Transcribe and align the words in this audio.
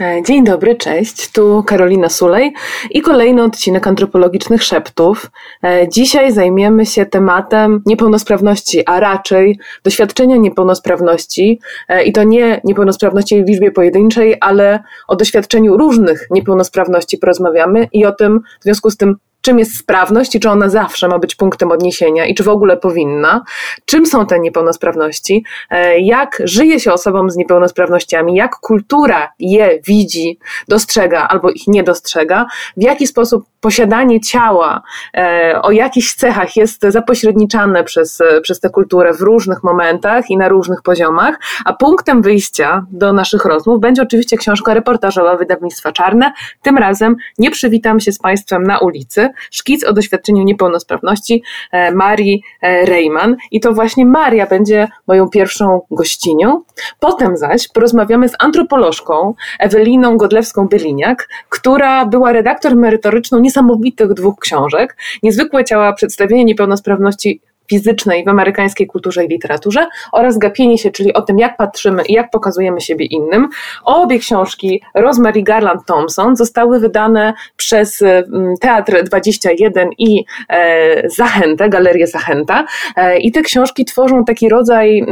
E, 0.00 0.22
dzień 0.22 0.44
dobry, 0.44 0.76
cześć. 0.76 1.32
Tu 1.32 1.62
Karolina 1.66 2.08
Sulej 2.08 2.52
i 2.90 3.02
kolejny 3.02 3.42
odcinek 3.42 3.86
antropologicznych 3.86 4.62
szeptów. 4.62 5.30
E, 5.64 5.88
dzisiaj 5.88 6.32
zajmiemy 6.32 6.86
się 6.86 7.06
tematem 7.06 7.82
niepełnosprawności, 7.86 8.82
a 8.86 9.00
raczej 9.00 9.58
doświadczenia 9.84 10.36
niepełnosprawności 10.36 11.60
e, 11.88 12.04
i 12.04 12.12
to 12.12 12.22
nie 12.22 12.60
niepełnosprawności 12.64 13.44
w 13.44 13.48
liczbie 13.48 13.70
pojedynczej, 13.70 14.36
ale 14.40 14.82
o 15.08 15.16
doświadczeniu 15.16 15.76
różnych 15.76 16.26
niepełnosprawności 16.30 17.18
porozmawiamy 17.18 17.88
i 17.92 18.06
o 18.06 18.12
tym 18.12 18.40
w 18.60 18.64
związku 18.64 18.90
z 18.90 18.96
tym, 18.96 19.16
czym 19.40 19.58
jest 19.58 19.78
sprawność 19.78 20.34
i 20.34 20.40
czy 20.40 20.50
ona 20.50 20.68
zawsze 20.68 21.08
ma 21.08 21.18
być 21.18 21.34
punktem 21.34 21.70
odniesienia 21.70 22.26
i 22.26 22.34
czy 22.34 22.42
w 22.42 22.48
ogóle 22.48 22.76
powinna, 22.76 23.44
czym 23.84 24.06
są 24.06 24.26
te 24.26 24.40
niepełnosprawności, 24.40 25.44
e, 25.70 26.00
jak 26.00 26.42
żyje 26.44 26.80
się 26.80 26.92
osobom 26.92 27.30
z 27.30 27.36
niepełnosprawnościami, 27.36 28.34
jak 28.34 28.56
kultura 28.56 29.32
je 29.38 29.80
widzi, 29.86 30.38
dostrzega 30.68 31.28
albo 31.28 31.50
ich 31.50 31.66
nie 31.66 31.82
dostrzega, 31.82 32.46
w 32.76 32.82
jaki 32.82 33.06
sposób 33.06 33.44
posiadanie 33.60 34.20
ciała 34.20 34.82
e, 35.16 35.60
o 35.62 35.70
jakichś 35.70 36.14
cechach 36.14 36.56
jest 36.56 36.82
zapośredniczane 36.82 37.84
przez, 37.84 38.22
przez 38.42 38.60
tę 38.60 38.70
kulturę 38.70 39.14
w 39.14 39.20
różnych 39.20 39.62
momentach 39.62 40.30
i 40.30 40.36
na 40.36 40.48
różnych 40.48 40.82
poziomach, 40.82 41.38
a 41.64 41.72
punktem 41.72 42.22
wyjścia 42.22 42.86
do 42.90 43.12
naszych 43.12 43.44
rozmów 43.44 43.80
będzie 43.80 44.02
oczywiście 44.02 44.36
książka 44.36 44.74
reportażowa 44.74 45.36
wydawnictwa 45.36 45.92
Czarne. 45.92 46.32
Tym 46.62 46.78
razem 46.78 47.16
nie 47.38 47.50
przywitam 47.50 48.00
się 48.00 48.12
z 48.12 48.18
Państwem 48.18 48.62
na 48.62 48.78
ulicy. 48.78 49.28
Szkic 49.50 49.84
o 49.84 49.92
doświadczeniu 49.92 50.42
niepełnosprawności 50.42 51.42
e, 51.72 51.92
Marii 51.92 52.42
e, 52.62 52.84
Rejman 52.84 53.36
i 53.50 53.60
to 53.60 53.72
właśnie 53.72 54.06
Maria 54.06 54.46
będzie 54.46 54.88
moją 55.06 55.28
pierwszą 55.28 55.80
gościnią. 55.90 56.62
Potem 57.00 57.36
zaś 57.36 57.68
porozmawiamy 57.68 58.28
z 58.28 58.32
antropolożką 58.38 59.34
Eweliną 59.58 60.16
Godlewską-Byliniak, 60.16 61.14
która 61.48 62.06
była 62.06 62.32
redaktor 62.32 62.76
merytoryczną 62.76 63.38
niesamowitych 63.48 64.14
dwóch 64.14 64.38
książek. 64.38 64.96
Niezwykłe 65.22 65.64
ciała 65.64 65.92
przedstawienie 65.92 66.44
niepełnosprawności 66.44 67.40
fizycznej 67.70 68.24
w 68.24 68.28
amerykańskiej 68.28 68.86
kulturze 68.86 69.24
i 69.24 69.28
literaturze 69.28 69.86
oraz 70.12 70.38
Gapienie 70.38 70.78
się, 70.78 70.90
czyli 70.90 71.12
o 71.12 71.22
tym, 71.22 71.38
jak 71.38 71.56
patrzymy 71.56 72.02
i 72.02 72.12
jak 72.12 72.30
pokazujemy 72.30 72.80
siebie 72.80 73.06
innym. 73.06 73.48
Obie 73.84 74.18
książki 74.18 74.82
Rosemary 74.94 75.42
Garland 75.42 75.86
Thompson 75.86 76.36
zostały 76.36 76.80
wydane 76.80 77.34
przez 77.56 78.02
mm, 78.02 78.54
Teatr 78.60 79.02
21 79.04 79.88
i 79.98 80.24
e, 80.48 81.08
Zachętę, 81.08 81.68
Galerię 81.68 82.06
Zachęta 82.06 82.64
e, 82.96 83.18
i 83.18 83.32
te 83.32 83.42
książki 83.42 83.84
tworzą 83.84 84.24
taki 84.24 84.48
rodzaj 84.48 85.04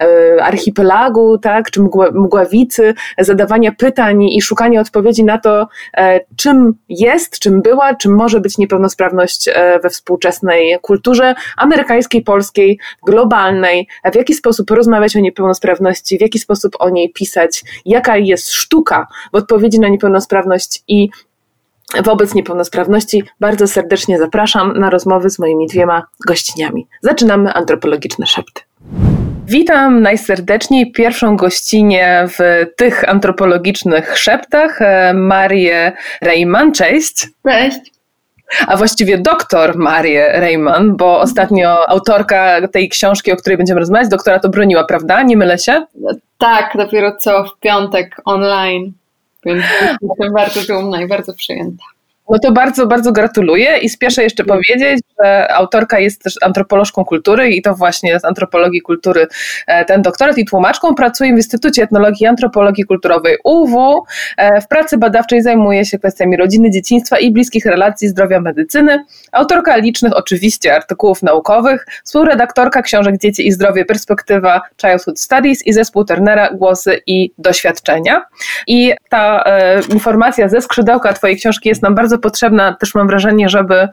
e, 0.00 0.44
archipelagu, 0.44 1.38
tak, 1.38 1.70
czy 1.70 1.80
mgławicy, 2.12 2.94
zadawania 3.18 3.72
pytań 3.72 4.22
i 4.22 4.42
szukania 4.42 4.80
odpowiedzi 4.80 5.24
na 5.24 5.38
to, 5.38 5.68
czym 6.36 6.74
jest, 6.88 7.38
czym 7.38 7.62
była, 7.62 7.94
czym 7.94 8.14
może 8.14 8.40
być 8.40 8.58
niepełnosprawność 8.58 9.50
we 9.82 9.90
współczesnej 9.90 10.78
kulturze 10.82 11.34
amerykańskiej 11.56 11.81
amerykańskiej, 11.82 12.22
polskiej, 12.22 12.78
globalnej, 13.06 13.88
w 14.12 14.16
jaki 14.16 14.34
sposób 14.34 14.70
rozmawiać 14.70 15.16
o 15.16 15.20
niepełnosprawności, 15.20 16.18
w 16.18 16.20
jaki 16.20 16.38
sposób 16.38 16.72
o 16.78 16.90
niej 16.90 17.12
pisać, 17.12 17.64
jaka 17.86 18.16
jest 18.16 18.52
sztuka 18.52 19.06
w 19.32 19.36
odpowiedzi 19.36 19.80
na 19.80 19.88
niepełnosprawność 19.88 20.82
i 20.88 21.08
wobec 22.04 22.34
niepełnosprawności. 22.34 23.22
Bardzo 23.40 23.68
serdecznie 23.68 24.18
zapraszam 24.18 24.78
na 24.78 24.90
rozmowy 24.90 25.30
z 25.30 25.38
moimi 25.38 25.66
dwiema 25.66 26.02
gościniami. 26.26 26.86
Zaczynamy 27.00 27.52
antropologiczne 27.52 28.26
szepty. 28.26 28.62
Witam 29.46 30.02
najserdeczniej 30.02 30.92
pierwszą 30.92 31.36
gościnę 31.36 32.28
w 32.28 32.66
tych 32.76 33.08
antropologicznych 33.08 34.18
szeptach, 34.18 34.82
e, 34.82 35.14
Marię 35.14 35.92
Rejman. 36.22 36.72
Cześć. 36.72 37.28
Cześć 37.48 37.91
a 38.66 38.76
właściwie 38.76 39.18
doktor 39.18 39.76
Marię 39.76 40.40
Rejman, 40.40 40.96
bo 40.96 41.20
ostatnio 41.20 41.88
autorka 41.88 42.68
tej 42.68 42.88
książki, 42.88 43.32
o 43.32 43.36
której 43.36 43.56
będziemy 43.56 43.80
rozmawiać, 43.80 44.08
doktora 44.08 44.38
to 44.38 44.48
broniła, 44.48 44.84
prawda? 44.84 45.22
Nie 45.22 45.36
mylę 45.36 45.58
się? 45.58 45.86
Tak, 46.38 46.72
dopiero 46.74 47.16
co 47.16 47.44
w 47.44 47.60
piątek 47.60 48.16
online, 48.24 48.92
więc 49.44 49.64
jestem 50.02 50.32
bardzo 50.34 50.60
dumna 50.74 51.02
i 51.02 51.08
bardzo 51.08 51.34
przyjęta. 51.34 51.84
No 52.32 52.38
to 52.38 52.52
bardzo, 52.52 52.86
bardzo 52.86 53.12
gratuluję 53.12 53.78
i 53.78 53.88
spieszę 53.88 54.22
jeszcze 54.22 54.44
powiedzieć, 54.44 55.00
że 55.20 55.52
autorka 55.52 55.98
jest 55.98 56.22
też 56.22 56.34
antropolożką 56.42 57.04
kultury 57.04 57.50
i 57.50 57.62
to 57.62 57.74
właśnie 57.74 58.20
z 58.20 58.24
antropologii 58.24 58.80
kultury 58.80 59.26
e, 59.66 59.84
ten 59.84 60.02
doktorat 60.02 60.38
i 60.38 60.44
tłumaczką. 60.44 60.94
Pracuje 60.94 61.32
w 61.34 61.36
Instytucie 61.36 61.82
Etnologii 61.82 62.24
i 62.24 62.26
Antropologii 62.26 62.84
Kulturowej 62.84 63.36
UW. 63.44 64.04
E, 64.36 64.60
w 64.60 64.68
pracy 64.68 64.98
badawczej 64.98 65.42
zajmuje 65.42 65.84
się 65.84 65.98
kwestiami 65.98 66.36
rodziny, 66.36 66.70
dzieciństwa 66.70 67.18
i 67.18 67.30
bliskich 67.30 67.66
relacji 67.66 68.08
zdrowia 68.08 68.40
medycyny. 68.40 69.04
Autorka 69.32 69.76
licznych 69.76 70.16
oczywiście 70.16 70.74
artykułów 70.74 71.22
naukowych, 71.22 71.86
współredaktorka 72.04 72.82
książek 72.82 73.18
Dzieci 73.18 73.46
i 73.46 73.52
zdrowie, 73.52 73.84
perspektywa 73.84 74.62
Childhood 74.80 75.20
Studies 75.20 75.66
i 75.66 75.72
zespół 75.72 76.04
Turnera 76.04 76.50
Głosy 76.52 77.00
i 77.06 77.32
doświadczenia. 77.38 78.22
I 78.66 78.92
ta 79.08 79.44
e, 79.46 79.80
informacja 79.94 80.48
ze 80.48 80.60
skrzydełka 80.60 81.12
twojej 81.12 81.36
książki 81.36 81.68
jest 81.68 81.82
nam 81.82 81.94
bardzo 81.94 82.18
potrzebna, 82.22 82.76
też 82.80 82.94
mam 82.94 83.06
wrażenie, 83.06 83.48
żeby 83.48 83.88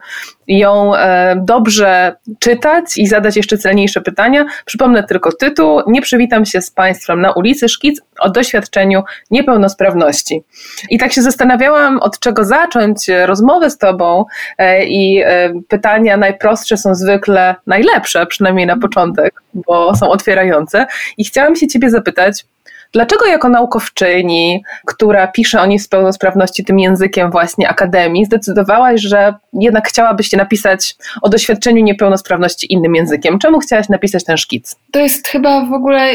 ją 0.48 0.96
e, 0.96 1.36
dobrze 1.44 2.16
czytać 2.38 2.98
i 2.98 3.06
zadać 3.06 3.36
jeszcze 3.36 3.58
celniejsze 3.58 4.00
pytania. 4.00 4.44
Przypomnę 4.64 5.02
tylko 5.04 5.32
tytuł. 5.32 5.80
Nie 5.86 6.02
przywitam 6.02 6.44
się 6.44 6.62
z 6.62 6.70
Państwem 6.70 7.20
na 7.20 7.32
ulicy. 7.32 7.68
Szkic 7.68 8.00
o 8.18 8.30
doświadczeniu 8.30 9.02
niepełnosprawności. 9.30 10.42
I 10.90 10.98
tak 10.98 11.12
się 11.12 11.22
zastanawiałam, 11.22 11.98
od 11.98 12.18
czego 12.18 12.44
zacząć 12.44 13.06
rozmowę 13.26 13.70
z 13.70 13.78
Tobą 13.78 14.24
e, 14.58 14.84
i 14.84 15.22
e, 15.24 15.52
pytania 15.68 16.16
najprostsze 16.16 16.76
są 16.76 16.94
zwykle 16.94 17.54
najlepsze, 17.66 18.26
przynajmniej 18.26 18.66
na 18.66 18.76
początek, 18.78 19.42
bo 19.54 19.96
są 19.96 20.08
otwierające. 20.08 20.86
I 21.18 21.24
chciałam 21.24 21.56
się 21.56 21.66
Ciebie 21.66 21.90
zapytać, 21.90 22.44
Dlaczego 22.92 23.26
jako 23.26 23.48
naukowczyni, 23.48 24.62
która 24.86 25.26
pisze 25.26 25.60
o 25.60 25.66
niepełnosprawności 25.66 26.64
tym 26.64 26.78
językiem 26.78 27.30
właśnie 27.30 27.68
akademii, 27.68 28.24
zdecydowałaś, 28.24 29.00
że 29.00 29.34
jednak 29.52 29.88
chciałabyś 29.88 30.32
napisać 30.32 30.94
o 31.22 31.28
doświadczeniu 31.28 31.84
niepełnosprawności 31.84 32.72
innym 32.72 32.94
językiem? 32.94 33.38
Czemu 33.38 33.58
chciałaś 33.58 33.88
napisać 33.88 34.24
ten 34.24 34.36
szkic? 34.36 34.76
To 34.90 35.00
jest 35.00 35.28
chyba 35.28 35.64
w 35.64 35.72
ogóle 35.72 36.12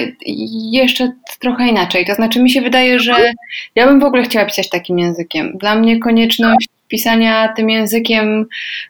jeszcze 0.72 1.12
trochę 1.40 1.68
inaczej. 1.68 2.06
To 2.06 2.16
znaczy 2.16 2.42
mi 2.42 2.50
się 2.50 2.62
wydaje, 2.62 3.00
że 3.00 3.14
ja 3.76 3.88
bym 3.88 4.00
w 4.00 4.04
ogóle 4.04 4.24
chciała 4.24 4.46
pisać 4.46 4.70
takim 4.70 5.00
językiem. 5.00 5.58
Dla 5.58 5.76
mnie 5.76 6.00
konieczność 6.00 6.70
pisania 6.88 7.54
tym 7.56 7.70
językiem 7.70 8.46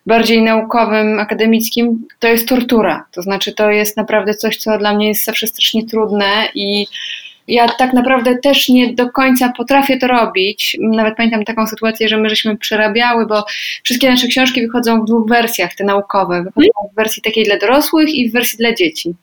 bardziej 0.05 0.43
naukowym, 0.43 1.19
akademickim, 1.19 2.07
to 2.19 2.27
jest 2.27 2.47
tortura. 2.47 3.05
To 3.11 3.21
znaczy, 3.21 3.53
to 3.53 3.71
jest 3.71 3.97
naprawdę 3.97 4.33
coś, 4.33 4.57
co 4.57 4.77
dla 4.77 4.93
mnie 4.93 5.07
jest 5.07 5.25
zawsze 5.25 5.47
strasznie 5.47 5.85
trudne 5.85 6.47
i 6.55 6.87
ja 7.47 7.69
tak 7.69 7.93
naprawdę 7.93 8.37
też 8.37 8.69
nie 8.69 8.93
do 8.93 9.09
końca 9.09 9.53
potrafię 9.57 9.97
to 9.97 10.07
robić. 10.07 10.77
Nawet 10.79 11.15
pamiętam 11.15 11.43
taką 11.43 11.67
sytuację, 11.67 12.07
że 12.07 12.17
my 12.17 12.29
żeśmy 12.29 12.57
przerabiały, 12.57 13.25
bo 13.25 13.45
wszystkie 13.83 14.09
nasze 14.09 14.27
książki 14.27 14.61
wychodzą 14.61 15.01
w 15.01 15.05
dwóch 15.05 15.29
wersjach, 15.29 15.75
te 15.75 15.83
naukowe. 15.83 16.43
Wychodzą 16.43 16.89
w 16.93 16.95
wersji 16.95 17.21
takiej 17.21 17.43
dla 17.43 17.57
dorosłych 17.57 18.15
i 18.15 18.29
w 18.29 18.33
wersji 18.33 18.57
dla 18.57 18.73
dzieci. 18.73 19.13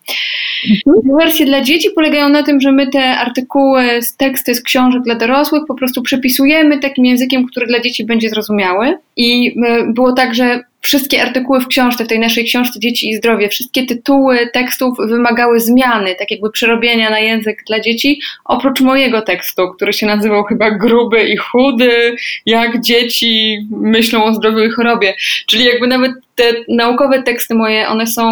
Mhm. 0.71 1.16
Wersje 1.19 1.47
dla 1.47 1.60
dzieci 1.60 1.91
polegają 1.94 2.28
na 2.28 2.43
tym, 2.43 2.60
że 2.60 2.72
my 2.72 2.87
te 2.87 3.05
artykuły, 3.05 4.00
teksty 4.19 4.54
z 4.54 4.62
książek 4.62 5.03
dla 5.03 5.15
dorosłych 5.15 5.62
po 5.69 5.75
prostu 5.75 6.03
przepisujemy 6.03 6.78
takim 6.78 7.04
językiem, 7.04 7.47
który 7.47 7.66
dla 7.66 7.81
dzieci 7.81 8.04
będzie 8.04 8.28
zrozumiały. 8.28 8.99
I 9.16 9.49
y, 9.49 9.93
było 9.93 10.12
tak, 10.12 10.34
że 10.34 10.60
wszystkie 10.82 11.22
artykuły 11.22 11.60
w 11.60 11.69
książce, 11.69 12.04
w 12.04 12.09
tej 12.09 12.19
naszej 12.19 12.44
książce 12.44 12.81
Dzieci 12.81 13.10
i 13.10 13.16
Zdrowie, 13.16 13.48
wszystkie 13.48 13.87
tytuły 13.87 14.50
tekstów 14.53 14.98
wymagały 14.98 15.60
zmiany, 15.60 16.15
tak 16.15 16.31
jakby 16.31 16.50
przerobienia 16.50 17.10
na 17.10 17.19
język 17.19 17.65
dla 17.66 17.81
dzieci, 17.81 18.20
oprócz 18.44 18.81
mojego 18.81 19.22
tekstu, 19.22 19.69
który 19.69 19.92
się 19.92 20.06
nazywał 20.06 20.44
chyba 20.44 20.71
Gruby 20.71 21.28
i 21.28 21.37
Chudy, 21.37 22.16
jak 22.47 22.80
dzieci 22.80 23.59
myślą 23.71 24.24
o 24.24 24.34
zdrowiu 24.34 24.65
i 24.65 24.71
chorobie. 24.71 25.15
Czyli 25.47 25.65
jakby 25.65 25.86
nawet 25.86 26.12
te 26.34 26.45
naukowe 26.68 27.22
teksty 27.22 27.54
moje, 27.54 27.89
one 27.89 28.06
są... 28.06 28.30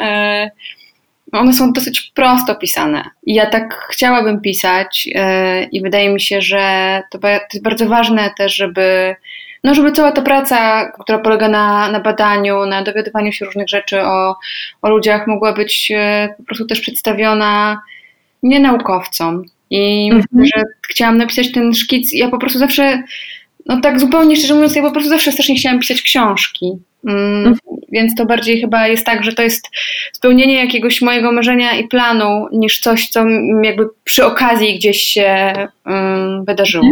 E, 0.00 0.50
one 1.32 1.52
są 1.52 1.72
dosyć 1.72 2.10
prosto 2.14 2.54
pisane. 2.54 3.04
Ja 3.26 3.46
tak 3.46 3.88
chciałabym 3.90 4.40
pisać, 4.40 5.06
yy, 5.06 5.22
i 5.72 5.82
wydaje 5.82 6.08
mi 6.08 6.20
się, 6.20 6.40
że 6.40 7.02
to, 7.10 7.18
to 7.18 7.28
jest 7.28 7.62
bardzo 7.62 7.88
ważne 7.88 8.30
też, 8.38 8.56
żeby 8.56 9.16
no 9.64 9.74
żeby 9.74 9.92
cała 9.92 10.12
ta 10.12 10.22
praca, 10.22 10.90
która 11.00 11.18
polega 11.18 11.48
na, 11.48 11.90
na 11.90 12.00
badaniu, 12.00 12.66
na 12.66 12.82
dowiadywaniu 12.82 13.32
się 13.32 13.44
różnych 13.44 13.68
rzeczy 13.68 14.02
o, 14.02 14.36
o 14.82 14.90
ludziach, 14.90 15.26
mogła 15.26 15.52
być 15.52 15.92
e, 15.94 16.34
po 16.38 16.44
prostu 16.44 16.66
też 16.66 16.80
przedstawiona 16.80 17.82
nie 18.42 18.60
naukowcom. 18.60 19.44
I 19.70 20.10
mhm. 20.12 20.46
że 20.46 20.62
chciałam 20.88 21.16
napisać 21.16 21.52
ten 21.52 21.74
szkic. 21.74 22.12
Ja 22.12 22.28
po 22.28 22.38
prostu 22.38 22.58
zawsze, 22.58 23.02
no 23.66 23.80
tak 23.80 24.00
zupełnie 24.00 24.36
szczerze 24.36 24.54
mówiąc, 24.54 24.76
ja 24.76 24.82
po 24.82 24.92
prostu 24.92 25.10
zawsze 25.10 25.32
strasznie 25.32 25.54
chciałam 25.54 25.80
pisać 25.80 26.02
książki. 26.02 26.72
Mm, 27.08 27.36
mhm. 27.36 27.58
Więc 27.92 28.14
to 28.14 28.26
bardziej 28.26 28.60
chyba 28.60 28.88
jest 28.88 29.06
tak, 29.06 29.24
że 29.24 29.32
to 29.32 29.42
jest 29.42 29.68
spełnienie 30.12 30.54
jakiegoś 30.54 31.02
mojego 31.02 31.32
marzenia 31.32 31.74
i 31.74 31.88
planu, 31.88 32.46
niż 32.52 32.80
coś, 32.80 33.08
co 33.08 33.24
jakby 33.62 33.88
przy 34.04 34.24
okazji 34.24 34.78
gdzieś 34.78 35.02
się 35.02 35.54
um, 35.86 36.44
wydarzyło. 36.44 36.88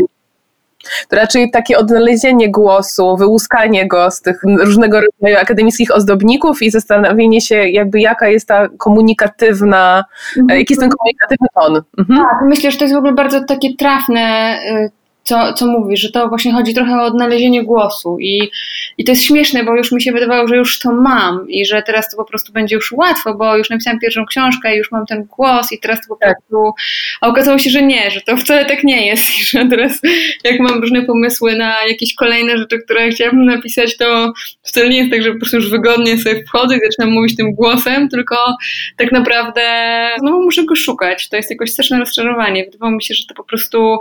To 1.08 1.16
raczej 1.16 1.50
takie 1.50 1.78
odnalezienie 1.78 2.50
głosu, 2.50 3.16
wyłuskanie 3.16 3.88
go 3.88 4.10
z 4.10 4.20
tych 4.20 4.40
różnego 4.64 5.00
rodzaju 5.00 5.36
akademickich 5.42 5.94
ozdobników 5.94 6.62
i 6.62 6.70
zastanowienie 6.70 7.40
się, 7.40 7.54
jakby 7.68 8.00
jaka 8.00 8.28
jest 8.28 8.48
ta 8.48 8.68
komunikatywna, 8.68 10.04
mhm. 10.38 10.58
jaki 10.58 10.72
jest 10.72 10.80
ten 10.80 10.90
komunikatywny 10.90 11.48
ton. 11.54 11.82
Mhm. 11.98 12.20
Tak, 12.20 12.48
myślę, 12.48 12.70
że 12.70 12.78
to 12.78 12.84
jest 12.84 12.94
w 12.94 12.98
ogóle 12.98 13.12
bardzo 13.12 13.44
takie 13.44 13.76
trafne 13.76 14.58
y, 14.86 14.99
co, 15.30 15.52
co 15.52 15.66
mówisz, 15.66 16.00
że 16.00 16.10
to 16.10 16.28
właśnie 16.28 16.52
chodzi 16.52 16.74
trochę 16.74 16.96
o 16.96 17.04
odnalezienie 17.04 17.64
głosu 17.64 18.16
i, 18.20 18.50
i 18.98 19.04
to 19.04 19.12
jest 19.12 19.24
śmieszne, 19.24 19.64
bo 19.64 19.76
już 19.76 19.92
mi 19.92 20.02
się 20.02 20.12
wydawało, 20.12 20.48
że 20.48 20.56
już 20.56 20.78
to 20.78 20.92
mam 20.92 21.50
i 21.50 21.66
że 21.66 21.82
teraz 21.82 22.10
to 22.10 22.16
po 22.16 22.24
prostu 22.24 22.52
będzie 22.52 22.76
już 22.76 22.92
łatwo, 22.92 23.34
bo 23.34 23.56
już 23.56 23.70
napisałam 23.70 24.00
pierwszą 24.00 24.26
książkę 24.26 24.74
i 24.74 24.78
już 24.78 24.92
mam 24.92 25.06
ten 25.06 25.24
głos 25.24 25.72
i 25.72 25.78
teraz 25.78 26.00
to 26.00 26.14
po 26.14 26.20
tak. 26.20 26.36
prostu, 26.38 26.72
a 27.20 27.28
okazało 27.28 27.58
się, 27.58 27.70
że 27.70 27.82
nie, 27.82 28.10
że 28.10 28.20
to 28.20 28.36
wcale 28.36 28.64
tak 28.64 28.84
nie 28.84 29.06
jest. 29.06 29.30
I 29.40 29.44
że 29.44 29.66
teraz 29.70 30.00
jak 30.44 30.60
mam 30.60 30.80
różne 30.80 31.02
pomysły 31.02 31.56
na 31.56 31.74
jakieś 31.88 32.14
kolejne 32.14 32.58
rzeczy, 32.58 32.78
które 32.78 33.10
chciałabym 33.10 33.44
napisać, 33.44 33.96
to 33.96 34.32
wcale 34.62 34.88
nie 34.88 34.98
jest 34.98 35.10
tak, 35.10 35.22
że 35.22 35.32
po 35.32 35.38
prostu 35.38 35.56
już 35.56 35.70
wygodnie 35.70 36.18
sobie 36.18 36.44
wchodzę 36.44 36.76
i 36.76 36.80
zaczynam 36.84 37.14
mówić 37.14 37.36
tym 37.36 37.52
głosem, 37.52 38.08
tylko 38.08 38.36
tak 38.96 39.12
naprawdę 39.12 39.62
no 40.22 40.32
muszę 40.32 40.64
go 40.64 40.76
szukać, 40.76 41.28
to 41.28 41.36
jest 41.36 41.50
jakoś 41.50 41.72
straszne 41.72 41.98
rozczarowanie, 41.98 42.64
wydawało 42.64 42.92
mi 42.92 43.02
się, 43.02 43.14
że 43.14 43.24
to 43.28 43.34
po 43.34 43.44
prostu 43.44 43.98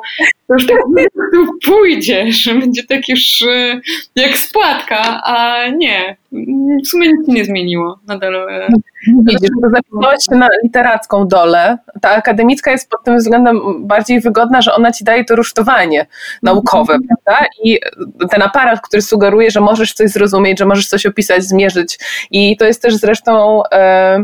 to 0.48 0.54
już 0.54 0.68
tak 0.68 0.78
tu 1.34 1.72
pójdzie, 1.72 2.32
że 2.32 2.56
będzie 2.56 2.84
tak 2.84 3.10
już 3.10 3.42
e, 3.42 3.82
jak 4.16 4.38
spłatka, 4.38 5.22
a 5.24 5.68
nie. 5.70 6.18
W 6.84 6.88
sumie 6.88 7.08
nic 7.08 7.28
nie 7.28 7.46
zmieniło. 7.46 8.00
Nadal. 8.08 8.36
E, 8.36 8.68
no, 8.70 8.78
widzisz, 9.26 9.50
to 9.62 9.70
zapisałaś 9.70 10.24
się 10.30 10.36
na 10.36 10.48
literacką 10.64 11.28
dolę. 11.28 11.78
Ta 12.02 12.10
akademicka 12.10 12.72
jest 12.72 12.90
pod 12.90 13.04
tym 13.04 13.18
względem 13.18 13.60
bardziej 13.88 14.22
wygodna, 14.22 14.62
że 14.62 14.74
ona 14.74 14.92
ci 14.92 15.04
daje 15.04 15.26
to 15.26 15.36
rusztowanie 15.36 16.08
naukowe, 16.44 16.94
mhm. 16.94 17.18
prawda? 17.26 17.46
I 17.64 17.80
ten 18.32 18.42
aparat, 18.42 18.82
który 18.82 19.02
sugeruje, 19.02 19.52
że 19.52 19.62
możesz 19.62 19.94
coś 19.94 20.10
zrozumieć, 20.10 20.60
że 20.60 20.66
możesz 20.66 20.88
coś 20.88 21.06
opisać, 21.06 21.44
zmierzyć. 21.44 22.00
I 22.32 22.58
to 22.58 22.66
jest 22.66 22.82
też 22.82 22.96
zresztą. 22.96 23.64
E, 23.72 24.24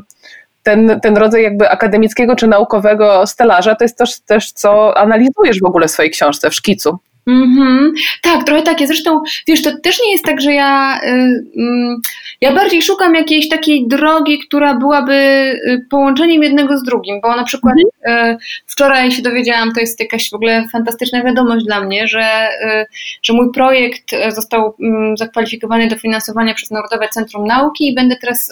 ten, 0.66 1.00
ten 1.00 1.18
rodzaj 1.18 1.44
jakby 1.44 1.70
akademickiego 1.70 2.36
czy 2.36 2.48
naukowego 2.48 3.28
stelaża 3.28 3.76
to 3.76 3.84
jest 3.84 3.98
też, 3.98 4.20
też 4.20 4.52
co 4.52 4.98
analizujesz 4.98 5.60
w 5.60 5.66
ogóle 5.66 5.88
w 5.88 5.92
swojej 5.92 6.12
książce, 6.12 6.50
w 6.50 6.54
szkicu. 6.54 7.00
Mm-hmm. 7.30 7.92
Tak, 8.22 8.44
trochę 8.44 8.62
takie. 8.62 8.88
Zresztą, 8.88 9.22
wiesz, 9.48 9.62
to 9.62 9.72
też 9.84 10.02
nie 10.02 10.12
jest 10.12 10.26
tak, 10.26 10.42
że 10.42 10.54
ja. 10.54 11.00
Y, 11.04 11.10
y, 11.10 11.96
ja 12.42 12.54
bardziej 12.54 12.82
szukam 12.82 13.16
jakiejś 13.16 13.50
takiej 13.50 13.88
drogi, 13.88 14.40
która 14.40 14.76
byłaby 14.76 15.14
y, 15.14 15.86
połączeniem 15.90 16.44
jednego 16.44 16.78
z 16.78 16.84
drugim, 16.84 17.22
bo 17.22 17.36
na 17.36 17.44
przykład 17.44 17.76
mm-hmm. 18.08 18.36
wczoraj 18.68 19.12
się 19.12 19.22
dowiedziałam, 19.22 19.74
to 19.74 19.80
jest 19.80 20.00
jakaś 20.00 20.30
w 20.30 20.34
ogóle 20.34 20.68
fantastyczna 20.72 21.24
wiadomość 21.24 21.66
dla 21.66 21.82
mnie, 21.82 22.08
że, 22.08 22.50
y, 22.64 22.86
że 23.24 23.34
mój 23.34 23.52
projekt 23.54 24.12
został 24.30 24.76
mm, 24.82 25.18
zakwalifikowany 25.18 25.88
do 25.88 25.96
finansowania 25.96 26.54
przez 26.54 26.72
Narodowe 26.72 27.08
Centrum 27.10 27.48
Nauki 27.48 27.88
i 27.88 27.96
będę 27.96 28.16
teraz 28.22 28.52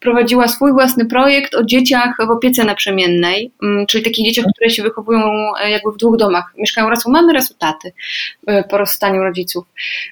prowadziła 0.00 0.48
swój 0.48 0.72
własny 0.72 1.06
projekt 1.06 1.54
o 1.54 1.64
dzieciach 1.64 2.14
w 2.26 2.30
opiece 2.30 2.64
naprzemiennej, 2.64 3.52
mm, 3.62 3.86
czyli 3.86 4.04
takich 4.04 4.26
dzieciach, 4.26 4.44
które 4.54 4.70
się 4.70 4.82
wychowują 4.82 5.20
jakby 5.68 5.92
w 5.92 5.96
dwóch 5.96 6.16
domach. 6.16 6.44
Mieszkają 6.58 6.90
raz 6.90 7.06
u 7.06 7.10
mamy, 7.10 7.32
raz 7.32 7.50
u 7.50 7.54
taty. 7.54 7.85
E, 8.46 8.64
po 8.64 8.78
rozstaniu 8.78 9.22
rodziców. 9.22 9.64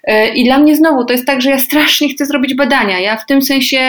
E, 0.04 0.28
I 0.28 0.44
dla 0.44 0.58
mnie 0.58 0.76
znowu 0.76 1.04
to 1.04 1.12
jest 1.12 1.26
tak, 1.26 1.42
że 1.42 1.50
ja 1.50 1.58
strasznie 1.58 2.08
chcę 2.08 2.26
zrobić 2.26 2.54
badania. 2.54 3.00
Ja 3.00 3.16
w 3.16 3.26
tym 3.26 3.42
sensie, 3.42 3.80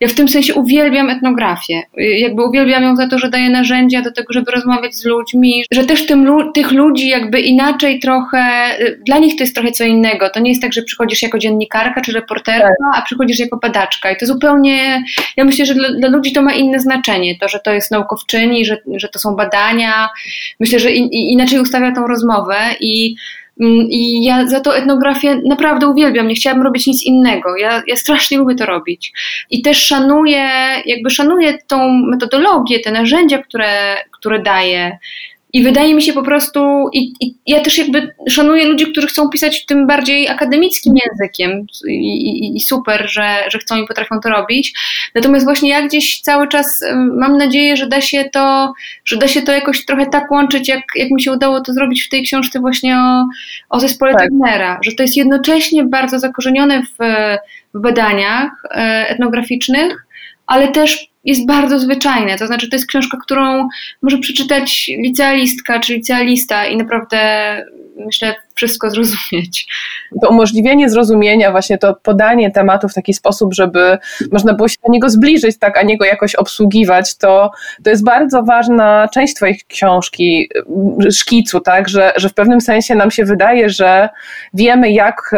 ja 0.00 0.08
w 0.08 0.14
tym 0.14 0.28
sensie 0.28 0.54
uwielbiam 0.54 1.10
etnografię. 1.10 1.82
E, 1.98 2.04
jakby 2.04 2.44
uwielbiam 2.44 2.82
ją 2.82 2.96
za 2.96 3.08
to, 3.08 3.18
że 3.18 3.30
daje 3.30 3.50
narzędzia 3.50 4.02
do 4.02 4.12
tego, 4.12 4.32
żeby 4.32 4.50
rozmawiać 4.50 4.94
z 4.94 5.04
ludźmi, 5.04 5.64
że 5.70 5.84
też 5.84 6.06
tym, 6.06 6.52
tych 6.54 6.72
ludzi 6.72 7.08
jakby 7.08 7.40
inaczej 7.40 8.00
trochę, 8.00 8.44
dla 9.06 9.18
nich 9.18 9.36
to 9.36 9.42
jest 9.42 9.54
trochę 9.54 9.72
co 9.72 9.84
innego. 9.84 10.30
To 10.30 10.40
nie 10.40 10.50
jest 10.50 10.62
tak, 10.62 10.72
że 10.72 10.82
przychodzisz 10.82 11.22
jako 11.22 11.38
dziennikarka 11.38 12.00
czy 12.00 12.12
reporterka, 12.12 12.68
tak. 12.68 12.98
a 12.98 13.02
przychodzisz 13.02 13.38
jako 13.38 13.56
badaczka. 13.56 14.10
I 14.10 14.16
to 14.16 14.26
zupełnie, 14.26 15.04
ja 15.36 15.44
myślę, 15.44 15.66
że 15.66 15.74
dla, 15.74 15.88
dla 15.90 16.08
ludzi 16.08 16.32
to 16.32 16.42
ma 16.42 16.52
inne 16.52 16.80
znaczenie. 16.80 17.38
To, 17.38 17.48
że 17.48 17.60
to 17.60 17.72
jest 17.72 17.90
naukowczyni, 17.90 18.64
że, 18.64 18.78
że 18.96 19.08
to 19.08 19.18
są 19.18 19.36
badania. 19.36 20.08
Myślę, 20.60 20.78
że 20.78 20.90
in, 20.90 21.08
inaczej 21.12 21.60
ustawia 21.60 21.92
tą 21.92 22.06
rozmowę 22.06 22.56
i 22.80 23.13
Mm, 23.60 23.86
i 23.90 24.24
ja 24.24 24.46
za 24.46 24.60
to 24.60 24.76
etnografię 24.76 25.40
naprawdę 25.44 25.88
uwielbiam, 25.88 26.28
nie 26.28 26.34
chciałabym 26.34 26.64
robić 26.64 26.86
nic 26.86 27.02
innego. 27.02 27.56
Ja, 27.56 27.82
ja 27.86 27.96
strasznie 27.96 28.38
lubię 28.38 28.54
to 28.54 28.66
robić. 28.66 29.12
I 29.50 29.62
też 29.62 29.86
szanuję, 29.86 30.48
jakby 30.86 31.10
szanuję 31.10 31.58
tą 31.66 31.88
metodologię, 31.88 32.80
te 32.80 32.90
narzędzia, 32.90 33.42
które, 33.42 33.96
które 34.10 34.42
daję. 34.42 34.98
I 35.54 35.62
wydaje 35.62 35.94
mi 35.94 36.02
się 36.02 36.12
po 36.12 36.22
prostu, 36.22 36.88
i, 36.92 37.12
i, 37.20 37.34
ja 37.46 37.60
też 37.60 37.78
jakby 37.78 38.14
szanuję 38.28 38.64
ludzi, 38.64 38.86
którzy 38.86 39.06
chcą 39.06 39.28
pisać 39.28 39.66
tym 39.66 39.86
bardziej 39.86 40.28
akademickim 40.28 40.94
językiem 41.06 41.66
i, 41.88 42.56
i, 42.56 42.60
super, 42.60 43.06
że, 43.10 43.44
że 43.48 43.58
chcą 43.58 43.82
i 43.82 43.86
potrafią 43.86 44.20
to 44.20 44.28
robić. 44.28 44.74
Natomiast 45.14 45.44
właśnie 45.44 45.70
ja 45.70 45.86
gdzieś 45.86 46.20
cały 46.20 46.48
czas 46.48 46.66
mam 46.94 47.36
nadzieję, 47.36 47.76
że 47.76 47.86
da 47.86 48.00
się 48.00 48.24
to, 48.32 48.72
że 49.04 49.16
da 49.16 49.28
się 49.28 49.42
to 49.42 49.52
jakoś 49.52 49.84
trochę 49.84 50.06
tak 50.06 50.30
łączyć, 50.30 50.68
jak, 50.68 50.82
jak 50.96 51.10
mi 51.10 51.22
się 51.22 51.32
udało 51.32 51.60
to 51.60 51.72
zrobić 51.72 52.02
w 52.02 52.08
tej 52.08 52.22
książce 52.22 52.60
właśnie 52.60 52.98
o, 52.98 53.26
o 53.70 53.80
zespole 53.80 54.12
tak. 54.12 54.28
Turnera, 54.28 54.78
że 54.82 54.92
to 54.92 55.02
jest 55.02 55.16
jednocześnie 55.16 55.84
bardzo 55.84 56.18
zakorzenione 56.18 56.82
w, 56.82 57.04
w 57.74 57.80
badaniach 57.80 58.50
e, 58.70 59.08
etnograficznych, 59.08 60.06
ale 60.46 60.68
też 60.68 61.13
jest 61.24 61.46
bardzo 61.46 61.78
zwyczajne. 61.78 62.38
To 62.38 62.46
znaczy, 62.46 62.70
to 62.70 62.76
jest 62.76 62.86
książka, 62.86 63.18
którą 63.22 63.68
może 64.02 64.18
przeczytać 64.18 64.90
licealistka 65.04 65.80
czy 65.80 65.94
licealista 65.94 66.66
i 66.66 66.76
naprawdę 66.76 67.18
myślę, 67.96 68.34
wszystko 68.54 68.90
zrozumieć. 68.90 69.66
To 70.22 70.28
umożliwienie 70.28 70.90
zrozumienia, 70.90 71.50
właśnie 71.50 71.78
to 71.78 71.94
podanie 72.02 72.50
tematu 72.50 72.88
w 72.88 72.94
taki 72.94 73.14
sposób, 73.14 73.54
żeby 73.54 73.98
można 74.32 74.54
było 74.54 74.68
się 74.68 74.76
do 74.86 74.92
niego 74.92 75.10
zbliżyć, 75.10 75.58
tak, 75.58 75.78
a 75.78 75.82
nie 75.82 75.98
go 75.98 76.04
jakoś 76.04 76.34
obsługiwać, 76.34 77.16
to, 77.16 77.50
to 77.84 77.90
jest 77.90 78.04
bardzo 78.04 78.42
ważna 78.42 79.08
część 79.14 79.34
Twojej 79.34 79.60
książki, 79.68 80.48
szkicu, 81.12 81.60
tak, 81.60 81.88
że, 81.88 82.12
że 82.16 82.28
w 82.28 82.34
pewnym 82.34 82.60
sensie 82.60 82.94
nam 82.94 83.10
się 83.10 83.24
wydaje, 83.24 83.70
że 83.70 84.08
wiemy, 84.54 84.92
jak 84.92 85.34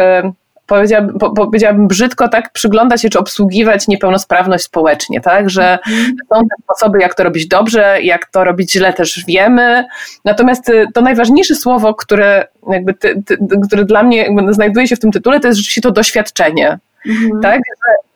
powiedziałabym, 0.67 1.19
po, 1.19 1.31
powiedziałabym 1.31 1.87
brzydko, 1.87 2.27
tak, 2.27 2.51
przyglądać 2.51 3.01
się 3.01 3.09
czy 3.09 3.19
obsługiwać 3.19 3.87
niepełnosprawność 3.87 4.63
społecznie, 4.63 5.21
tak, 5.21 5.49
że 5.49 5.79
mm. 5.87 6.05
są 6.33 6.41
te 6.41 6.63
sposoby, 6.63 6.99
jak 7.01 7.15
to 7.15 7.23
robić 7.23 7.47
dobrze, 7.47 7.97
jak 8.01 8.25
to 8.25 8.43
robić 8.43 8.71
źle 8.71 8.93
też 8.93 9.25
wiemy, 9.27 9.85
natomiast 10.25 10.69
y, 10.69 10.85
to 10.93 11.01
najważniejsze 11.01 11.55
słowo, 11.55 11.95
które 11.95 12.47
jakby, 12.71 12.93
ty, 12.93 13.23
ty, 13.25 13.37
które 13.67 13.85
dla 13.85 14.03
mnie 14.03 14.35
znajduje 14.49 14.87
się 14.87 14.95
w 14.95 14.99
tym 14.99 15.11
tytule, 15.11 15.39
to 15.39 15.47
jest 15.47 15.57
rzeczywiście 15.57 15.81
to 15.81 15.91
doświadczenie, 15.91 16.79
mm. 17.05 17.41
tak, 17.41 17.61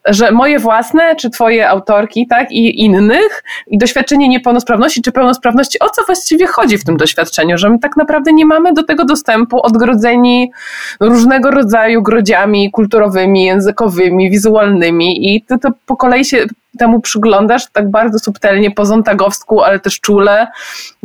że 0.07 0.31
moje 0.31 0.59
własne, 0.59 1.15
czy 1.15 1.29
twoje 1.29 1.69
autorki, 1.69 2.27
tak, 2.27 2.51
i 2.51 2.81
innych, 2.85 3.43
i 3.67 3.77
doświadczenie 3.77 4.29
niepełnosprawności, 4.29 5.01
czy 5.01 5.11
pełnosprawności, 5.11 5.79
o 5.79 5.89
co 5.89 6.03
właściwie 6.05 6.47
chodzi 6.47 6.77
w 6.77 6.83
tym 6.83 6.97
doświadczeniu, 6.97 7.57
że 7.57 7.69
my 7.69 7.79
tak 7.79 7.97
naprawdę 7.97 8.33
nie 8.33 8.45
mamy 8.45 8.73
do 8.73 8.83
tego 8.83 9.05
dostępu, 9.05 9.61
odgrodzeni 9.61 10.51
różnego 10.99 11.51
rodzaju 11.51 12.01
grodziami 12.01 12.71
kulturowymi, 12.71 13.43
językowymi, 13.43 14.31
wizualnymi 14.31 15.35
i 15.35 15.41
ty 15.41 15.59
to 15.59 15.69
po 15.85 15.95
kolei 15.95 16.25
się 16.25 16.45
temu 16.79 17.01
przyglądasz 17.01 17.67
tak 17.71 17.91
bardzo 17.91 18.19
subtelnie, 18.19 18.71
po 18.71 18.85
zontagowsku, 18.85 19.61
ale 19.61 19.79
też 19.79 19.99
czule. 19.99 20.47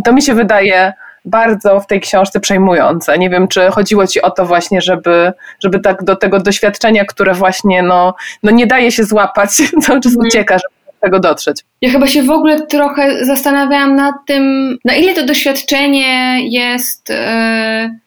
To 0.04 0.12
mi 0.12 0.22
się 0.22 0.34
wydaje 0.34 0.92
bardzo 1.26 1.80
w 1.80 1.86
tej 1.86 2.00
książce 2.00 2.40
przejmujące. 2.40 3.18
Nie 3.18 3.30
wiem, 3.30 3.48
czy 3.48 3.70
chodziło 3.70 4.06
ci 4.06 4.22
o 4.22 4.30
to 4.30 4.46
właśnie, 4.46 4.80
żeby, 4.80 5.32
żeby 5.62 5.80
tak 5.80 6.04
do 6.04 6.16
tego 6.16 6.40
doświadczenia, 6.40 7.04
które 7.04 7.34
właśnie 7.34 7.82
no, 7.82 8.14
no 8.42 8.50
nie 8.50 8.66
daje 8.66 8.92
się 8.92 9.04
złapać, 9.04 9.50
cały 9.86 10.00
czas 10.00 10.12
mhm. 10.12 10.26
ucieka, 10.26 10.54
żeby 10.54 10.74
do 10.86 11.00
tego 11.00 11.20
dotrzeć. 11.20 11.64
Ja 11.80 11.90
chyba 11.90 12.06
się 12.06 12.22
w 12.22 12.30
ogóle 12.30 12.66
trochę 12.66 13.24
zastanawiałam 13.24 13.96
nad 13.96 14.14
tym, 14.26 14.76
na 14.84 14.94
ile 14.94 15.14
to 15.14 15.26
doświadczenie 15.26 16.40
jest... 16.50 17.08
Yy 17.08 18.05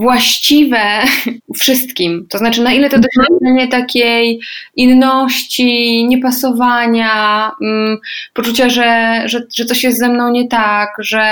właściwe 0.00 0.80
wszystkim. 1.60 2.26
To 2.30 2.38
znaczy, 2.38 2.62
na 2.62 2.72
ile 2.72 2.90
to 2.90 2.96
doświadczenie 2.98 3.68
takiej 3.68 4.40
inności, 4.76 6.04
niepasowania, 6.08 7.50
um, 7.60 7.98
poczucia, 8.34 8.68
że, 8.68 9.22
że, 9.26 9.40
że 9.56 9.64
coś 9.64 9.84
jest 9.84 9.98
ze 9.98 10.08
mną 10.08 10.30
nie 10.30 10.48
tak, 10.48 10.90
że. 10.98 11.24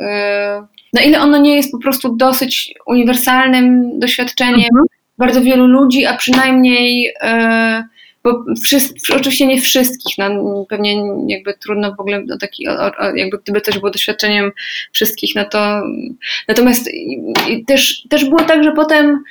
Yy, 0.00 0.78
na 0.92 1.02
ile 1.02 1.20
ono 1.20 1.38
nie 1.38 1.56
jest 1.56 1.72
po 1.72 1.78
prostu 1.78 2.16
dosyć 2.16 2.74
uniwersalnym 2.86 3.98
doświadczeniem 3.98 4.68
mhm. 4.68 4.84
bardzo 5.18 5.40
wielu 5.40 5.66
ludzi, 5.66 6.06
a 6.06 6.16
przynajmniej. 6.16 7.02
Yy, 7.02 7.97
bo 8.32 8.54
wszyscy, 8.64 9.14
oczywiście 9.14 9.46
nie 9.46 9.60
wszystkich, 9.60 10.18
no, 10.18 10.64
pewnie 10.68 11.02
jakby 11.26 11.54
trudno 11.54 11.94
w 11.94 12.00
ogóle 12.00 12.24
taki, 12.40 12.66
jakby 13.14 13.38
gdyby 13.38 13.60
też 13.60 13.78
było 13.78 13.90
doświadczeniem 13.90 14.52
wszystkich, 14.92 15.34
no 15.34 15.44
to 15.44 15.82
natomiast 16.48 16.90
też, 17.66 18.02
też 18.08 18.24
było 18.24 18.44
tak, 18.44 18.64
że 18.64 18.72
potem 18.72 19.22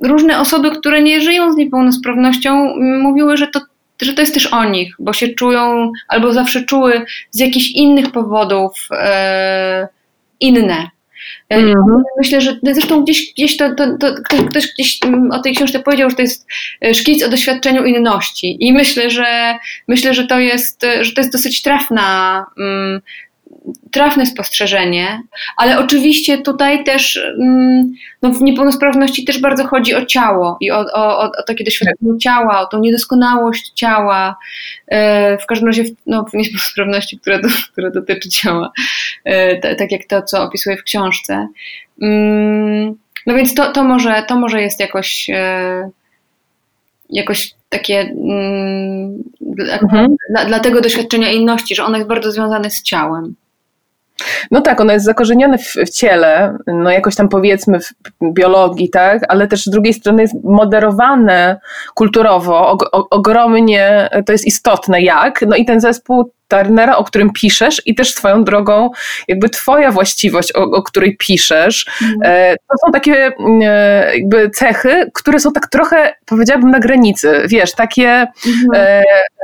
różne 0.00 0.40
osoby, 0.40 0.70
które 0.70 1.02
nie 1.02 1.20
żyją 1.20 1.52
z 1.52 1.56
niepełnosprawnością, 1.56 2.76
mówiły, 2.78 3.36
że 3.36 3.46
to 3.46 3.60
że 4.02 4.12
to 4.12 4.20
jest 4.20 4.34
też 4.34 4.46
o 4.46 4.64
nich, 4.64 4.94
bo 4.98 5.12
się 5.12 5.28
czują 5.28 5.92
albo 6.08 6.32
zawsze 6.32 6.64
czuły 6.64 7.04
z 7.30 7.38
jakichś 7.40 7.70
innych 7.70 8.12
powodów 8.12 8.88
e, 8.90 9.88
inne. 10.40 10.90
Mm-hmm. 11.50 12.02
Myślę, 12.18 12.40
że 12.40 12.58
zresztą 12.62 13.02
gdzieś, 13.02 13.32
gdzieś 13.32 13.56
to, 13.56 13.74
to, 13.74 13.98
to, 13.98 14.14
ktoś 14.50 14.72
gdzieś 14.72 15.00
o 15.30 15.38
tej 15.38 15.54
książce 15.54 15.80
powiedział, 15.80 16.10
że 16.10 16.16
to 16.16 16.22
jest 16.22 16.46
szkic 16.94 17.22
o 17.22 17.28
doświadczeniu 17.28 17.84
inności. 17.84 18.56
I 18.60 18.72
myślę, 18.72 19.10
że 19.10 19.58
myślę, 19.88 20.14
że 20.14 20.26
to 20.26 20.40
jest, 20.40 20.86
że 21.00 21.12
to 21.12 21.20
jest 21.20 21.32
dosyć 21.32 21.62
trafna 21.62 22.46
um, 22.56 23.00
trafne 23.92 24.26
spostrzeżenie, 24.26 25.22
ale 25.56 25.78
oczywiście 25.78 26.38
tutaj 26.38 26.84
też 26.84 27.16
mm, 27.40 27.92
no 28.22 28.30
w 28.30 28.42
niepełnosprawności 28.42 29.24
też 29.24 29.40
bardzo 29.40 29.66
chodzi 29.66 29.94
o 29.94 30.06
ciało 30.06 30.56
i 30.60 30.70
o, 30.70 30.78
o, 30.94 31.20
o 31.20 31.42
takie 31.46 31.64
doświadczenie 31.64 32.18
ciała, 32.18 32.60
o 32.60 32.66
tą 32.66 32.80
niedoskonałość 32.80 33.72
ciała, 33.74 34.36
e, 34.88 35.38
w 35.38 35.46
każdym 35.46 35.68
razie 35.68 35.84
no, 36.06 36.24
w 36.24 36.34
niepełnosprawności, 36.34 37.18
która, 37.18 37.38
do, 37.38 37.48
która 37.72 37.90
dotyczy 37.90 38.28
ciała, 38.28 38.72
e, 39.24 39.74
tak 39.74 39.92
jak 39.92 40.04
to, 40.04 40.22
co 40.22 40.42
opisuję 40.42 40.76
w 40.76 40.82
książce. 40.82 41.48
Mm, 42.02 42.94
no 43.26 43.34
więc 43.34 43.54
to, 43.54 43.72
to, 43.72 43.84
może, 43.84 44.24
to 44.28 44.36
może 44.36 44.62
jest 44.62 44.80
jakoś 44.80 45.30
e, 45.30 45.90
jakoś 47.10 47.54
takie 47.68 48.00
mm, 48.00 49.22
mhm. 49.82 50.16
dla, 50.30 50.44
dla, 50.44 50.60
tego 50.60 50.80
doświadczenia 50.80 51.30
inności, 51.32 51.74
że 51.74 51.84
ono 51.84 51.96
jest 51.96 52.08
bardzo 52.08 52.32
związane 52.32 52.70
z 52.70 52.82
ciałem. 52.82 53.34
No 54.50 54.60
tak, 54.60 54.80
ono 54.80 54.92
jest 54.92 55.04
zakorzenione 55.04 55.58
w, 55.58 55.74
w, 55.86 55.90
ciele, 55.90 56.56
no 56.66 56.90
jakoś 56.90 57.14
tam 57.14 57.28
powiedzmy 57.28 57.80
w 57.80 57.92
biologii, 58.32 58.90
tak, 58.90 59.22
ale 59.28 59.48
też 59.48 59.64
z 59.64 59.70
drugiej 59.70 59.94
strony 59.94 60.22
jest 60.22 60.34
moderowane 60.44 61.60
kulturowo, 61.94 62.70
o, 62.70 62.76
o, 62.92 63.08
ogromnie 63.10 64.10
to 64.26 64.32
jest 64.32 64.46
istotne 64.46 65.02
jak, 65.02 65.42
no 65.48 65.56
i 65.56 65.64
ten 65.64 65.80
zespół 65.80 66.32
Turnera, 66.52 66.96
o 66.96 67.04
którym 67.04 67.32
piszesz 67.32 67.82
i 67.86 67.94
też 67.94 68.14
swoją 68.14 68.44
drogą 68.44 68.90
jakby 69.28 69.48
twoja 69.48 69.90
właściwość, 69.90 70.56
o, 70.56 70.62
o 70.62 70.82
której 70.82 71.16
piszesz, 71.16 71.86
mm. 72.02 72.56
to 72.70 72.86
są 72.86 72.92
takie 72.92 73.32
e, 73.62 74.16
jakby 74.16 74.50
cechy, 74.50 75.10
które 75.14 75.40
są 75.40 75.52
tak 75.52 75.66
trochę, 75.66 76.14
powiedziałabym, 76.26 76.70
na 76.70 76.80
granicy, 76.80 77.42
wiesz, 77.48 77.74
takie, 77.74 78.08
mm. 78.08 79.02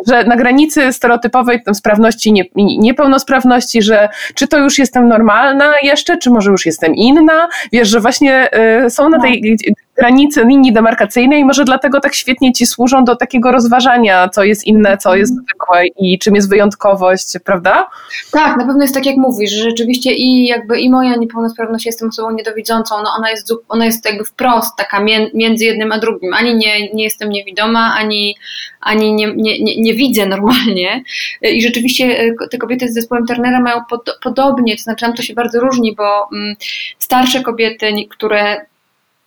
że 0.09 0.25
na 0.25 0.37
granicy 0.37 0.93
stereotypowej 0.93 1.63
tam, 1.63 1.75
sprawności, 1.75 2.33
nie, 2.33 2.45
niepełnosprawności, 2.55 3.83
że 3.83 4.09
czy 4.35 4.49
to 4.49 4.59
już 4.59 4.79
jestem 4.79 5.09
normalna 5.09 5.75
jeszcze, 5.83 6.17
czy 6.17 6.31
może 6.31 6.51
już 6.51 6.67
jestem 6.67 6.95
inna, 6.95 7.49
wiesz, 7.73 7.89
że 7.89 8.01
właśnie 8.01 8.49
są 8.89 9.09
na 9.09 9.21
tej 9.21 9.57
tak 9.67 9.88
granice 9.99 10.45
linii 10.45 10.73
demarkacyjnej, 10.73 11.45
może 11.45 11.65
dlatego 11.65 12.01
tak 12.01 12.15
świetnie 12.15 12.53
ci 12.53 12.67
służą 12.67 13.05
do 13.05 13.17
takiego 13.17 13.53
rozważania, 13.53 14.29
co 14.29 14.45
jest 14.45 14.67
inne, 14.67 14.99
co 14.99 15.17
jest 15.17 15.33
mhm. 15.33 15.47
zwykłe 15.47 15.87
i 15.87 16.19
czym 16.19 16.35
jest 16.35 16.51
wyjątkowość, 16.51 17.35
prawda? 17.45 17.91
Tak, 18.33 18.57
na 18.57 18.67
pewno 18.67 18.83
jest 18.83 18.95
tak, 18.95 19.07
jak 19.07 19.17
mówisz, 19.17 19.51
że 19.51 19.63
rzeczywiście 19.63 20.15
i 20.15 20.47
jakby 20.47 20.81
i 20.81 20.91
moja 20.91 21.17
niepełnosprawność, 21.17 21.87
jestem 21.87 22.09
osobą 22.09 22.31
niedowidzącą, 22.31 23.03
no 23.03 23.11
ona 23.19 23.31
jest, 23.31 23.53
ona 23.69 23.85
jest 23.85 24.05
jakby 24.05 24.25
wprost 24.25 24.77
taka 24.77 25.05
między 25.35 25.65
jednym 25.65 25.93
a 25.93 25.99
drugim. 25.99 26.35
Ani 26.35 26.57
nie, 26.57 26.93
nie 26.95 27.05
jestem 27.05 27.29
niewidoma, 27.31 27.95
ani, 27.99 28.37
ani 28.81 29.13
nie, 29.13 29.35
nie, 29.37 29.63
nie, 29.63 29.81
nie 29.81 29.95
widzę 29.95 30.27
normalnie. 30.27 31.03
I 31.43 31.63
rzeczywiście 31.63 32.05
e, 32.05 32.49
te 32.51 32.59
kobiety 32.59 32.89
z 32.89 32.95
zespołem 32.95 33.27
Turnera 33.27 33.61
mają 33.61 33.81
pod, 33.91 34.19
podobnie, 34.23 34.77
to 34.77 34.83
znaczy 34.83 35.07
nam 35.07 35.15
to 35.15 35.23
się 35.23 35.35
bardzo 35.35 35.61
różni, 35.61 35.95
bo 35.95 36.29
mm, 36.33 36.55
starsze 36.99 37.43
kobiety, 37.43 37.93
które 38.11 38.67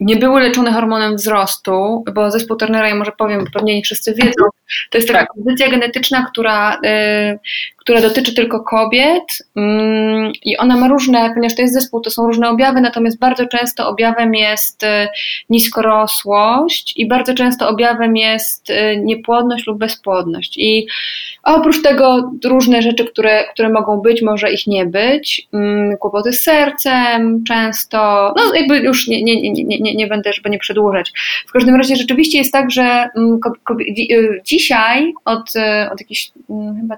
nie 0.01 0.15
były 0.15 0.41
leczone 0.41 0.72
hormonem 0.72 1.15
wzrostu, 1.15 2.03
bo 2.13 2.31
zespół 2.31 2.58
Turnera, 2.58 2.89
ja 2.89 2.96
może 2.96 3.12
powiem, 3.12 3.46
pewnie 3.53 3.75
nie 3.75 3.81
wszyscy 3.81 4.13
wiedzą, 4.13 4.46
to 4.89 4.98
jest 4.98 5.08
taka 5.08 5.20
tak. 5.20 5.29
kondycja 5.29 5.70
genetyczna, 5.70 6.25
która, 6.31 6.79
y, 6.86 7.39
która 7.81 8.01
dotyczy 8.01 8.33
tylko 8.33 8.63
kobiet 8.63 9.23
mm, 9.55 10.31
i 10.43 10.57
ona 10.57 10.77
ma 10.77 10.88
różne, 10.88 11.31
ponieważ 11.33 11.55
to 11.55 11.61
jest 11.61 11.73
zespół, 11.73 12.01
to 12.01 12.09
są 12.09 12.27
różne 12.27 12.50
objawy, 12.50 12.81
natomiast 12.81 13.19
bardzo 13.19 13.45
często 13.45 13.89
objawem 13.89 14.35
jest 14.35 14.83
y, 14.83 14.88
niskorosłość 15.50 16.93
i 16.97 17.07
bardzo 17.07 17.33
często 17.33 17.69
objawem 17.69 18.17
jest 18.17 18.69
y, 18.69 18.73
niepłodność 19.03 19.67
lub 19.67 19.77
bezpłodność. 19.77 20.57
I 20.57 20.88
oprócz 21.43 21.81
tego 21.81 22.31
różne 22.45 22.81
rzeczy, 22.81 23.05
które, 23.05 23.43
które 23.53 23.69
mogą 23.69 23.97
być, 23.97 24.21
może 24.21 24.51
ich 24.51 24.67
nie 24.67 24.85
być, 24.85 25.47
mm, 25.53 25.97
kłopoty 25.97 26.33
z 26.33 26.41
sercem 26.41 27.43
często, 27.43 28.33
no 28.38 28.53
jakby 28.55 28.79
już 28.79 29.07
nie, 29.07 29.23
nie, 29.23 29.51
nie, 29.51 29.79
nie, 29.79 29.95
nie 29.95 30.07
będę, 30.07 30.33
żeby 30.33 30.50
nie 30.50 30.59
przedłużać. 30.59 31.11
W 31.47 31.51
każdym 31.51 31.75
razie 31.75 31.95
rzeczywiście 31.95 32.38
jest 32.38 32.53
tak, 32.53 32.71
że 32.71 33.09
mm, 33.17 33.39
dzisiaj 34.45 35.13
od, 35.25 35.53
od 35.91 36.00
jakichś 36.00 36.31
chyba 36.81 36.97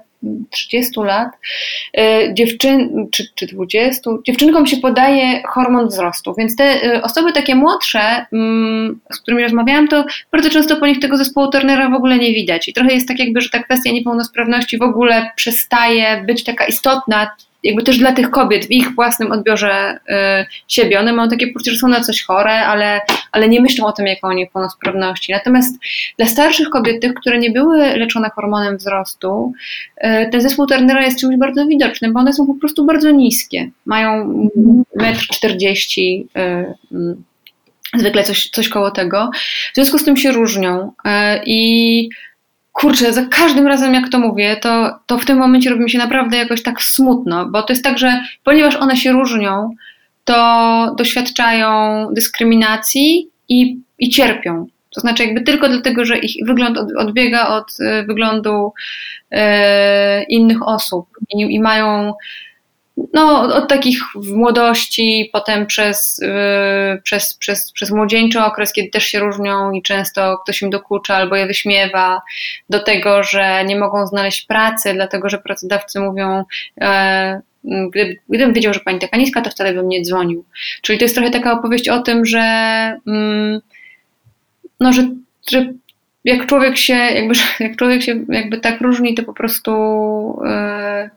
30 0.50 1.02
lat, 1.02 1.28
y, 1.98 2.34
dziewczyn, 2.34 3.06
czy, 3.10 3.24
czy 3.34 3.46
20, 3.46 4.10
dziewczynkom 4.26 4.66
się 4.66 4.76
podaje 4.76 5.42
hormon 5.42 5.88
wzrostu, 5.88 6.34
więc 6.38 6.56
te 6.56 6.86
y, 6.86 7.02
osoby 7.02 7.32
takie 7.32 7.54
młodsze, 7.54 8.26
mm, 8.32 9.00
z 9.12 9.20
którymi 9.20 9.42
rozmawiałam, 9.42 9.88
to 9.88 10.04
bardzo 10.32 10.50
często 10.50 10.76
po 10.76 10.86
nich 10.86 11.00
tego 11.00 11.16
zespołu 11.16 11.50
Turnera 11.50 11.90
w 11.90 11.94
ogóle 11.94 12.18
nie 12.18 12.32
widać. 12.32 12.68
I 12.68 12.72
trochę 12.72 12.94
jest 12.94 13.08
tak 13.08 13.18
jakby, 13.18 13.40
że 13.40 13.50
ta 13.50 13.62
kwestia 13.62 13.90
niepełnosprawności 13.90 14.78
w 14.78 14.82
ogóle 14.82 15.30
przestaje 15.36 16.24
być 16.26 16.44
taka 16.44 16.66
istotna, 16.66 17.30
jakby 17.64 17.82
też 17.82 17.98
dla 17.98 18.12
tych 18.12 18.30
kobiet 18.30 18.66
w 18.66 18.70
ich 18.70 18.94
własnym 18.94 19.32
odbiorze 19.32 19.98
y, 20.08 20.14
siebie. 20.68 21.00
One 21.00 21.12
mają 21.12 21.28
takie 21.28 21.46
poczucie, 21.46 21.70
że 21.70 21.76
są 21.76 21.88
na 21.88 22.00
coś 22.00 22.22
chore, 22.22 22.66
ale, 22.66 23.00
ale 23.32 23.48
nie 23.48 23.60
myślą 23.60 23.86
o 23.86 23.92
tym 23.92 24.06
jako 24.06 24.26
o 24.26 24.32
niepełnosprawności. 24.32 25.32
Natomiast 25.32 25.78
dla 26.18 26.26
starszych 26.26 26.70
kobiet, 26.70 27.02
tych, 27.02 27.14
które 27.14 27.38
nie 27.38 27.50
były 27.50 27.96
leczone 27.96 28.30
hormonem 28.30 28.76
wzrostu, 28.76 29.52
y, 29.96 30.28
ten 30.32 30.40
zespół 30.40 30.66
Turnera 30.66 31.04
jest 31.04 31.20
czymś 31.20 31.36
bardzo 31.36 31.66
widocznym, 31.66 32.12
bo 32.12 32.20
one 32.20 32.32
są 32.32 32.46
po 32.46 32.54
prostu 32.54 32.86
bardzo 32.86 33.10
niskie. 33.10 33.70
Mają 33.86 34.28
1,40 35.00 36.24
m. 36.34 36.64
Y, 37.94 37.98
zwykle 37.98 38.24
coś, 38.24 38.50
coś 38.50 38.68
koło 38.68 38.90
tego. 38.90 39.30
W 39.72 39.74
związku 39.74 39.98
z 39.98 40.04
tym 40.04 40.16
się 40.16 40.32
różnią. 40.32 40.92
Y, 41.06 41.10
I 41.46 42.08
kurczę, 42.74 43.12
za 43.12 43.22
każdym 43.22 43.66
razem 43.66 43.94
jak 43.94 44.08
to 44.08 44.18
mówię, 44.18 44.56
to, 44.56 44.98
to 45.06 45.18
w 45.18 45.24
tym 45.24 45.38
momencie 45.38 45.70
robi 45.70 45.82
mi 45.82 45.90
się 45.90 45.98
naprawdę 45.98 46.36
jakoś 46.36 46.62
tak 46.62 46.82
smutno, 46.82 47.46
bo 47.46 47.62
to 47.62 47.72
jest 47.72 47.84
tak, 47.84 47.98
że 47.98 48.20
ponieważ 48.44 48.76
one 48.76 48.96
się 48.96 49.12
różnią, 49.12 49.70
to 50.24 50.94
doświadczają 50.98 51.68
dyskryminacji 52.12 53.28
i, 53.48 53.78
i 53.98 54.10
cierpią. 54.10 54.66
To 54.94 55.00
znaczy 55.00 55.24
jakby 55.24 55.40
tylko 55.40 55.68
dlatego, 55.68 56.04
że 56.04 56.18
ich 56.18 56.46
wygląd 56.46 56.78
odbiega 56.98 57.48
od 57.48 57.80
y, 57.80 58.04
wyglądu 58.06 58.72
y, 59.32 59.36
innych 60.28 60.68
osób 60.68 61.06
i, 61.30 61.40
i 61.40 61.60
mają 61.60 62.12
no, 63.12 63.40
od 63.54 63.68
takich 63.68 63.98
w 64.14 64.32
młodości, 64.32 65.30
potem 65.32 65.66
przez, 65.66 66.18
yy, 66.22 67.02
przez, 67.02 67.34
przez, 67.34 67.72
przez 67.72 67.90
młodzieńczy 67.90 68.40
okres, 68.40 68.72
kiedy 68.72 68.90
też 68.90 69.04
się 69.04 69.20
różnią 69.20 69.72
i 69.72 69.82
często 69.82 70.38
ktoś 70.38 70.62
im 70.62 70.70
dokucza 70.70 71.16
albo 71.16 71.36
je 71.36 71.46
wyśmiewa, 71.46 72.22
do 72.70 72.80
tego, 72.80 73.22
że 73.22 73.64
nie 73.64 73.76
mogą 73.76 74.06
znaleźć 74.06 74.46
pracy, 74.46 74.94
dlatego 74.94 75.28
że 75.28 75.38
pracodawcy 75.38 76.00
mówią, 76.00 76.44
gdyby, 77.64 78.16
gdybym 78.28 78.52
wiedział, 78.52 78.74
że 78.74 78.80
pani 78.80 78.98
taka 78.98 79.16
niska, 79.16 79.40
to 79.40 79.50
wtedy 79.50 79.72
bym 79.72 79.88
nie 79.88 80.02
dzwonił. 80.02 80.44
Czyli 80.82 80.98
to 80.98 81.04
jest 81.04 81.14
trochę 81.14 81.30
taka 81.30 81.52
opowieść 81.52 81.88
o 81.88 82.02
tym, 82.02 82.26
że, 82.26 82.40
mm, 83.06 83.60
no, 84.80 84.92
że, 84.92 85.08
że 85.50 85.72
jak 86.24 86.46
człowiek 86.46 86.76
się, 86.76 86.94
jakby, 86.94 87.34
jak 87.64 87.76
człowiek 87.76 88.02
się 88.02 88.24
jakby 88.28 88.60
tak 88.60 88.80
różni, 88.80 89.14
to 89.14 89.22
po 89.22 89.32
prostu. 89.32 89.72
Yy, 90.44 91.10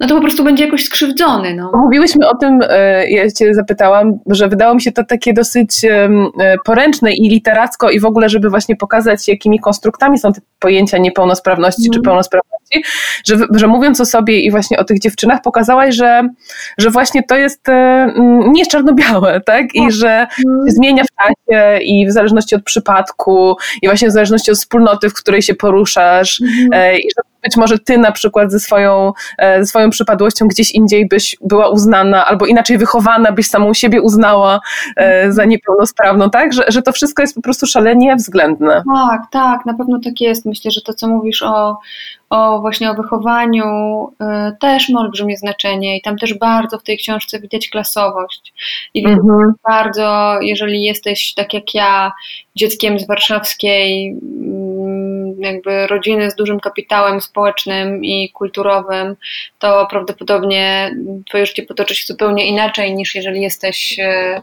no 0.00 0.06
to 0.06 0.14
po 0.14 0.20
prostu 0.20 0.44
będzie 0.44 0.64
jakoś 0.64 0.84
skrzywdzony. 0.84 1.54
No. 1.54 1.70
Mówiłyśmy 1.74 2.28
o 2.28 2.36
tym, 2.36 2.60
e, 2.68 3.10
ja 3.10 3.30
cię 3.30 3.54
zapytałam, 3.54 4.18
że 4.26 4.48
wydało 4.48 4.74
mi 4.74 4.82
się 4.82 4.92
to 4.92 5.04
takie 5.04 5.32
dosyć 5.32 5.84
e, 5.84 6.08
poręczne 6.64 7.12
i 7.12 7.28
literacko 7.28 7.90
i 7.90 8.00
w 8.00 8.04
ogóle, 8.04 8.28
żeby 8.28 8.50
właśnie 8.50 8.76
pokazać, 8.76 9.28
jakimi 9.28 9.60
konstruktami 9.60 10.18
są 10.18 10.32
te 10.32 10.40
pojęcia 10.58 10.98
niepełnosprawności 10.98 11.82
mm. 11.82 11.92
czy 11.92 11.98
mhm. 11.98 12.04
pełnosprawności, 12.04 12.82
że, 13.26 13.36
że 13.50 13.66
mówiąc 13.66 14.00
o 14.00 14.04
sobie 14.04 14.40
i 14.40 14.50
właśnie 14.50 14.78
o 14.78 14.84
tych 14.84 14.98
dziewczynach, 14.98 15.42
pokazałaś, 15.42 15.94
że, 15.94 16.28
że 16.78 16.90
właśnie 16.90 17.22
to 17.22 17.36
jest 17.36 17.68
e, 17.68 18.12
nie 18.46 18.66
czarno-białe, 18.66 19.40
tak? 19.40 19.74
I 19.74 19.92
że 19.92 20.26
mm. 20.46 20.70
zmienia 20.70 21.04
w 21.04 21.22
czasie 21.22 21.78
i 21.78 22.06
w 22.06 22.12
zależności 22.12 22.54
od 22.54 22.62
przypadku 22.62 23.56
i 23.82 23.88
właśnie 23.88 24.08
w 24.08 24.12
zależności 24.12 24.50
od 24.50 24.56
wspólnoty, 24.58 25.10
w 25.10 25.14
której 25.14 25.42
się 25.42 25.54
poruszasz 25.54 26.40
mm. 26.40 26.96
i 26.96 27.08
że 27.16 27.28
być 27.48 27.56
może 27.56 27.78
ty 27.78 27.98
na 27.98 28.12
przykład 28.12 28.52
ze 28.52 28.60
swoją, 28.60 29.12
ze 29.38 29.66
swoją 29.66 29.90
przypadłością 29.90 30.46
gdzieś 30.48 30.70
indziej 30.70 31.08
byś 31.08 31.36
była 31.40 31.68
uznana, 31.68 32.26
albo 32.26 32.46
inaczej 32.46 32.78
wychowana, 32.78 33.32
byś 33.32 33.46
samą 33.46 33.74
siebie 33.74 34.02
uznała 34.02 34.60
e, 34.96 35.32
za 35.32 35.44
niepełnosprawną, 35.44 36.30
tak? 36.30 36.52
Że, 36.52 36.64
że 36.68 36.82
to 36.82 36.92
wszystko 36.92 37.22
jest 37.22 37.34
po 37.34 37.42
prostu 37.42 37.66
szalenie 37.66 38.16
względne. 38.16 38.82
Tak, 38.94 39.22
tak, 39.32 39.66
na 39.66 39.74
pewno 39.74 39.98
tak 40.04 40.20
jest. 40.20 40.46
Myślę, 40.46 40.70
że 40.70 40.80
to, 40.80 40.94
co 40.94 41.08
mówisz 41.08 41.42
o, 41.42 41.78
o 42.30 42.60
właśnie 42.60 42.90
o 42.90 42.94
wychowaniu 42.94 43.64
y, 44.08 44.56
też 44.60 44.88
ma 44.88 45.00
olbrzymie 45.00 45.36
znaczenie 45.36 45.98
i 45.98 46.02
tam 46.02 46.18
też 46.18 46.34
bardzo 46.34 46.78
w 46.78 46.82
tej 46.82 46.98
książce 46.98 47.40
widać 47.40 47.68
klasowość. 47.68 48.52
I 48.94 49.06
mhm. 49.06 49.52
bardzo, 49.68 50.38
jeżeli 50.40 50.82
jesteś 50.84 51.34
tak 51.34 51.54
jak 51.54 51.74
ja, 51.74 52.12
dzieckiem 52.56 52.98
z 52.98 53.06
warszawskiej 53.06 54.16
jakby 55.38 55.86
rodziny 55.86 56.30
z 56.30 56.34
dużym 56.34 56.60
kapitałem 56.60 57.20
społecznym 57.20 58.04
i 58.04 58.30
kulturowym, 58.30 59.16
to 59.58 59.86
prawdopodobnie 59.90 60.94
twoje 61.28 61.46
życie 61.46 61.62
potoczy 61.62 61.94
się 61.94 62.06
zupełnie 62.06 62.46
inaczej 62.46 62.94
niż 62.94 63.14
jeżeli 63.14 63.42
jesteś, 63.42 63.98
e, 63.98 64.42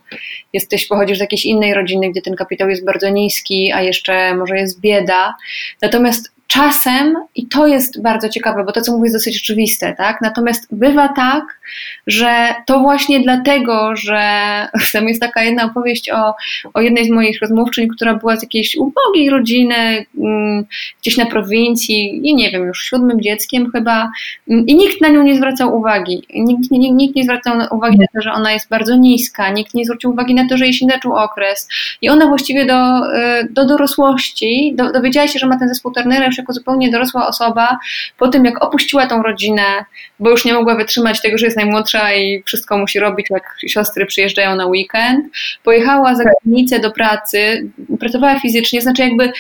jesteś 0.53 0.87
pochodzisz 0.87 1.17
z 1.17 1.21
jakiejś 1.21 1.45
innej 1.45 1.73
rodziny, 1.73 2.09
gdzie 2.09 2.21
ten 2.21 2.35
kapitał 2.35 2.69
jest 2.69 2.85
bardzo 2.85 3.09
niski, 3.09 3.71
a 3.71 3.81
jeszcze 3.81 4.35
może 4.35 4.55
jest 4.57 4.81
bieda. 4.81 5.35
Natomiast 5.81 6.34
czasem, 6.47 7.15
i 7.35 7.47
to 7.47 7.67
jest 7.67 8.01
bardzo 8.01 8.29
ciekawe, 8.29 8.63
bo 8.63 8.71
to, 8.71 8.81
co 8.81 8.91
mówię, 8.91 9.03
jest 9.03 9.15
dosyć 9.15 9.41
oczywiste, 9.41 9.95
tak? 9.97 10.21
Natomiast 10.21 10.67
bywa 10.71 11.07
tak, 11.07 11.59
że 12.07 12.55
to 12.65 12.79
właśnie 12.79 13.19
dlatego, 13.19 13.95
że 13.95 14.21
tam 14.93 15.07
jest 15.07 15.21
taka 15.21 15.43
jedna 15.43 15.65
opowieść 15.65 16.09
o, 16.09 16.33
o 16.73 16.81
jednej 16.81 17.05
z 17.05 17.09
moich 17.09 17.41
rozmówczyń, 17.41 17.87
która 17.87 18.15
była 18.15 18.37
z 18.37 18.41
jakiejś 18.41 18.75
ubogiej 18.75 19.29
rodziny, 19.29 20.05
mm, 20.17 20.65
gdzieś 21.01 21.17
na 21.17 21.25
prowincji, 21.25 22.29
i 22.29 22.35
nie 22.35 22.51
wiem, 22.51 22.63
już 22.63 22.83
siódmym 22.83 23.21
dzieckiem 23.21 23.71
chyba, 23.71 24.11
mm, 24.49 24.67
i 24.67 24.75
nikt 24.75 25.01
na 25.01 25.09
nią 25.09 25.23
nie 25.23 25.35
zwracał 25.35 25.77
uwagi. 25.77 26.23
Nikt, 26.35 26.71
nikt, 26.71 26.95
nikt 26.95 27.15
nie 27.15 27.23
zwracał 27.23 27.57
uwagi 27.71 27.97
na 27.97 28.05
to, 28.13 28.21
że 28.21 28.31
ona 28.31 28.51
jest 28.51 28.69
bardzo 28.69 28.95
niska, 28.95 29.49
nikt 29.49 29.73
nie 29.73 29.85
zwrócił 29.85 30.11
uwagi 30.11 30.35
na 30.35 30.49
to, 30.49 30.57
że 30.57 30.65
jej 30.65 30.73
się 30.73 30.85
zaczął 30.85 31.15
okres. 31.15 31.69
I 32.01 32.09
ona 32.09 32.27
właściwie 32.27 32.65
do, 32.65 33.13
y, 33.13 33.47
do 33.49 33.65
dorosłości 33.65 34.73
do, 34.75 34.91
dowiedziała 34.91 35.27
się, 35.27 35.39
że 35.39 35.47
ma 35.47 35.59
ten 35.59 35.69
zespół 35.69 35.91
Turnera 35.91 36.31
już 36.35 36.37
jako 36.37 36.53
zupełnie 36.53 36.91
dorosła 36.91 37.27
osoba, 37.27 37.77
po 38.17 38.27
tym 38.27 38.45
jak 38.45 38.63
opuściła 38.63 39.07
tą 39.07 39.23
rodzinę, 39.23 39.85
bo 40.19 40.29
już 40.29 40.45
nie 40.45 40.53
mogła 40.53 40.75
wytrzymać 40.75 41.21
tego, 41.21 41.37
że 41.37 41.45
jest 41.45 41.57
najmłodsza 41.57 42.13
i 42.13 42.43
wszystko 42.45 42.77
musi 42.77 42.99
robić, 42.99 43.27
jak 43.29 43.55
siostry 43.67 44.05
przyjeżdżają 44.05 44.55
na 44.55 44.65
weekend, 44.65 45.25
pojechała 45.63 46.15
za 46.15 46.23
granicę 46.23 46.79
do 46.79 46.91
pracy, 46.91 47.69
pracowała 47.99 48.39
fizycznie, 48.39 48.81
znaczy 48.81 49.01
jakby 49.01 49.31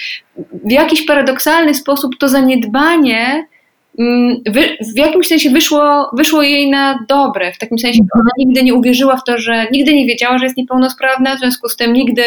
w 0.63 0.71
jakiś 0.71 1.05
paradoksalny 1.05 1.73
sposób 1.73 2.17
to 2.19 2.29
zaniedbanie 2.29 3.45
w 4.93 4.97
jakimś 4.97 5.27
sensie 5.27 5.49
wyszło, 5.49 6.09
wyszło 6.17 6.41
jej 6.41 6.69
na 6.69 7.05
dobre, 7.07 7.53
w 7.53 7.57
takim 7.57 7.79
sensie, 7.79 7.97
że 7.97 8.21
ona 8.21 8.29
nigdy 8.37 8.63
nie 8.63 8.73
uwierzyła 8.73 9.17
w 9.17 9.23
to, 9.23 9.37
że 9.37 9.67
nigdy 9.71 9.93
nie 9.93 10.05
wiedziała, 10.05 10.37
że 10.37 10.45
jest 10.45 10.57
niepełnosprawna, 10.57 11.35
w 11.35 11.39
związku 11.39 11.69
z 11.69 11.75
tym 11.75 11.93
nigdy 11.93 12.23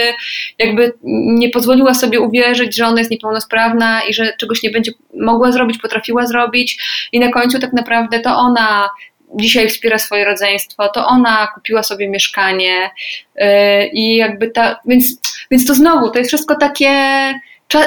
jakby 0.58 0.92
nie 1.24 1.50
pozwoliła 1.50 1.94
sobie 1.94 2.20
uwierzyć, 2.20 2.76
że 2.76 2.86
ona 2.86 2.98
jest 2.98 3.10
niepełnosprawna 3.10 4.00
i 4.08 4.14
że 4.14 4.32
czegoś 4.38 4.62
nie 4.62 4.70
będzie 4.70 4.92
mogła 5.14 5.52
zrobić, 5.52 5.78
potrafiła 5.78 6.26
zrobić. 6.26 6.82
I 7.12 7.20
na 7.20 7.30
końcu 7.30 7.58
tak 7.58 7.72
naprawdę 7.72 8.20
to 8.20 8.36
ona 8.36 8.88
dzisiaj 9.36 9.68
wspiera 9.68 9.98
swoje 9.98 10.24
rodzeństwo, 10.24 10.88
to 10.88 11.06
ona 11.06 11.48
kupiła 11.54 11.82
sobie 11.82 12.08
mieszkanie 12.08 12.90
yy, 13.36 13.46
i 13.92 14.16
jakby 14.16 14.50
ta, 14.50 14.80
więc, 14.86 15.20
więc 15.50 15.66
to 15.66 15.74
znowu, 15.74 16.10
to 16.10 16.18
jest 16.18 16.30
wszystko 16.30 16.56
takie 16.56 16.90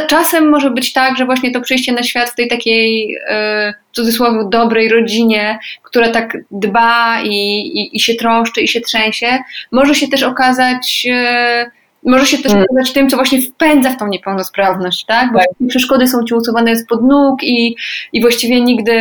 czasem 0.08 0.50
może 0.50 0.72
być 0.72 0.94
tak, 0.94 1.18
że 1.18 1.26
właśnie 1.26 1.52
to 1.52 1.62
przyjście 1.62 1.92
na 1.94 2.04
świat 2.04 2.30
w 2.30 2.36
tej 2.36 2.48
takiej 2.48 3.18
e, 3.28 3.74
w 3.92 3.96
cudzysłowie 3.96 4.40
dobrej 4.50 4.90
rodzinie, 4.90 5.60
która 5.84 6.10
tak 6.10 6.38
dba 6.52 7.22
i, 7.24 7.60
i, 7.60 7.98
i 7.98 8.00
się 8.00 8.16
troszczy 8.16 8.62
i 8.62 8.68
się 8.68 8.82
trzęsie, 8.82 9.40
może 9.72 9.96
się 9.96 10.08
też 10.08 10.24
okazać 10.24 11.08
e, 11.12 11.72
może 12.06 12.26
się 12.26 12.38
też 12.38 12.52
mm. 12.52 12.64
okazać 12.64 12.94
tym, 12.94 13.10
co 13.10 13.16
właśnie 13.18 13.42
wpędza 13.42 13.90
w 13.90 13.98
tą 13.98 14.08
niepełnosprawność, 14.08 15.06
tak? 15.06 15.34
Bo 15.34 15.40
tak. 15.40 15.48
przeszkody 15.70 16.08
są 16.08 16.24
ci 16.24 16.34
usuwane 16.34 16.76
spod 16.76 17.04
nóg 17.04 17.44
i, 17.44 17.76
i 18.14 18.22
właściwie 18.22 18.62
nigdy, 18.62 18.94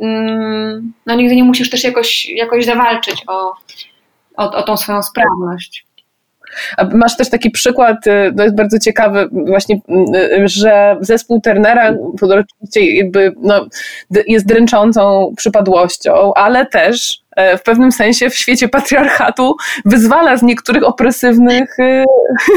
mm, 0.00 0.92
no 1.06 1.14
nigdy 1.14 1.36
nie 1.36 1.44
musisz 1.44 1.70
też 1.70 1.84
jakoś, 1.84 2.26
jakoś 2.26 2.64
zawalczyć 2.64 3.22
o, 3.26 3.52
o, 4.36 4.50
o 4.52 4.62
tą 4.62 4.76
swoją 4.76 5.02
sprawność. 5.02 5.87
Masz 6.94 7.16
też 7.16 7.30
taki 7.30 7.50
przykład, 7.50 8.06
y, 8.06 8.32
to 8.36 8.42
jest 8.42 8.56
bardzo 8.56 8.78
ciekawy, 8.78 9.28
właśnie, 9.32 9.80
y, 10.14 10.48
że 10.48 10.96
zespół 11.00 11.40
Turnera 11.40 11.94
jakby, 12.74 13.32
no, 13.42 13.66
jest 14.26 14.46
dręczącą 14.46 15.32
przypadłością, 15.36 16.34
ale 16.34 16.66
też 16.66 17.18
e, 17.36 17.58
w 17.58 17.62
pewnym 17.62 17.92
sensie 17.92 18.30
w 18.30 18.34
świecie 18.34 18.68
patriarchatu 18.68 19.56
wyzwala 19.84 20.36
z 20.36 20.42
niektórych 20.42 20.84
opresywnych, 20.84 21.78
y, 21.78 22.04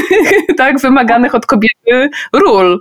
tak, 0.58 0.80
wymaganych 0.80 1.34
od 1.34 1.46
kobiety 1.46 2.10
ról. 2.32 2.80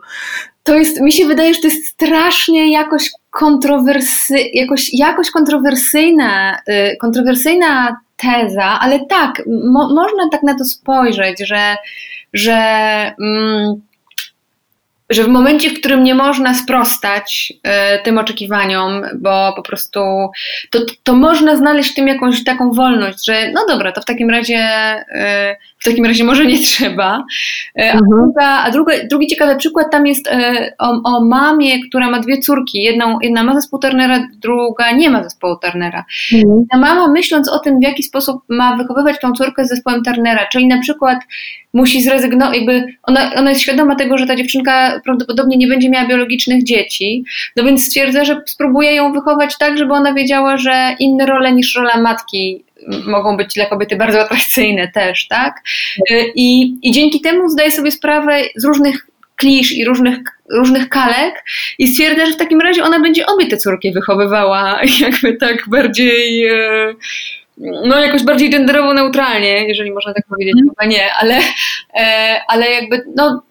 To 0.63 0.75
jest, 0.75 1.01
mi 1.01 1.11
się 1.11 1.25
wydaje, 1.25 1.53
że 1.53 1.61
to 1.61 1.67
jest 1.67 1.85
strasznie 1.85 2.71
jakoś 2.71 3.09
kontrowersy, 3.29 4.35
jakoś, 4.53 4.93
jakoś 4.93 5.31
kontrowersyjna, 5.31 6.57
kontrowersyjna 7.01 7.97
teza, 8.21 8.79
ale 8.79 9.05
tak, 9.05 9.41
mo 9.47 9.89
można 9.93 10.29
tak 10.31 10.43
na 10.43 10.57
to 10.57 10.65
spojrzeć, 10.65 11.47
że, 11.47 11.75
że 12.33 12.55
mm, 13.21 13.81
że 15.11 15.23
w 15.23 15.27
momencie, 15.27 15.69
w 15.69 15.79
którym 15.79 16.03
nie 16.03 16.15
można 16.15 16.53
sprostać 16.53 17.53
y, 17.55 18.03
tym 18.03 18.17
oczekiwaniom, 18.17 19.03
bo 19.15 19.53
po 19.55 19.61
prostu 19.61 19.99
to, 20.71 20.79
to 21.03 21.15
można 21.15 21.55
znaleźć 21.55 21.91
w 21.91 21.95
tym 21.95 22.07
jakąś 22.07 22.43
taką 22.43 22.71
wolność, 22.71 23.25
że 23.25 23.51
no 23.51 23.65
dobra, 23.67 23.91
to 23.91 24.01
w 24.01 24.05
takim 24.05 24.29
razie 24.29 24.59
y, 24.99 25.55
w 25.81 25.85
takim 25.85 26.05
razie 26.05 26.23
może 26.23 26.45
nie 26.45 26.59
trzeba. 26.67 27.25
A, 27.79 27.81
mhm. 27.81 28.01
druga, 28.09 28.45
a 28.45 28.71
druga, 28.71 28.93
drugi 29.09 29.27
ciekawy 29.27 29.55
przykład 29.55 29.91
tam 29.91 30.07
jest 30.07 30.29
o, 30.79 31.01
o, 31.03 31.25
mamie, 31.25 31.87
która 31.89 32.09
ma 32.09 32.19
dwie 32.19 32.37
córki. 32.37 32.83
Jedną, 32.83 33.19
jedna 33.21 33.43
ma 33.43 33.55
zespół 33.55 33.79
Turnera, 33.79 34.27
druga 34.33 34.91
nie 34.91 35.09
ma 35.09 35.23
zespołu 35.23 35.57
Turnera. 35.57 36.05
Mhm. 36.33 36.65
Ta 36.71 36.77
mama 36.77 37.07
myśląc 37.07 37.49
o 37.49 37.59
tym, 37.59 37.79
w 37.79 37.83
jaki 37.83 38.03
sposób 38.03 38.41
ma 38.49 38.75
wychowywać 38.75 39.19
tą 39.19 39.33
córkę 39.33 39.65
z 39.65 39.69
zespołem 39.69 40.03
Turnera, 40.03 40.47
czyli 40.51 40.67
na 40.67 40.79
przykład 40.79 41.19
musi 41.73 42.03
zrezygnować, 42.03 42.55
jakby 42.55 42.83
ona, 43.03 43.33
ona 43.35 43.49
jest 43.49 43.61
świadoma 43.61 43.95
tego, 43.95 44.17
że 44.17 44.27
ta 44.27 44.35
dziewczynka 44.35 45.01
prawdopodobnie 45.03 45.57
nie 45.57 45.67
będzie 45.67 45.89
miała 45.89 46.07
biologicznych 46.07 46.63
dzieci, 46.63 47.23
no 47.55 47.63
więc 47.63 47.85
stwierdza, 47.85 48.25
że 48.25 48.41
spróbuje 48.45 48.95
ją 48.95 49.13
wychować 49.13 49.57
tak, 49.57 49.77
żeby 49.77 49.93
ona 49.93 50.13
wiedziała, 50.13 50.57
że 50.57 50.95
inne 50.99 51.25
role 51.25 51.53
niż 51.53 51.75
rola 51.75 52.01
matki 52.01 52.63
mogą 52.87 53.37
być 53.37 53.53
dla 53.53 53.65
kobiety 53.65 53.95
bardzo 53.95 54.21
atrakcyjne 54.21 54.87
też, 54.87 55.27
tak? 55.27 55.55
I, 56.35 56.77
i 56.81 56.91
dzięki 56.91 57.21
temu 57.21 57.49
zdaje 57.49 57.71
sobie 57.71 57.91
sprawę 57.91 58.41
z 58.55 58.65
różnych 58.65 59.07
klisz 59.35 59.71
i 59.71 59.85
różnych, 59.85 60.17
różnych 60.49 60.89
kalek 60.89 61.43
i 61.79 61.87
stwierdza, 61.87 62.25
że 62.25 62.31
w 62.31 62.37
takim 62.37 62.61
razie 62.61 62.83
ona 62.83 62.99
będzie 62.99 63.25
obie 63.25 63.47
te 63.47 63.57
córki 63.57 63.91
wychowywała 63.91 64.79
jakby 65.01 65.37
tak 65.37 65.69
bardziej 65.69 66.45
e, 66.45 66.93
no 67.57 67.99
jakoś 67.99 68.23
bardziej 68.23 68.49
genderowo 68.49 68.93
neutralnie, 68.93 69.67
jeżeli 69.67 69.91
można 69.91 70.13
tak 70.13 70.27
powiedzieć, 70.29 70.53
mm. 70.57 70.69
chyba 70.69 70.85
nie, 70.85 71.13
ale, 71.13 71.39
e, 71.99 72.41
ale 72.47 72.71
jakby 72.71 73.03
no 73.15 73.43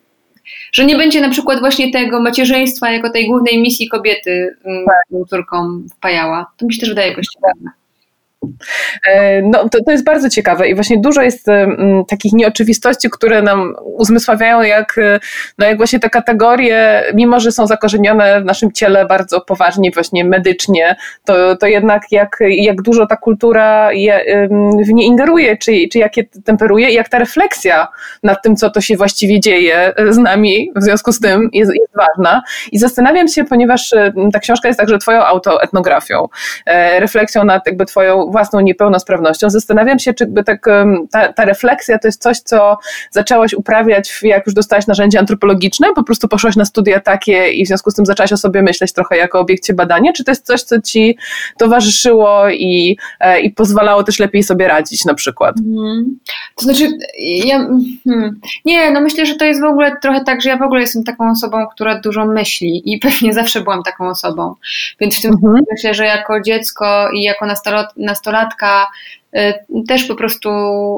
że 0.72 0.84
nie 0.84 0.96
będzie 0.96 1.20
na 1.20 1.28
przykład 1.28 1.60
właśnie 1.60 1.92
tego 1.92 2.20
macierzyństwa 2.20 2.90
jako 2.90 3.10
tej 3.10 3.26
głównej 3.26 3.62
misji 3.62 3.88
kobiety 3.88 4.56
mm, 4.64 4.84
tak. 4.86 5.28
córką 5.28 5.82
wpajała. 5.96 6.52
To 6.56 6.66
mi 6.66 6.74
się 6.74 6.80
też 6.80 6.88
wydaje 6.88 7.08
jakoś 7.08 7.26
ciekawe. 7.26 7.79
E, 9.06 9.42
no, 9.42 9.68
to, 9.68 9.78
to 9.86 9.92
jest 9.92 10.04
bardzo 10.04 10.30
ciekawe 10.30 10.68
i 10.68 10.74
właśnie 10.74 11.00
dużo 11.00 11.22
jest 11.22 11.48
um, 11.48 12.04
takich 12.08 12.32
nieoczywistości, 12.32 13.10
które 13.10 13.42
nam 13.42 13.74
uzmysławiają, 13.84 14.62
jak, 14.62 14.98
e, 14.98 15.20
no, 15.58 15.66
jak 15.66 15.76
właśnie 15.76 16.00
te 16.00 16.10
kategorie, 16.10 17.02
mimo 17.14 17.40
że 17.40 17.52
są 17.52 17.66
zakorzenione 17.66 18.40
w 18.40 18.44
naszym 18.44 18.72
ciele 18.72 19.06
bardzo 19.06 19.40
poważnie, 19.40 19.90
właśnie 19.90 20.24
medycznie, 20.24 20.96
to, 21.24 21.56
to 21.56 21.66
jednak 21.66 22.02
jak, 22.10 22.36
jak 22.40 22.82
dużo 22.82 23.06
ta 23.06 23.16
kultura 23.16 23.92
je, 23.92 24.48
w 24.86 24.92
nie 24.92 25.06
ingeruje, 25.06 25.56
czy, 25.56 25.72
czy 25.92 25.98
jak 25.98 26.16
je 26.16 26.24
temperuje 26.44 26.90
i 26.90 26.94
jak 26.94 27.08
ta 27.08 27.18
refleksja 27.18 27.88
nad 28.22 28.42
tym, 28.42 28.56
co 28.56 28.70
to 28.70 28.80
się 28.80 28.96
właściwie 28.96 29.40
dzieje 29.40 29.92
z 30.08 30.18
nami, 30.18 30.72
w 30.76 30.82
związku 30.82 31.12
z 31.12 31.20
tym 31.20 31.48
jest, 31.52 31.72
jest 31.74 31.92
ważna. 31.96 32.42
I 32.72 32.78
zastanawiam 32.78 33.28
się, 33.28 33.44
ponieważ 33.44 33.94
ta 34.32 34.38
książka 34.38 34.68
jest 34.68 34.80
także 34.80 34.98
twoją 34.98 35.20
autoetnografią, 35.24 36.28
e, 36.66 37.00
refleksją 37.00 37.44
nad 37.44 37.66
jakby 37.66 37.86
twoją 37.86 38.29
własną 38.30 38.60
niepełnosprawnością. 38.60 39.50
Zastanawiam 39.50 39.98
się, 39.98 40.14
czy 40.14 40.26
by 40.26 40.44
tak, 40.44 40.66
ta, 41.10 41.32
ta 41.32 41.44
refleksja 41.44 41.98
to 41.98 42.08
jest 42.08 42.22
coś, 42.22 42.38
co 42.38 42.78
zaczęłaś 43.10 43.54
uprawiać, 43.54 44.20
jak 44.22 44.46
już 44.46 44.54
dostałaś 44.54 44.86
narzędzie 44.86 45.18
antropologiczne, 45.18 45.88
po 45.94 46.02
prostu 46.02 46.28
poszłaś 46.28 46.56
na 46.56 46.64
studia 46.64 47.00
takie 47.00 47.50
i 47.50 47.64
w 47.64 47.68
związku 47.68 47.90
z 47.90 47.94
tym 47.94 48.06
zaczęłaś 48.06 48.32
o 48.32 48.36
sobie 48.36 48.62
myśleć 48.62 48.92
trochę 48.92 49.16
jako 49.16 49.40
obiekcie 49.40 49.74
badania, 49.74 50.12
czy 50.12 50.24
to 50.24 50.30
jest 50.30 50.46
coś, 50.46 50.62
co 50.62 50.80
ci 50.80 51.16
towarzyszyło 51.58 52.50
i, 52.50 52.96
e, 53.20 53.40
i 53.40 53.50
pozwalało 53.50 54.02
też 54.02 54.18
lepiej 54.18 54.42
sobie 54.42 54.68
radzić 54.68 55.04
na 55.04 55.14
przykład? 55.14 55.56
Hmm. 55.56 56.18
To 56.56 56.64
znaczy, 56.64 56.88
ja, 57.44 57.58
hmm. 58.04 58.40
nie, 58.64 58.90
no 58.90 59.00
myślę, 59.00 59.26
że 59.26 59.34
to 59.34 59.44
jest 59.44 59.60
w 59.60 59.64
ogóle 59.64 59.96
trochę 60.02 60.24
tak, 60.24 60.42
że 60.42 60.50
ja 60.50 60.56
w 60.56 60.62
ogóle 60.62 60.80
jestem 60.80 61.04
taką 61.04 61.30
osobą, 61.30 61.66
która 61.74 62.00
dużo 62.00 62.26
myśli 62.26 62.82
i 62.92 62.98
pewnie 63.08 63.32
zawsze 63.32 63.60
byłam 63.60 63.82
taką 63.82 64.08
osobą, 64.08 64.54
więc 65.00 65.18
w 65.18 65.22
tym 65.22 65.32
mhm. 65.32 65.64
myślę, 65.72 65.94
że 65.94 66.04
jako 66.04 66.40
dziecko 66.40 67.10
i 67.14 67.22
jako 67.22 67.46
nastolat, 67.46 67.96
nastolatka 68.20 68.86
y, 69.36 69.54
też 69.88 70.04
po 70.04 70.14
prostu 70.14 70.50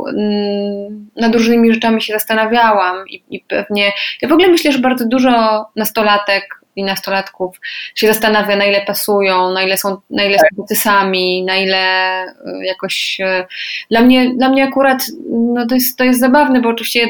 mm, 0.08 1.11
nad 1.16 1.35
różnymi 1.35 1.74
rzeczami 1.74 2.02
się 2.02 2.12
zastanawiałam 2.12 3.08
i, 3.08 3.22
i 3.30 3.40
pewnie, 3.40 3.92
ja 4.22 4.28
w 4.28 4.32
ogóle 4.32 4.48
myślę, 4.48 4.72
że 4.72 4.78
bardzo 4.78 5.08
dużo 5.08 5.66
nastolatek 5.76 6.62
i 6.76 6.85
nastolatków 6.85 7.61
się 7.94 8.06
zastanawia, 8.06 8.56
na 8.56 8.64
ile 8.64 8.80
pasują, 8.80 9.50
na 9.50 9.62
ile 9.62 9.76
są, 9.76 9.96
na 10.11 10.24
ile 10.24 10.38
są 10.38 10.62
tacy 10.62 10.76
sami, 10.76 11.44
na 11.44 11.56
ile 11.56 12.24
y, 12.24 12.64
jakoś. 12.64 13.20
Y, 13.20 13.44
dla 13.90 14.00
mnie, 14.00 14.35
dla 14.35 14.48
mnie 14.48 14.64
akurat 14.64 15.02
no 15.30 15.66
to, 15.66 15.74
jest, 15.74 15.98
to 15.98 16.04
jest 16.04 16.20
zabawne, 16.20 16.61
bo 16.61 16.68
oczywiście 16.68 17.08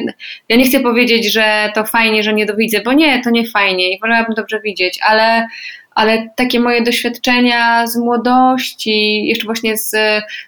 ja 0.49 0.57
nie 0.57 0.65
chcę 0.65 0.81
powiedzieć, 0.81 1.33
że 1.33 1.73
to 1.75 1.85
fajnie, 1.85 2.23
że 2.23 2.33
nie 2.33 2.47
dowidzę, 2.47 2.81
bo 2.85 2.93
nie, 2.93 3.23
to 3.23 3.31
nie 3.31 3.49
fajnie 3.51 3.93
i 3.93 4.01
wolałabym 4.01 4.35
dobrze 4.35 4.61
widzieć, 4.61 4.99
ale 5.03 5.47
ale 5.95 6.31
takie 6.37 6.61
moje 6.61 6.83
doświadczenia 6.83 7.87
z 7.87 7.97
młodości, 7.97 9.27
jeszcze 9.27 9.45
właśnie 9.45 9.77
z, 9.77 9.91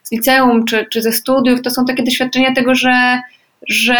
z 0.02 0.12
liceum 0.12 0.64
czy, 0.64 0.86
czy 0.90 1.02
ze 1.02 1.12
studiów, 1.12 1.62
to 1.62 1.70
są 1.70 1.84
takie 1.84 2.02
doświadczenia 2.02 2.54
tego, 2.54 2.74
że, 2.74 3.20
że, 3.68 3.96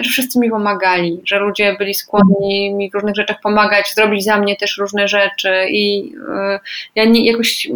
że 0.00 0.10
wszyscy 0.10 0.38
mi 0.38 0.50
pomagali, 0.50 1.20
że 1.26 1.38
ludzie 1.38 1.76
byli 1.78 1.94
skłonni 1.94 2.74
mi 2.74 2.90
w 2.90 2.94
różnych 2.94 3.16
rzeczach 3.16 3.40
pomagać, 3.42 3.94
zrobić 3.94 4.24
za 4.24 4.36
mnie 4.36 4.56
też 4.56 4.76
różne 4.78 5.08
rzeczy 5.08 5.66
i 5.70 6.12
y, 6.14 6.58
ja 6.94 7.04
nie, 7.04 7.30
jakoś 7.30 7.66
y, 7.66 7.70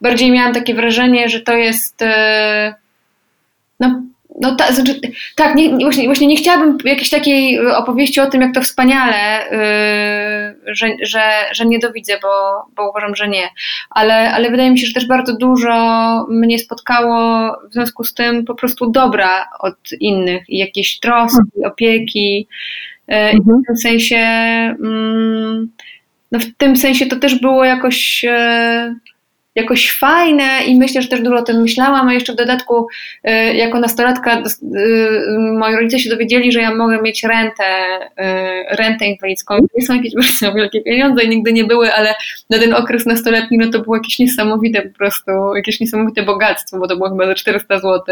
bardziej 0.00 0.30
miałam 0.30 0.54
takie 0.54 0.74
wrażenie, 0.74 1.28
że 1.28 1.40
to 1.40 1.52
jest 1.52 2.02
y, 2.02 2.06
no, 3.80 4.02
no 4.40 4.56
ta, 4.56 4.72
znaczy, 4.72 5.00
tak, 5.34 5.54
nie, 5.54 5.70
właśnie, 5.70 6.04
właśnie 6.04 6.26
nie 6.26 6.36
chciałabym 6.36 6.78
jakiejś 6.84 7.10
takiej 7.10 7.66
opowieści 7.66 8.20
o 8.20 8.30
tym, 8.30 8.40
jak 8.40 8.54
to 8.54 8.60
wspaniale, 8.60 9.44
yy, 10.64 10.74
że, 10.74 10.88
że, 11.02 11.22
że 11.52 11.66
nie 11.66 11.78
dowidzę, 11.78 12.12
bo, 12.22 12.62
bo 12.76 12.90
uważam, 12.90 13.14
że 13.14 13.28
nie. 13.28 13.48
Ale, 13.90 14.32
ale 14.32 14.50
wydaje 14.50 14.70
mi 14.70 14.78
się, 14.78 14.86
że 14.86 14.92
też 14.92 15.08
bardzo 15.08 15.36
dużo 15.36 16.26
mnie 16.28 16.58
spotkało 16.58 17.52
w 17.70 17.72
związku 17.72 18.04
z 18.04 18.14
tym 18.14 18.44
po 18.44 18.54
prostu 18.54 18.90
dobra 18.90 19.48
od 19.60 19.92
innych 20.00 20.44
i 20.48 20.58
jakieś 20.58 21.00
troski, 21.00 21.50
hmm. 21.54 21.72
opieki. 21.72 22.48
Yy, 23.08 23.16
I 23.32 23.36
w 23.36 23.40
mhm. 23.40 23.62
tym 23.66 23.76
sensie, 23.76 24.16
yy, 24.80 25.66
no 26.32 26.38
w 26.38 26.56
tym 26.56 26.76
sensie 26.76 27.06
to 27.06 27.16
też 27.16 27.40
było 27.40 27.64
jakoś. 27.64 28.22
Yy, 28.22 29.15
jakoś 29.56 29.92
fajne 29.92 30.64
i 30.66 30.78
myślę, 30.78 31.02
że 31.02 31.08
też 31.08 31.20
dużo 31.20 31.36
o 31.36 31.42
tym 31.42 31.62
myślałam, 31.62 32.08
a 32.08 32.14
jeszcze 32.14 32.32
w 32.32 32.36
dodatku 32.36 32.86
y, 33.28 33.30
jako 33.54 33.80
nastolatka 33.80 34.38
y, 34.38 34.42
moi 35.58 35.76
rodzice 35.76 35.98
się 35.98 36.10
dowiedzieli, 36.10 36.52
że 36.52 36.60
ja 36.60 36.74
mogę 36.74 37.02
mieć 37.02 37.22
rentę, 37.22 37.64
y, 38.00 38.76
rentę 38.76 39.06
inwalidzką. 39.06 39.54
Nie 39.76 39.86
są 39.86 39.94
jakieś 39.94 40.14
bardzo 40.14 40.54
wielkie 40.54 40.82
pieniądze 40.82 41.24
i 41.24 41.28
nigdy 41.28 41.52
nie 41.52 41.64
były, 41.64 41.94
ale 41.94 42.14
na 42.50 42.58
ten 42.58 42.74
okres 42.74 43.06
nastoletni 43.06 43.58
no 43.58 43.70
to 43.70 43.78
było 43.78 43.96
jakieś 43.96 44.18
niesamowite 44.18 44.82
po 44.82 44.98
prostu, 44.98 45.30
jakieś 45.56 45.80
niesamowite 45.80 46.22
bogactwo, 46.22 46.78
bo 46.78 46.88
to 46.88 46.96
było 46.96 47.10
chyba 47.10 47.26
za 47.26 47.34
400 47.34 47.78
zł. 47.78 48.02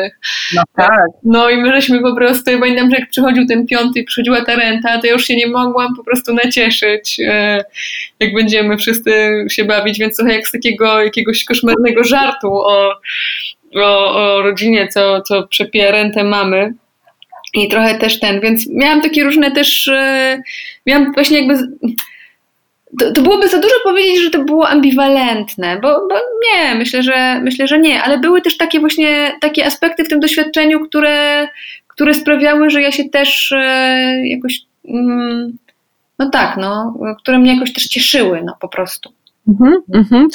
No 0.55 0.63
tak. 0.77 1.07
No 1.25 1.51
i 1.51 1.57
my 1.57 1.73
żeśmy 1.73 2.01
po 2.01 2.17
prostu, 2.17 2.51
ja 2.51 2.59
pamiętam, 2.59 2.91
że 2.91 2.97
jak 2.97 3.09
przychodził 3.09 3.47
ten 3.47 3.67
piąty 3.67 4.01
i 4.01 4.05
przychodziła 4.05 4.45
ta 4.45 4.57
renta, 4.57 4.99
to 4.99 5.07
ja 5.07 5.13
już 5.13 5.25
się 5.25 5.37
nie 5.37 5.47
mogłam 5.47 5.97
po 5.97 6.05
prostu 6.05 6.35
nacieszyć, 6.35 7.21
jak 8.25 8.35
będziemy 8.35 8.77
wszyscy 8.77 9.11
się 9.51 9.65
bawić, 9.65 9.99
więc 9.99 10.17
trochę 10.17 10.35
jak 10.35 10.49
z 10.49 10.53
takiego 10.53 11.03
jakiegoś 11.03 11.45
koszmarnego 11.45 12.05
żartu 12.05 12.53
o, 12.53 12.95
o, 13.75 14.15
o 14.15 14.43
rodzinie, 14.43 14.89
co, 14.89 15.21
co 15.21 15.47
przepija 15.47 15.93
mamy. 16.25 16.75
I 17.55 17.69
trochę 17.69 17.99
też 17.99 18.21
ten, 18.21 18.41
więc 18.41 18.71
miałam 18.71 19.01
takie 19.01 19.25
różne 19.25 19.51
też, 19.51 19.89
e, 19.89 20.43
miałam 20.87 21.13
właśnie 21.15 21.39
jakby 21.39 21.55
to, 23.01 23.13
to, 23.13 23.23
byłoby 23.23 23.49
za 23.49 23.59
dużo 23.59 23.75
powiedzieć, 23.85 24.23
że 24.23 24.31
to 24.31 24.45
było 24.45 24.69
ambiwalentne, 24.69 25.79
bo, 25.83 26.09
bo, 26.09 26.15
nie, 26.15 26.75
myślę, 26.75 27.03
że 27.03 27.41
myślę, 27.41 27.67
że 27.67 27.79
nie, 27.79 28.03
ale 28.03 28.19
były 28.19 28.43
też 28.43 28.57
takie 28.57 28.81
właśnie 28.81 29.33
takie 29.41 29.67
aspekty 29.67 30.05
w 30.05 30.09
tym 30.09 30.21
doświadczeniu, 30.21 30.81
które, 30.81 31.49
które 31.87 32.15
sprawiały, 32.15 32.71
że 32.71 32.83
ja 32.83 32.93
się 32.93 33.05
też 33.05 33.53
e, 33.53 34.23
jakoś 34.25 34.61
mm, 34.89 35.59
no 36.19 36.31
tak, 36.31 36.57
no, 36.57 36.95
które 37.19 37.39
mnie 37.39 37.55
jakoś 37.55 37.73
też 37.73 37.85
cieszyły, 37.85 38.43
no 38.45 38.57
po 38.61 38.69
prostu. 38.69 39.13
Mm 39.49 40.05
-hmm. 40.05 40.27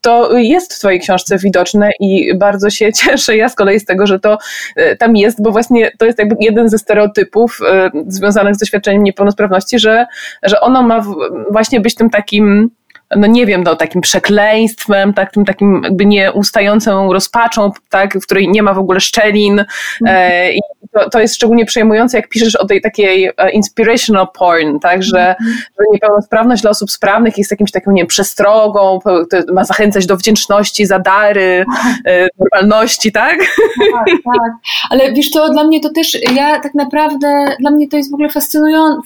to, 0.00 0.38
jest 0.38 0.74
w 0.74 0.78
Twojej 0.78 1.00
książce 1.00 1.38
widoczne 1.38 1.90
i 2.00 2.38
bardzo 2.38 2.70
się 2.70 2.92
cieszę 3.02 3.36
ja 3.36 3.48
z 3.48 3.54
kolei 3.54 3.80
z 3.80 3.84
tego, 3.84 4.06
że 4.06 4.20
to 4.20 4.38
e, 4.76 4.96
tam 4.96 5.16
jest, 5.16 5.42
bo 5.42 5.50
właśnie 5.50 5.90
to 5.98 6.06
jest 6.06 6.18
jakby 6.18 6.36
jeden 6.40 6.68
ze 6.68 6.78
stereotypów 6.78 7.58
y, 7.60 8.04
związanych 8.06 8.54
z 8.54 8.58
doświadczeniem 8.58 9.02
niepełnosprawności, 9.02 9.78
że, 9.78 10.06
że 10.42 10.60
ono 10.60 10.82
ma 10.82 11.04
właśnie 11.50 11.80
być 11.80 11.94
tym 11.94 12.10
takim 12.10 12.70
no 13.16 13.26
nie 13.26 13.46
wiem, 13.46 13.62
no, 13.62 13.76
takim 13.76 14.00
przekleństwem, 14.00 15.14
tak, 15.14 15.32
tym 15.32 15.44
takim 15.44 15.80
jakby 15.84 16.06
nieustającą 16.06 17.12
rozpaczą, 17.12 17.70
tak, 17.88 18.14
w 18.14 18.22
której 18.22 18.48
nie 18.48 18.62
ma 18.62 18.74
w 18.74 18.78
ogóle 18.78 19.00
szczelin. 19.00 19.64
E, 20.06 20.52
I 20.52 20.60
to, 20.96 21.10
to 21.10 21.20
jest 21.20 21.34
szczególnie 21.34 21.64
przejmujące, 21.64 22.16
jak 22.16 22.28
piszesz 22.28 22.56
o 22.56 22.66
tej 22.66 22.80
takiej 22.80 23.30
e, 23.36 23.50
inspirational 23.50 24.28
porn, 24.38 24.78
tak, 24.78 25.02
że, 25.02 25.20
mm. 25.20 25.52
że 25.78 25.84
niepełnosprawność 25.92 26.62
dla 26.62 26.70
osób 26.70 26.90
sprawnych 26.90 27.38
jest 27.38 27.50
jakimś 27.50 27.70
taką, 27.70 27.92
nie 27.92 28.00
wiem, 28.00 28.06
przestrogą, 28.06 28.98
ma 29.52 29.64
zachęcać 29.64 30.06
do 30.06 30.16
wdzięczności 30.16 30.86
za 30.86 30.98
dary, 30.98 31.64
e, 32.06 32.28
normalności, 32.38 33.12
tak? 33.12 33.38
Tak, 33.92 34.06
tak. 34.34 34.52
Ale 34.90 35.12
wiesz 35.12 35.28
co, 35.28 35.48
dla 35.48 35.64
mnie 35.64 35.80
to 35.80 35.90
też, 35.90 36.18
ja 36.34 36.60
tak 36.60 36.74
naprawdę, 36.74 37.56
dla 37.60 37.70
mnie 37.70 37.88
to 37.88 37.96
jest 37.96 38.10
w 38.10 38.14
ogóle 38.14 38.28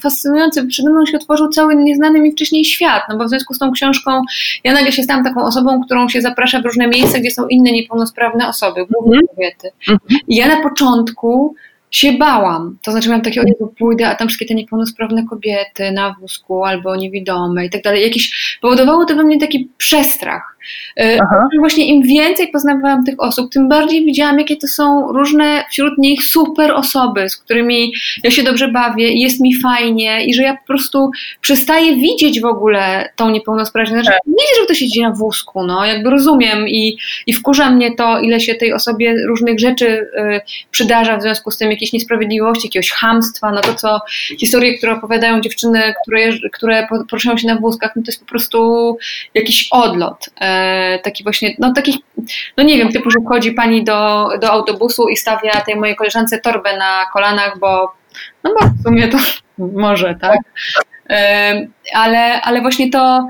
fascynujące, 0.01 0.65
przede 0.67 0.89
mną 0.89 1.05
się 1.05 1.17
otworzył 1.17 1.49
cały 1.49 1.75
nieznany 1.75 2.19
mi 2.19 2.31
wcześniej 2.31 2.65
świat, 2.65 3.03
no 3.09 3.17
bo 3.17 3.25
w 3.25 3.29
związku 3.29 3.53
z 3.53 3.59
tą 3.59 3.71
książką 3.71 4.21
ja 4.63 4.73
nagle 4.73 4.91
się 4.91 5.03
stałam 5.03 5.23
taką 5.23 5.43
osobą, 5.43 5.81
którą 5.85 6.09
się 6.09 6.21
zaprasza 6.21 6.61
w 6.61 6.65
różne 6.65 6.87
miejsca, 6.87 7.19
gdzie 7.19 7.31
są 7.31 7.47
inne 7.47 7.71
niepełnosprawne 7.71 8.47
osoby, 8.47 8.85
głównie 8.85 9.15
mm. 9.15 9.27
kobiety. 9.27 9.71
Mm. 9.87 9.99
I 10.27 10.35
ja 10.35 10.47
na 10.47 10.63
początku 10.63 11.55
się 11.91 12.13
bałam. 12.13 12.77
To 12.81 12.91
znaczy 12.91 13.09
miałam 13.09 13.21
takie, 13.21 13.41
o 13.41 13.67
pójdę, 13.67 14.07
a 14.07 14.15
tam 14.15 14.27
wszystkie 14.27 14.45
te 14.45 14.55
niepełnosprawne 14.55 15.23
kobiety 15.29 15.91
na 15.91 16.15
wózku 16.19 16.65
albo 16.65 16.95
niewidome 16.95 17.65
i 17.65 17.69
tak 17.69 17.83
dalej. 17.83 18.03
Jakiś, 18.03 18.57
powodowało 18.61 19.05
to 19.05 19.15
we 19.15 19.23
mnie 19.23 19.39
taki 19.39 19.69
przestrach. 19.77 20.57
E, 20.99 21.19
Aha. 21.21 21.47
Właśnie 21.59 21.87
im 21.87 22.01
więcej 22.01 22.47
poznawałam 22.47 23.03
tych 23.03 23.15
osób, 23.17 23.51
tym 23.51 23.69
bardziej 23.69 24.05
widziałam, 24.05 24.39
jakie 24.39 24.57
to 24.57 24.67
są 24.67 25.11
różne 25.11 25.63
wśród 25.71 25.97
nich 25.97 26.23
super 26.23 26.71
osoby, 26.71 27.29
z 27.29 27.37
którymi 27.37 27.93
ja 28.23 28.31
się 28.31 28.43
dobrze 28.43 28.67
bawię 28.67 29.09
i 29.09 29.21
jest 29.21 29.41
mi 29.41 29.59
fajnie 29.61 30.25
i 30.25 30.33
że 30.33 30.43
ja 30.43 30.53
po 30.53 30.67
prostu 30.67 31.11
przestaję 31.41 31.95
widzieć 31.95 32.41
w 32.41 32.45
ogóle 32.45 33.09
tą 33.15 33.29
niepełnosprawność. 33.29 34.03
Znaczy, 34.03 34.17
tak. 34.17 34.27
nie 34.27 34.45
widzę, 34.49 34.59
że 34.59 34.65
ktoś 34.65 34.77
siedzi 34.77 35.01
na 35.01 35.11
wózku, 35.11 35.63
no, 35.63 35.85
jakby 35.85 36.09
rozumiem 36.09 36.67
i, 36.67 36.97
i 37.27 37.33
wkurza 37.33 37.69
mnie 37.69 37.95
to, 37.95 38.19
ile 38.19 38.39
się 38.39 38.55
tej 38.55 38.73
osobie 38.73 39.15
różnych 39.27 39.59
rzeczy 39.59 39.87
y, 39.87 40.41
przydarza 40.71 41.17
w 41.17 41.21
związku 41.21 41.51
z 41.51 41.57
tym, 41.57 41.71
jakieś 41.71 41.93
niesprawiedliwości, 41.93 42.67
jakiegoś 42.67 42.91
hamstwa, 42.91 43.51
no 43.51 43.61
to 43.61 43.73
co 43.73 44.01
historie, 44.39 44.77
które 44.77 44.91
opowiadają 44.91 45.41
dziewczyny, 45.41 45.93
które, 46.03 46.19
które 46.53 46.87
poruszają 47.09 47.37
się 47.37 47.47
na 47.47 47.55
wózkach, 47.55 47.91
no 47.95 48.01
to 48.01 48.11
jest 48.11 48.19
po 48.19 48.25
prostu 48.29 48.97
jakiś 49.33 49.67
odlot. 49.71 50.27
Y, 50.27 50.31
taki 51.03 51.23
właśnie, 51.23 51.55
no 51.59 51.73
takich, 51.73 51.95
no 52.57 52.63
nie 52.63 52.77
wiem, 52.77 52.91
typu, 52.91 53.11
że 53.11 53.19
wchodzi 53.25 53.51
pani 53.51 53.83
do, 53.83 54.29
do 54.41 54.51
autobusu 54.51 55.09
i 55.09 55.17
stawia 55.17 55.61
tej 55.61 55.75
mojej 55.75 55.95
koleżance 55.95 56.39
torbę 56.39 56.77
na 56.77 57.05
kolanach, 57.13 57.59
bo, 57.59 57.93
no 58.43 58.53
bo 58.59 58.67
w 58.67 58.83
sumie 58.83 59.07
to 59.07 59.17
może, 59.87 60.15
tak? 60.21 60.37
Ale, 61.93 62.41
ale 62.41 62.61
właśnie 62.61 62.89
to, 62.89 63.27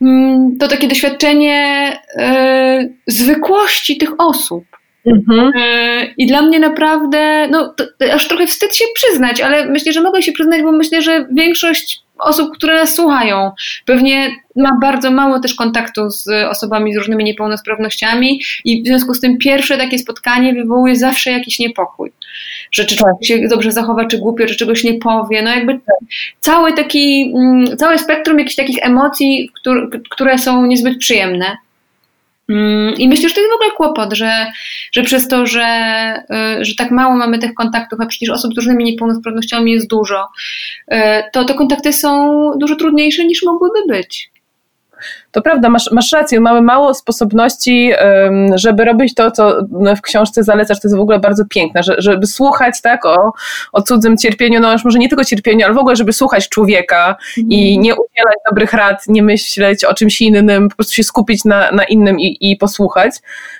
mm, 0.00 0.56
to 0.58 0.68
takie 0.68 0.88
doświadczenie 0.88 1.92
e, 2.16 2.88
zwykłości 3.06 3.98
tych 3.98 4.10
osób. 4.18 4.77
Mhm. 5.10 5.52
E, 5.56 6.06
I 6.16 6.26
dla 6.26 6.42
mnie 6.42 6.60
naprawdę, 6.60 7.48
no 7.50 7.74
aż 8.12 8.28
trochę 8.28 8.46
wstyd 8.46 8.76
się 8.76 8.84
przyznać, 8.94 9.40
ale 9.40 9.66
myślę, 9.66 9.92
że 9.92 10.02
mogę 10.02 10.22
się 10.22 10.32
przyznać, 10.32 10.62
bo 10.62 10.72
myślę, 10.72 11.02
że 11.02 11.26
większość 11.32 12.02
osób, 12.18 12.54
które 12.54 12.74
nas 12.74 12.94
słuchają. 12.94 13.50
Pewnie 13.84 14.30
ma 14.56 14.78
bardzo 14.80 15.10
mało 15.10 15.40
też 15.40 15.54
kontaktu 15.54 16.10
z 16.10 16.28
osobami 16.50 16.94
z 16.94 16.96
różnymi 16.96 17.24
niepełnosprawnościami 17.24 18.40
i 18.64 18.82
w 18.82 18.86
związku 18.86 19.14
z 19.14 19.20
tym 19.20 19.38
pierwsze 19.38 19.78
takie 19.78 19.98
spotkanie 19.98 20.54
wywołuje 20.54 20.96
zawsze 20.96 21.30
jakiś 21.30 21.58
niepokój. 21.58 22.12
Że 22.72 22.84
czy 22.84 22.96
człowiek 22.96 23.24
się 23.24 23.48
dobrze 23.48 23.72
zachowa, 23.72 24.06
czy 24.06 24.18
głupio, 24.18 24.46
czy 24.46 24.56
czegoś 24.56 24.84
nie 24.84 24.94
powie. 24.94 25.42
No 25.42 25.50
jakby 25.50 25.80
cały 26.40 26.72
taki, 26.72 27.32
mm, 27.36 27.76
całe 27.76 27.98
spektrum 27.98 28.38
jakichś 28.38 28.56
takich 28.56 28.78
emocji, 28.82 29.50
które 30.10 30.38
są 30.38 30.66
niezbyt 30.66 30.98
przyjemne. 30.98 31.56
Mm, 32.48 32.94
I 32.94 33.08
myślę, 33.08 33.28
że 33.28 33.34
to 33.34 33.40
jest 33.40 33.52
w 33.52 33.54
ogóle 33.54 33.70
kłopot, 33.76 34.12
że, 34.12 34.46
że 34.92 35.02
przez 35.02 35.28
to, 35.28 35.46
że, 35.46 35.66
y, 36.60 36.64
że 36.64 36.74
tak 36.74 36.90
mało 36.90 37.16
mamy 37.16 37.38
tych 37.38 37.54
kontaktów, 37.54 38.00
a 38.00 38.06
przecież 38.06 38.30
osób 38.30 38.54
z 38.54 38.56
różnymi 38.56 38.84
niepełnosprawnościami 38.84 39.72
jest 39.72 39.88
dużo, 39.88 40.28
y, 40.92 40.96
to 41.32 41.44
te 41.44 41.54
kontakty 41.54 41.92
są 41.92 42.50
dużo 42.58 42.76
trudniejsze 42.76 43.24
niż 43.24 43.42
mogłyby 43.42 43.78
być. 43.88 44.30
To 45.38 45.42
prawda, 45.42 45.68
masz, 45.68 45.90
masz 45.92 46.12
rację, 46.12 46.40
mamy 46.40 46.62
mało 46.62 46.94
sposobności, 46.94 47.92
żeby 48.54 48.84
robić 48.84 49.14
to, 49.14 49.30
co 49.30 49.56
w 49.96 50.00
książce 50.00 50.44
zalecasz, 50.44 50.80
to 50.80 50.88
jest 50.88 50.96
w 50.96 51.00
ogóle 51.00 51.18
bardzo 51.18 51.44
piękne, 51.50 51.80
żeby 51.98 52.26
słuchać 52.26 52.80
tak 52.82 53.06
o, 53.06 53.32
o 53.72 53.82
cudzym 53.82 54.16
cierpieniu, 54.16 54.60
no 54.60 54.72
już 54.72 54.84
może 54.84 54.98
nie 54.98 55.08
tylko 55.08 55.24
cierpieniu, 55.24 55.64
ale 55.64 55.74
w 55.74 55.78
ogóle, 55.78 55.96
żeby 55.96 56.12
słuchać 56.12 56.48
człowieka 56.48 57.16
i 57.36 57.68
mhm. 57.68 57.82
nie 57.82 57.92
udzielać 57.92 58.34
dobrych 58.50 58.72
rad, 58.72 59.02
nie 59.08 59.22
myśleć 59.22 59.84
o 59.84 59.94
czymś 59.94 60.20
innym, 60.20 60.68
po 60.68 60.76
prostu 60.76 60.94
się 60.94 61.02
skupić 61.02 61.44
na, 61.44 61.70
na 61.72 61.84
innym 61.84 62.20
i, 62.20 62.50
i 62.50 62.56
posłuchać. 62.56 63.16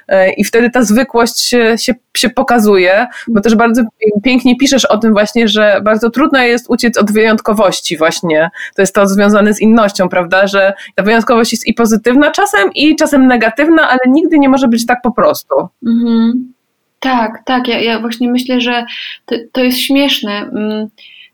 E, 0.08 0.32
I 0.32 0.44
wtedy 0.44 0.70
ta 0.70 0.82
zwykłość 0.82 1.40
się, 1.40 1.78
się, 1.78 1.94
się 2.16 2.30
pokazuje, 2.30 3.06
bo 3.28 3.40
też 3.40 3.54
bardzo 3.54 3.82
pięknie 4.24 4.56
piszesz 4.56 4.84
o 4.84 4.98
tym 4.98 5.12
właśnie, 5.12 5.48
że 5.48 5.80
bardzo 5.82 6.10
trudno 6.10 6.38
jest 6.38 6.66
uciec 6.68 6.98
od 6.98 7.12
wyjątkowości 7.12 7.96
właśnie. 7.96 8.50
To 8.76 8.82
jest 8.82 8.94
to 8.94 9.06
związane 9.06 9.54
z 9.54 9.60
innością, 9.60 10.08
prawda, 10.08 10.46
że 10.46 10.72
ta 10.94 11.02
wyjątkowość 11.02 11.52
jest 11.52 11.66
i 11.68 11.74
pozytywna 11.74 12.30
czasem 12.30 12.70
i 12.74 12.96
czasem 12.96 13.26
negatywna, 13.26 13.88
ale 13.88 13.98
nigdy 14.08 14.38
nie 14.38 14.48
może 14.48 14.68
być 14.68 14.86
tak 14.86 14.98
po 15.02 15.12
prostu. 15.12 15.54
Mhm. 15.86 16.52
Tak, 17.00 17.42
tak. 17.44 17.68
Ja, 17.68 17.80
ja 17.80 18.00
właśnie 18.00 18.30
myślę, 18.30 18.60
że 18.60 18.86
to, 19.26 19.36
to 19.52 19.64
jest 19.64 19.78
śmieszne, 19.78 20.32
mm, 20.32 20.88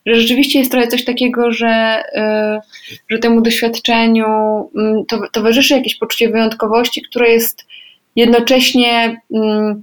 że 0.07 0.15
rzeczywiście 0.15 0.59
jest 0.59 0.71
trochę 0.71 0.87
coś 0.89 1.05
takiego, 1.05 1.53
że, 1.53 2.03
y, 2.17 3.01
że 3.09 3.19
temu 3.19 3.43
doświadczeniu 3.43 4.27
mm, 4.77 5.05
to, 5.09 5.21
towarzyszy 5.33 5.75
jakieś 5.75 5.99
poczucie 5.99 6.29
wyjątkowości, 6.29 7.03
które 7.03 7.31
jest 7.31 7.65
jednocześnie 8.17 9.21
mm, 9.35 9.83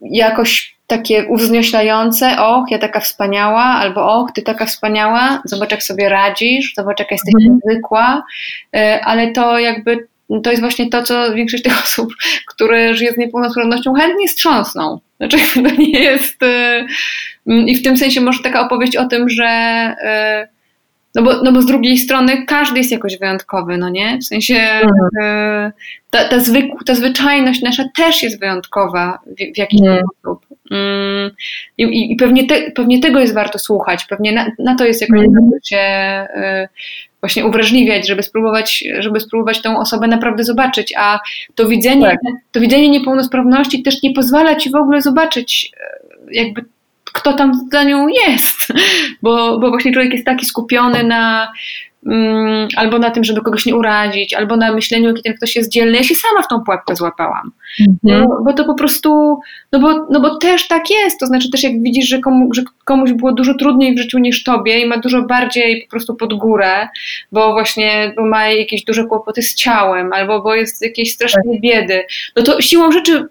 jakoś 0.00 0.76
takie 0.86 1.24
uwznioślające, 1.24 2.40
och, 2.40 2.70
ja 2.70 2.78
taka 2.78 3.00
wspaniała, 3.00 3.62
albo 3.62 4.14
och, 4.14 4.32
ty 4.32 4.42
taka 4.42 4.66
wspaniała, 4.66 5.42
zobacz 5.44 5.70
jak 5.70 5.82
sobie 5.82 6.08
radzisz, 6.08 6.74
zobacz 6.76 6.98
jaka 7.00 7.14
jesteś 7.14 7.34
mhm. 7.34 7.54
niezwykła, 7.54 8.24
y, 8.76 9.02
ale 9.04 9.32
to 9.32 9.58
jakby 9.58 10.08
to 10.42 10.50
jest 10.50 10.62
właśnie 10.62 10.90
to, 10.90 11.02
co 11.02 11.34
większość 11.34 11.62
tych 11.62 11.82
osób, 11.84 12.12
które 12.46 12.94
żyje 12.94 13.12
z 13.12 13.18
niepełnosprawnością, 13.18 13.94
chętnie 13.94 14.28
strząsną. 14.28 15.00
Znaczy, 15.16 15.36
to 15.64 15.74
nie 15.78 16.00
jest. 16.00 16.42
Y, 16.42 16.86
I 17.46 17.76
w 17.76 17.82
tym 17.82 17.96
sensie 17.96 18.20
może 18.20 18.42
taka 18.42 18.60
opowieść 18.60 18.96
o 18.96 19.04
tym, 19.04 19.28
że. 19.28 20.55
Y, 21.16 21.20
no 21.20 21.22
bo, 21.22 21.42
no 21.42 21.52
bo 21.52 21.62
z 21.62 21.66
drugiej 21.66 21.98
strony 21.98 22.44
każdy 22.46 22.78
jest 22.78 22.92
jakoś 22.92 23.18
wyjątkowy, 23.18 23.78
no 23.78 23.88
nie? 23.88 24.18
W 24.18 24.24
sensie 24.24 24.56
mhm. 24.56 25.68
Y, 25.68 25.72
ta, 26.10 26.28
ta, 26.28 26.40
zwykł, 26.40 26.84
ta 26.84 26.94
zwyczajność 26.94 27.62
nasza 27.62 27.84
też 27.96 28.22
jest 28.22 28.40
wyjątkowa 28.40 29.18
w, 29.26 29.54
w 29.54 29.58
jakiś 29.58 29.80
mhm. 29.80 30.02
sposób. 30.18 30.46
Mm, 30.70 31.30
I, 31.78 32.12
i 32.12 32.16
pewnie, 32.16 32.46
te, 32.46 32.70
pewnie 32.70 33.00
tego 33.00 33.20
jest 33.20 33.34
warto 33.34 33.58
słuchać, 33.58 34.04
pewnie 34.04 34.32
na, 34.32 34.46
na 34.58 34.74
to 34.74 34.84
jest 34.84 35.00
jakoś 35.00 35.20
mhm. 35.20 35.50
się 35.64 36.26
właśnie 37.20 37.46
uwrażliwiać, 37.46 38.08
żeby 38.08 38.22
spróbować, 38.22 38.84
żeby 38.98 39.20
spróbować 39.20 39.62
tę 39.62 39.76
osobę 39.76 40.06
naprawdę 40.08 40.44
zobaczyć, 40.44 40.94
a 40.96 41.20
to 41.54 41.68
widzenie, 41.68 42.06
tak. 42.06 42.18
to 42.52 42.60
widzenie 42.60 42.88
niepełnosprawności 42.88 43.82
też 43.82 44.02
nie 44.02 44.12
pozwala 44.12 44.54
ci 44.54 44.70
w 44.70 44.74
ogóle 44.74 45.02
zobaczyć 45.02 45.72
e, 45.80 46.34
jakby 46.34 46.64
kto 47.12 47.32
tam 47.32 47.68
za 47.72 47.82
nią 47.82 48.08
jest, 48.08 48.72
bo, 49.22 49.58
bo 49.58 49.68
właśnie 49.70 49.92
człowiek 49.92 50.12
jest 50.12 50.26
taki 50.26 50.46
skupiony 50.46 51.04
na 51.04 51.52
Mm, 52.06 52.68
albo 52.76 52.98
na 52.98 53.10
tym, 53.10 53.24
żeby 53.24 53.40
kogoś 53.40 53.66
nie 53.66 53.76
urazić, 53.76 54.34
albo 54.34 54.56
na 54.56 54.72
myśleniu, 54.72 55.08
jaki 55.08 55.22
ten 55.22 55.34
ktoś 55.34 55.56
jest 55.56 55.70
dzielny. 55.70 55.96
Ja 55.96 56.02
się 56.02 56.14
sama 56.14 56.42
w 56.42 56.48
tą 56.48 56.60
pułapkę 56.60 56.96
złapałam. 56.96 57.52
Mhm. 57.80 57.98
No, 58.02 58.42
bo 58.44 58.52
to 58.52 58.64
po 58.64 58.74
prostu, 58.74 59.38
no 59.72 59.80
bo, 59.80 60.06
no 60.10 60.20
bo 60.20 60.36
też 60.36 60.68
tak 60.68 60.90
jest. 60.90 61.20
To 61.20 61.26
znaczy 61.26 61.50
też 61.50 61.62
jak 61.62 61.82
widzisz, 61.82 62.08
że, 62.08 62.18
komu, 62.18 62.54
że 62.54 62.62
komuś 62.84 63.12
było 63.12 63.32
dużo 63.32 63.54
trudniej 63.54 63.94
w 63.94 63.98
życiu 63.98 64.18
niż 64.18 64.44
tobie 64.44 64.80
i 64.80 64.86
ma 64.86 64.98
dużo 64.98 65.22
bardziej 65.22 65.82
po 65.82 65.90
prostu 65.90 66.14
pod 66.14 66.34
górę, 66.34 66.88
bo 67.32 67.52
właśnie 67.52 68.12
bo 68.16 68.26
ma 68.26 68.48
jakieś 68.48 68.84
duże 68.84 69.04
kłopoty 69.04 69.42
z 69.42 69.54
ciałem, 69.54 70.12
albo 70.12 70.42
bo 70.42 70.54
jest 70.54 70.82
jakieś 70.82 71.12
strasznej 71.12 71.54
tak. 71.54 71.60
biedy, 71.60 72.04
no 72.36 72.42
to 72.42 72.60
siłą 72.60 72.92
rzeczy 72.92 73.28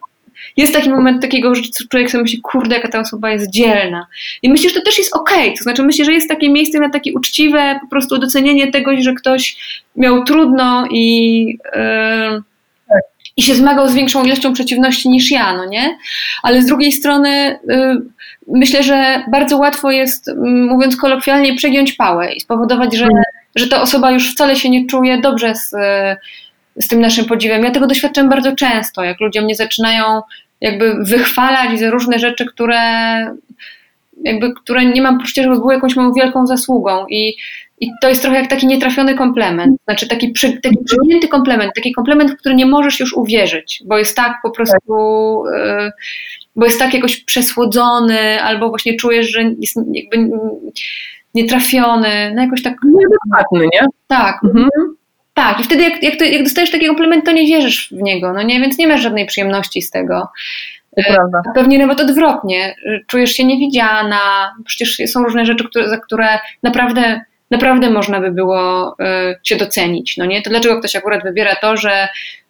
jest 0.58 0.74
taki 0.74 0.90
moment 0.90 1.22
takiego, 1.22 1.56
że 1.56 1.62
człowiek 1.90 2.12
sobie 2.12 2.22
myśli, 2.22 2.42
kurde, 2.42 2.76
jaka 2.76 2.88
ta 2.88 3.00
osoba 3.00 3.32
jest 3.32 3.50
dzielna. 3.50 4.08
I 4.42 4.50
myślę, 4.50 4.70
że 4.70 4.76
to 4.76 4.82
też 4.82 4.98
jest 4.98 5.16
okej. 5.16 5.44
Okay. 5.44 5.58
To 5.58 5.64
znaczy, 5.64 5.84
myślę, 5.84 6.06
że 6.06 6.14
jest 6.14 6.30
takie 6.30 6.50
miejsce 6.50 6.80
na 6.80 6.90
takie 6.90 7.14
uczciwe 7.14 7.80
po 7.82 7.88
prostu 7.88 8.18
docenienie 8.18 8.72
tego, 8.72 9.02
że 9.02 9.14
ktoś 9.14 9.58
miał 9.96 10.24
trudno 10.24 10.88
i, 10.92 11.46
yy, 11.76 12.42
i 13.38 13.44
się 13.44 13.56
zmagał 13.56 13.88
z 13.88 13.94
większą 13.94 14.26
ilością 14.26 14.54
przeciwności 14.54 15.10
niż 15.10 15.32
ja, 15.32 15.58
no 15.58 15.66
nie? 15.66 15.98
Ale 16.44 16.62
z 16.62 16.66
drugiej 16.66 16.92
strony 16.92 17.60
yy, 17.68 18.02
myślę, 18.48 18.84
że 18.84 19.24
bardzo 19.32 19.58
łatwo 19.58 19.92
jest, 19.92 20.32
mówiąc 20.70 20.98
kolokwialnie, 20.98 21.56
przegiąć 21.56 21.94
pałę 21.94 22.34
i 22.34 22.40
spowodować, 22.40 22.96
że, 22.96 23.06
mm. 23.06 23.24
że 23.56 23.68
ta 23.68 23.82
osoba 23.82 24.12
już 24.12 24.32
wcale 24.32 24.56
się 24.56 24.70
nie 24.70 24.88
czuje 24.88 25.22
dobrze 25.22 25.56
z, 25.56 25.76
z 26.76 26.88
tym 26.88 27.02
naszym 27.02 27.26
podziwem. 27.26 27.64
Ja 27.64 27.72
tego 27.72 27.88
doświadczam 27.88 28.30
bardzo 28.30 28.56
często, 28.56 29.04
jak 29.04 29.20
ludzie 29.20 29.42
mnie 29.42 29.56
zaczynają 29.56 30.22
jakby 30.62 30.94
wychwalać 31.04 31.80
za 31.80 31.90
różne 31.90 32.20
rzeczy, 32.20 32.46
które 32.46 32.82
jakby, 34.24 34.54
które 34.54 34.86
nie 34.86 35.02
mam 35.02 35.20
poczucia, 35.20 35.44
żeby 35.44 35.56
były 35.56 35.74
jakąś 35.74 35.96
moją 35.96 36.14
wielką 36.14 36.48
zasługą 36.48 37.06
i, 37.10 37.36
i 37.80 37.90
to 38.02 38.10
jest 38.10 38.22
trochę 38.22 38.38
jak 38.38 38.50
taki 38.50 38.68
nietrafiony 38.68 39.16
komplement, 39.16 39.78
znaczy 39.84 40.08
taki, 40.08 40.30
przy, 40.30 40.62
taki 40.62 40.78
przyjęty 40.86 41.28
komplement, 41.28 41.72
taki 41.76 41.92
komplement, 41.92 42.32
w 42.32 42.38
który 42.38 42.56
nie 42.56 42.66
możesz 42.66 43.00
już 43.00 43.14
uwierzyć, 43.14 43.84
bo 43.86 43.98
jest 43.98 44.16
tak 44.16 44.38
po 44.44 44.52
prostu, 44.52 45.44
yy, 45.54 45.92
bo 46.56 46.66
jest 46.66 46.80
tak 46.80 46.94
jakoś 46.94 47.18
przesłodzony, 47.18 48.42
albo 48.42 48.70
właśnie 48.70 48.96
czujesz, 48.96 49.32
że 49.32 49.44
jest 49.44 49.76
jakby 49.94 50.30
nietrafiony, 51.34 52.34
no 52.36 52.42
jakoś 52.42 52.64
tak... 52.64 52.74
Nieadekwatny, 52.84 53.60
nie? 53.74 53.88
Tak. 54.08 54.40
Mhm. 54.44 54.70
Tak, 55.36 55.60
i 55.60 55.64
wtedy 55.64 55.84
jak, 55.84 56.04
jak, 56.04 56.16
to, 56.16 56.26
jak 56.26 56.44
dostajesz 56.44 56.72
taki 56.72 56.88
komplement, 56.88 57.26
to 57.26 57.32
nie 57.32 57.46
wierzysz 57.46 57.90
w 57.92 58.02
niego, 58.02 58.34
no 58.34 58.44
nie, 58.44 58.60
więc 58.60 58.78
nie 58.78 58.88
masz 58.88 59.02
żadnej 59.02 59.26
przyjemności 59.26 59.82
z 59.82 59.92
tego. 59.92 60.28
To 60.96 61.04
prawda. 61.14 61.42
E, 61.50 61.54
pewnie 61.56 61.80
nawet 61.80 62.02
odwrotnie. 62.02 62.76
Czujesz 63.08 63.32
się 63.32 63.46
niewidziana, 63.46 64.54
przecież 64.66 65.12
są 65.12 65.24
różne 65.24 65.46
rzeczy, 65.46 65.64
które, 65.70 65.90
za 65.90 65.98
które 65.98 66.28
naprawdę, 66.64 67.22
naprawdę 67.52 67.90
można 67.90 68.20
by 68.20 68.32
było 68.32 68.96
y, 69.00 69.36
cię 69.44 69.56
docenić, 69.56 70.18
no 70.18 70.26
nie? 70.26 70.42
To 70.42 70.50
dlaczego 70.50 70.80
ktoś 70.80 70.96
akurat 70.96 71.24
wybiera 71.24 71.56
to, 71.56 71.78
że 71.78 72.08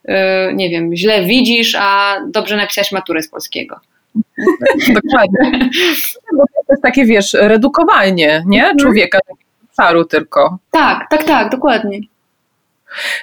y, 0.10 0.14
nie 0.54 0.70
wiem, 0.70 0.96
źle 0.96 1.24
widzisz, 1.24 1.76
a 1.80 2.18
dobrze 2.28 2.58
napisałeś 2.58 2.92
maturę 2.92 3.22
z 3.22 3.30
polskiego? 3.30 3.80
Dokładnie. 5.04 5.70
Bo 6.38 6.44
to 6.44 6.74
jest 6.74 6.84
takie, 6.84 7.06
wiesz, 7.06 7.34
redukowanie, 7.34 8.44
nie? 8.46 8.60
Mhm. 8.60 8.78
Człowieka, 8.78 9.20
obszaru 9.70 10.06
tylko. 10.06 10.58
Tak, 10.72 11.10
tak, 11.10 11.24
tak, 11.24 11.50
dokładnie. 11.50 12.00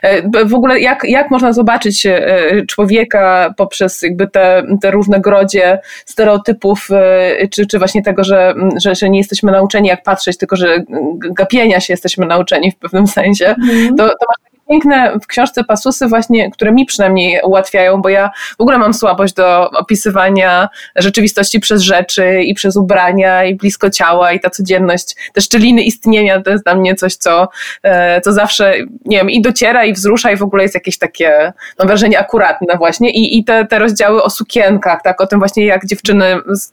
E, 0.02 0.44
w 0.44 0.54
ogóle 0.54 0.80
jak, 0.80 1.04
jak 1.04 1.30
można 1.30 1.52
zobaczyć 1.52 2.06
e, 2.06 2.66
człowieka 2.68 3.54
poprzez 3.56 4.02
jakby 4.02 4.28
te, 4.28 4.62
te 4.82 4.90
różne 4.90 5.20
grodzie 5.20 5.78
stereotypów, 6.06 6.88
e, 6.90 7.48
czy, 7.48 7.66
czy 7.66 7.78
właśnie 7.78 8.02
tego, 8.02 8.24
że, 8.24 8.54
że, 8.82 8.94
że 8.94 9.10
nie 9.10 9.18
jesteśmy 9.18 9.52
nauczeni 9.52 9.88
jak 9.88 10.02
patrzeć, 10.02 10.38
tylko 10.38 10.56
że 10.56 10.84
gapienia 11.18 11.80
się 11.80 11.92
jesteśmy 11.92 12.26
nauczeni 12.26 12.70
w 12.70 12.76
pewnym 12.76 13.06
sensie, 13.06 13.46
mm. 13.46 13.96
to, 13.96 14.08
to 14.08 14.26
masz 14.28 14.51
piękne 14.68 15.12
w 15.22 15.26
książce 15.26 15.64
pasusy 15.64 16.06
właśnie, 16.06 16.50
które 16.50 16.72
mi 16.72 16.86
przynajmniej 16.86 17.40
ułatwiają, 17.44 18.02
bo 18.02 18.08
ja 18.08 18.30
w 18.58 18.60
ogóle 18.60 18.78
mam 18.78 18.94
słabość 18.94 19.34
do 19.34 19.70
opisywania 19.70 20.68
rzeczywistości 20.96 21.60
przez 21.60 21.82
rzeczy 21.82 22.42
i 22.42 22.54
przez 22.54 22.76
ubrania 22.76 23.44
i 23.44 23.54
blisko 23.54 23.90
ciała 23.90 24.32
i 24.32 24.40
ta 24.40 24.50
codzienność, 24.50 25.16
te 25.32 25.40
szczeliny 25.40 25.82
istnienia 25.82 26.42
to 26.42 26.50
jest 26.50 26.64
dla 26.64 26.74
mnie 26.74 26.94
coś, 26.94 27.14
co, 27.14 27.48
e, 27.82 28.20
co 28.20 28.32
zawsze, 28.32 28.74
nie 29.04 29.16
wiem, 29.16 29.30
i 29.30 29.42
dociera 29.42 29.84
i 29.84 29.92
wzrusza 29.92 30.30
i 30.30 30.36
w 30.36 30.42
ogóle 30.42 30.62
jest 30.62 30.74
jakieś 30.74 30.98
takie, 30.98 31.52
mam 31.78 31.88
wrażenie, 31.88 32.18
akuratne 32.18 32.76
właśnie 32.76 33.10
i, 33.10 33.38
i 33.38 33.44
te, 33.44 33.66
te 33.66 33.78
rozdziały 33.78 34.22
o 34.22 34.30
sukienkach, 34.30 35.02
tak, 35.02 35.20
o 35.20 35.26
tym 35.26 35.38
właśnie 35.38 35.66
jak 35.66 35.86
dziewczyny 35.86 36.36
z 36.50 36.72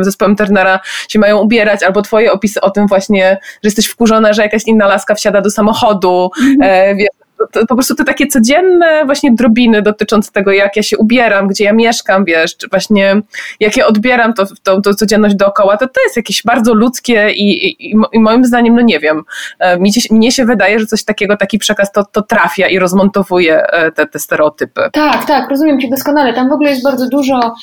zespołem 0.00 0.36
Turnera 0.36 0.80
się 1.08 1.18
mają 1.18 1.38
ubierać, 1.38 1.82
albo 1.82 2.02
twoje 2.02 2.32
opisy 2.32 2.60
o 2.60 2.70
tym 2.70 2.86
właśnie, 2.86 3.38
że 3.42 3.66
jesteś 3.66 3.86
wkurzona, 3.86 4.32
że 4.32 4.42
jakaś 4.42 4.62
inna 4.66 4.86
laska 4.86 5.14
wsiada 5.14 5.40
do 5.40 5.50
samochodu, 5.50 6.30
mm. 6.40 6.56
e, 6.62 6.94
wiesz, 6.94 7.08
to, 7.52 7.66
po 7.66 7.74
prostu 7.74 7.94
te 7.94 8.04
takie 8.04 8.26
codzienne 8.26 9.02
właśnie 9.06 9.32
drobiny 9.32 9.82
dotyczące 9.82 10.32
tego, 10.32 10.52
jak 10.52 10.76
ja 10.76 10.82
się 10.82 10.98
ubieram, 10.98 11.48
gdzie 11.48 11.64
ja 11.64 11.72
mieszkam, 11.72 12.24
wiesz, 12.24 12.56
czy 12.56 12.68
właśnie 12.68 13.22
jak 13.60 13.76
ja 13.76 13.86
odbieram 13.86 14.34
to, 14.34 14.46
to, 14.62 14.80
to 14.80 14.94
codzienność 14.94 15.34
dookoła, 15.34 15.76
to 15.76 15.86
to 15.86 16.00
jest 16.04 16.16
jakieś 16.16 16.42
bardzo 16.42 16.74
ludzkie 16.74 17.30
i, 17.30 17.66
i, 17.66 17.92
i 18.12 18.20
moim 18.20 18.44
zdaniem, 18.44 18.74
no 18.74 18.80
nie 18.82 19.00
wiem, 19.00 19.22
e, 19.58 19.78
mi, 19.78 19.90
mnie 20.10 20.32
się 20.32 20.44
wydaje, 20.44 20.80
że 20.80 20.86
coś 20.86 21.04
takiego, 21.04 21.36
taki 21.36 21.58
przekaz 21.58 21.92
to, 21.92 22.04
to 22.04 22.22
trafia 22.22 22.68
i 22.68 22.78
rozmontowuje 22.78 23.62
e, 23.62 23.92
te, 23.92 24.06
te 24.06 24.18
stereotypy. 24.18 24.80
Tak, 24.92 25.24
tak, 25.26 25.50
rozumiem 25.50 25.80
Cię 25.80 25.88
doskonale. 25.90 26.34
Tam 26.34 26.48
w 26.48 26.52
ogóle 26.52 26.70
jest 26.70 26.84
bardzo 26.84 27.08
dużo 27.08 27.54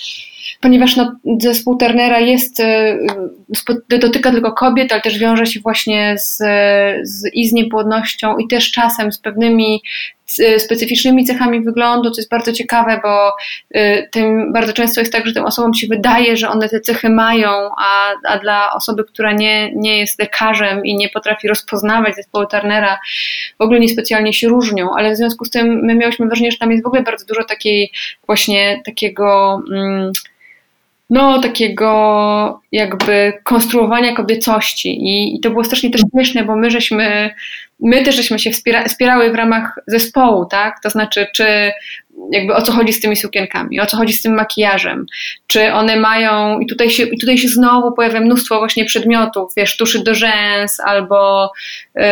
ponieważ 0.61 0.95
no, 0.95 1.15
zespół 1.39 1.77
Turnera 1.77 2.19
jest, 2.19 2.59
e, 2.59 2.97
dotyka 3.89 4.31
tylko 4.31 4.51
kobiet, 4.51 4.91
ale 4.91 5.01
też 5.01 5.19
wiąże 5.19 5.45
się 5.45 5.59
właśnie 5.59 6.15
z, 6.17 6.37
z 7.03 7.33
i 7.33 7.47
z 7.47 7.53
niepłodnością 7.53 8.37
i 8.37 8.47
też 8.47 8.71
czasem 8.71 9.11
z 9.11 9.19
pewnymi 9.19 9.81
specyficznymi 10.57 11.25
cechami 11.25 11.61
wyglądu, 11.61 12.11
co 12.11 12.21
jest 12.21 12.29
bardzo 12.29 12.53
ciekawe, 12.53 12.99
bo 13.03 13.31
e, 13.71 14.07
tym 14.07 14.53
bardzo 14.53 14.73
często 14.73 15.01
jest 15.01 15.13
tak, 15.13 15.27
że 15.27 15.33
tym 15.33 15.45
osobom 15.45 15.73
się 15.73 15.87
wydaje, 15.87 16.37
że 16.37 16.49
one 16.49 16.69
te 16.69 16.79
cechy 16.79 17.09
mają, 17.09 17.49
a, 17.77 18.13
a 18.27 18.39
dla 18.39 18.73
osoby, 18.73 19.03
która 19.03 19.31
nie, 19.31 19.75
nie 19.75 19.99
jest 19.99 20.19
lekarzem 20.19 20.85
i 20.85 20.95
nie 20.95 21.09
potrafi 21.09 21.47
rozpoznawać 21.47 22.15
zespołu 22.15 22.45
Turnera, 22.45 22.99
w 23.59 23.61
ogóle 23.61 23.79
niespecjalnie 23.79 24.33
się 24.33 24.47
różnią, 24.47 24.89
ale 24.97 25.13
w 25.13 25.17
związku 25.17 25.45
z 25.45 25.49
tym 25.49 25.79
my 25.83 25.95
miałyśmy 25.95 26.25
wrażenie, 26.25 26.51
że 26.51 26.57
tam 26.57 26.71
jest 26.71 26.83
w 26.83 26.87
ogóle 26.87 27.01
bardzo 27.01 27.25
dużo 27.25 27.43
takiej 27.43 27.91
właśnie 28.27 28.81
takiego 28.85 29.59
mm, 29.71 30.11
no, 31.09 31.41
takiego 31.41 32.61
jakby 32.71 33.33
konstruowania 33.43 34.15
kobiecości 34.15 34.89
I, 34.89 35.35
i 35.35 35.39
to 35.39 35.49
było 35.49 35.63
strasznie 35.63 35.89
też 35.89 36.01
śmieszne, 36.11 36.43
bo 36.43 36.55
my 36.55 36.71
żeśmy, 36.71 37.33
my 37.79 38.03
też 38.03 38.15
żeśmy 38.15 38.39
się 38.39 38.51
wspiera, 38.51 38.85
wspierały 38.85 39.31
w 39.31 39.35
ramach 39.35 39.79
zespołu, 39.87 40.45
tak? 40.45 40.79
To 40.83 40.89
znaczy, 40.89 41.27
czy 41.33 41.71
jakby 42.32 42.56
o 42.56 42.62
co 42.62 42.71
chodzi 42.71 42.93
z 42.93 42.99
tymi 42.99 43.15
sukienkami, 43.15 43.80
o 43.80 43.86
co 43.86 43.97
chodzi 43.97 44.13
z 44.13 44.21
tym 44.21 44.34
makijażem, 44.36 45.06
czy 45.47 45.73
one 45.73 45.95
mają, 45.95 46.60
i 46.60 46.67
tutaj 46.67 46.89
się, 46.89 47.03
i 47.03 47.17
tutaj 47.17 47.38
się 47.38 47.47
znowu 47.47 47.91
pojawia 47.91 48.19
mnóstwo 48.19 48.60
właśnie 48.60 48.86
przedmiotów, 48.86 49.53
wiesz, 49.58 49.77
tuszy 49.77 50.03
do 50.03 50.15
rzęs, 50.15 50.80
albo 50.80 51.51
yy, 51.95 52.03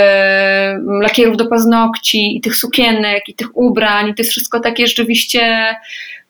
lakierów 1.02 1.38
do 1.38 1.48
paznokci, 1.48 2.38
i 2.38 2.42
tych 2.42 2.56
sukienek, 2.56 3.30
i 3.30 3.34
tych 3.34 3.58
ubrań, 3.58 4.10
i 4.10 4.14
to 4.14 4.22
jest 4.22 4.32
wszystko 4.32 4.60
takie 4.60 4.88
rzeczywiście, 4.88 5.76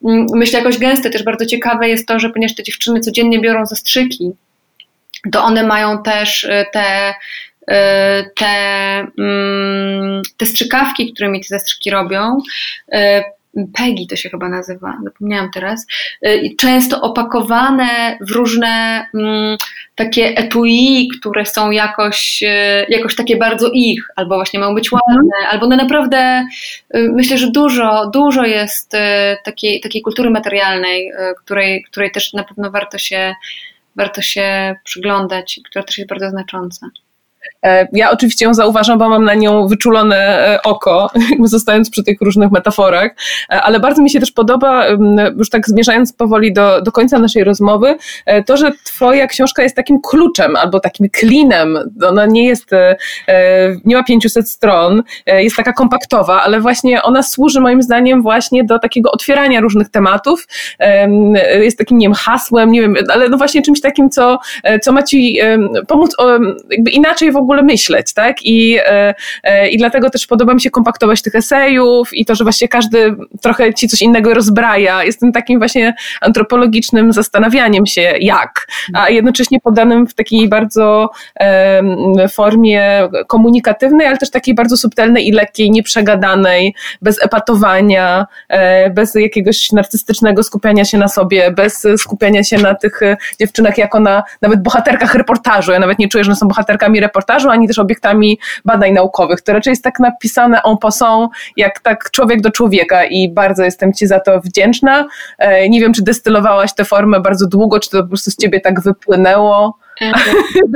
yy, 0.04 0.26
myślę, 0.34 0.58
jakoś 0.58 0.78
gęste, 0.78 1.10
też 1.10 1.22
bardzo 1.22 1.46
ciekawe 1.46 1.88
jest 1.88 2.08
to, 2.08 2.18
że 2.18 2.30
ponieważ 2.30 2.54
te 2.54 2.62
dziewczyny 2.62 3.00
codziennie 3.00 3.40
biorą 3.40 3.66
zastrzyki, 3.66 4.32
to 5.32 5.44
one 5.44 5.62
mają 5.62 6.02
też 6.02 6.44
y, 6.44 6.66
te 6.72 7.14
y, 7.70 7.74
te, 8.36 8.46
mm, 9.18 10.22
te 10.36 10.46
strzykawki, 10.46 11.12
którymi 11.12 11.40
te 11.40 11.46
zastrzyki 11.48 11.90
robią, 11.90 12.38
y, 13.56 13.66
Peggy 13.78 14.06
to 14.10 14.16
się 14.16 14.30
chyba 14.30 14.48
nazywa, 14.48 14.98
zapomniałam 15.04 15.50
teraz, 15.54 15.86
często 16.58 17.00
opakowane 17.00 18.18
w 18.20 18.30
różne 18.30 19.06
mm, 19.14 19.56
takie 19.94 20.24
etui, 20.36 21.08
które 21.18 21.46
są 21.46 21.70
jakoś, 21.70 22.44
jakoś 22.88 23.16
takie 23.16 23.36
bardzo 23.36 23.70
ich, 23.72 24.08
albo 24.16 24.34
właśnie 24.34 24.60
mają 24.60 24.74
być 24.74 24.92
ładne, 24.92 25.36
mhm. 25.36 25.46
albo 25.50 25.66
no 25.66 25.76
naprawdę 25.76 26.46
myślę, 26.94 27.38
że 27.38 27.50
dużo, 27.50 28.10
dużo 28.14 28.44
jest 28.44 28.92
takiej, 29.44 29.80
takiej 29.80 30.02
kultury 30.02 30.30
materialnej, 30.30 31.12
której, 31.38 31.84
której 31.84 32.10
też 32.10 32.32
na 32.32 32.44
pewno 32.44 32.70
warto 32.70 32.98
się 32.98 33.34
warto 33.96 34.22
się 34.22 34.74
przyglądać, 34.84 35.60
która 35.64 35.84
też 35.84 35.98
jest 35.98 36.08
bardzo 36.08 36.30
znacząca. 36.30 36.86
E, 37.64 37.88
ja 37.92 38.10
oczywiście 38.10 38.44
ją 38.44 38.54
zauważam, 38.54 38.98
bo 38.98 39.08
mam 39.08 39.24
na 39.24 39.34
nią 39.34 39.68
wyczulone 39.68 40.16
e, 40.16 40.62
oko, 40.62 41.10
zostając 41.44 41.90
przy 41.90 42.04
tych 42.04 42.20
różnych 42.20 42.50
metaforach, 42.50 43.14
e, 43.50 43.62
ale 43.62 43.80
bardzo 43.80 44.02
mi 44.02 44.10
się 44.10 44.20
też 44.20 44.32
podoba, 44.32 44.86
już 45.36 45.50
tak 45.50 45.68
zmierzając 45.68 46.12
powoli 46.12 46.52
do, 46.52 46.82
do 46.82 46.92
końca 46.92 47.18
naszej 47.18 47.44
rozmowy, 47.44 47.96
to, 48.46 48.56
że 48.56 48.72
Twoja 48.84 49.26
książka 49.26 49.62
jest 49.62 49.76
takim 49.76 50.00
kluczem 50.00 50.56
albo 50.56 50.80
takim 50.80 51.08
klinem. 51.10 51.78
Ona 52.08 52.26
nie 52.26 52.46
jest, 52.46 52.70
nie 53.84 53.96
ma 53.96 54.02
500 54.04 54.50
stron, 54.50 55.02
jest 55.26 55.56
taka 55.56 55.72
kompaktowa, 55.72 56.42
ale 56.42 56.60
właśnie 56.60 57.02
ona 57.02 57.22
służy 57.22 57.60
moim 57.60 57.82
zdaniem 57.82 58.22
właśnie 58.22 58.64
do 58.64 58.78
takiego 58.78 59.10
otwierania 59.10 59.60
różnych 59.60 59.88
tematów. 59.88 60.46
Jest 61.60 61.78
takim, 61.78 61.98
nie 61.98 62.06
wiem, 62.06 62.14
hasłem, 62.14 62.72
nie 62.72 62.80
wiem, 62.80 62.94
ale 63.08 63.28
no 63.28 63.36
właśnie 63.36 63.62
czymś 63.62 63.80
takim, 63.80 64.10
co, 64.10 64.38
co 64.82 64.92
ma 64.92 65.02
Ci 65.02 65.38
pomóc 65.88 66.16
jakby 66.70 66.90
inaczej 66.90 67.32
w 67.32 67.36
ogóle 67.36 67.55
ogóle 67.56 67.72
myśleć, 67.72 68.14
tak? 68.14 68.36
I, 68.42 68.78
e, 68.86 69.14
e, 69.42 69.68
i 69.68 69.78
dlatego 69.78 70.10
też 70.10 70.26
podoba 70.26 70.54
mi 70.54 70.60
się 70.60 70.70
kompaktować 70.70 71.22
tych 71.22 71.34
esejów 71.34 72.14
i 72.14 72.24
to, 72.24 72.34
że 72.34 72.44
właśnie 72.44 72.68
każdy 72.68 73.16
trochę 73.42 73.74
ci 73.74 73.88
coś 73.88 74.02
innego 74.02 74.34
rozbraja. 74.34 75.04
Jestem 75.04 75.32
takim 75.32 75.58
właśnie 75.58 75.94
antropologicznym 76.20 77.12
zastanawianiem 77.12 77.86
się, 77.86 78.14
jak, 78.20 78.66
a 78.94 79.10
jednocześnie 79.10 79.60
podanym 79.60 80.06
w 80.06 80.14
takiej 80.14 80.48
bardzo 80.48 81.10
formie 82.32 83.08
komunikatywnej, 83.26 84.06
ale 84.06 84.18
też 84.18 84.30
takiej 84.30 84.54
bardzo 84.54 84.76
subtelnej 84.76 85.28
i 85.28 85.32
lekkiej, 85.32 85.70
nieprzegadanej, 85.70 86.74
bez 87.02 87.22
epatowania, 87.22 88.26
e, 88.48 88.90
bez 88.90 89.14
jakiegoś 89.14 89.72
narcystycznego 89.72 90.42
skupiania 90.42 90.84
się 90.84 90.98
na 90.98 91.08
sobie, 91.08 91.50
bez 91.50 91.86
skupiania 91.96 92.44
się 92.44 92.58
na 92.58 92.74
tych 92.74 93.00
dziewczynach 93.40 93.78
jako 93.78 94.00
na 94.00 94.22
nawet 94.42 94.62
bohaterkach 94.62 95.14
reportażu. 95.14 95.72
Ja 95.72 95.78
nawet 95.78 95.98
nie 95.98 96.08
czuję, 96.08 96.24
że 96.24 96.30
one 96.30 96.36
są 96.36 96.48
bohaterkami 96.48 97.00
reportażu, 97.00 97.35
ani 97.44 97.68
też 97.68 97.78
obiektami 97.78 98.38
badań 98.64 98.92
naukowych. 98.92 99.40
To 99.40 99.52
raczej 99.52 99.70
jest 99.70 99.84
tak 99.84 100.00
napisane 100.00 100.60
en 100.62 100.76
passant, 100.76 101.30
jak 101.56 101.80
tak 101.80 102.10
człowiek 102.10 102.40
do 102.40 102.50
człowieka 102.50 103.04
i 103.04 103.28
bardzo 103.32 103.64
jestem 103.64 103.92
Ci 103.92 104.06
za 104.06 104.20
to 104.20 104.40
wdzięczna. 104.40 105.08
E, 105.38 105.68
nie 105.68 105.80
wiem, 105.80 105.92
czy 105.92 106.02
destylowałaś 106.02 106.74
tę 106.74 106.84
formę 106.84 107.20
bardzo 107.20 107.46
długo, 107.46 107.80
czy 107.80 107.90
to 107.90 108.02
po 108.02 108.08
prostu 108.08 108.30
z 108.30 108.36
Ciebie 108.36 108.60
tak 108.60 108.80
wypłynęło. 108.80 109.78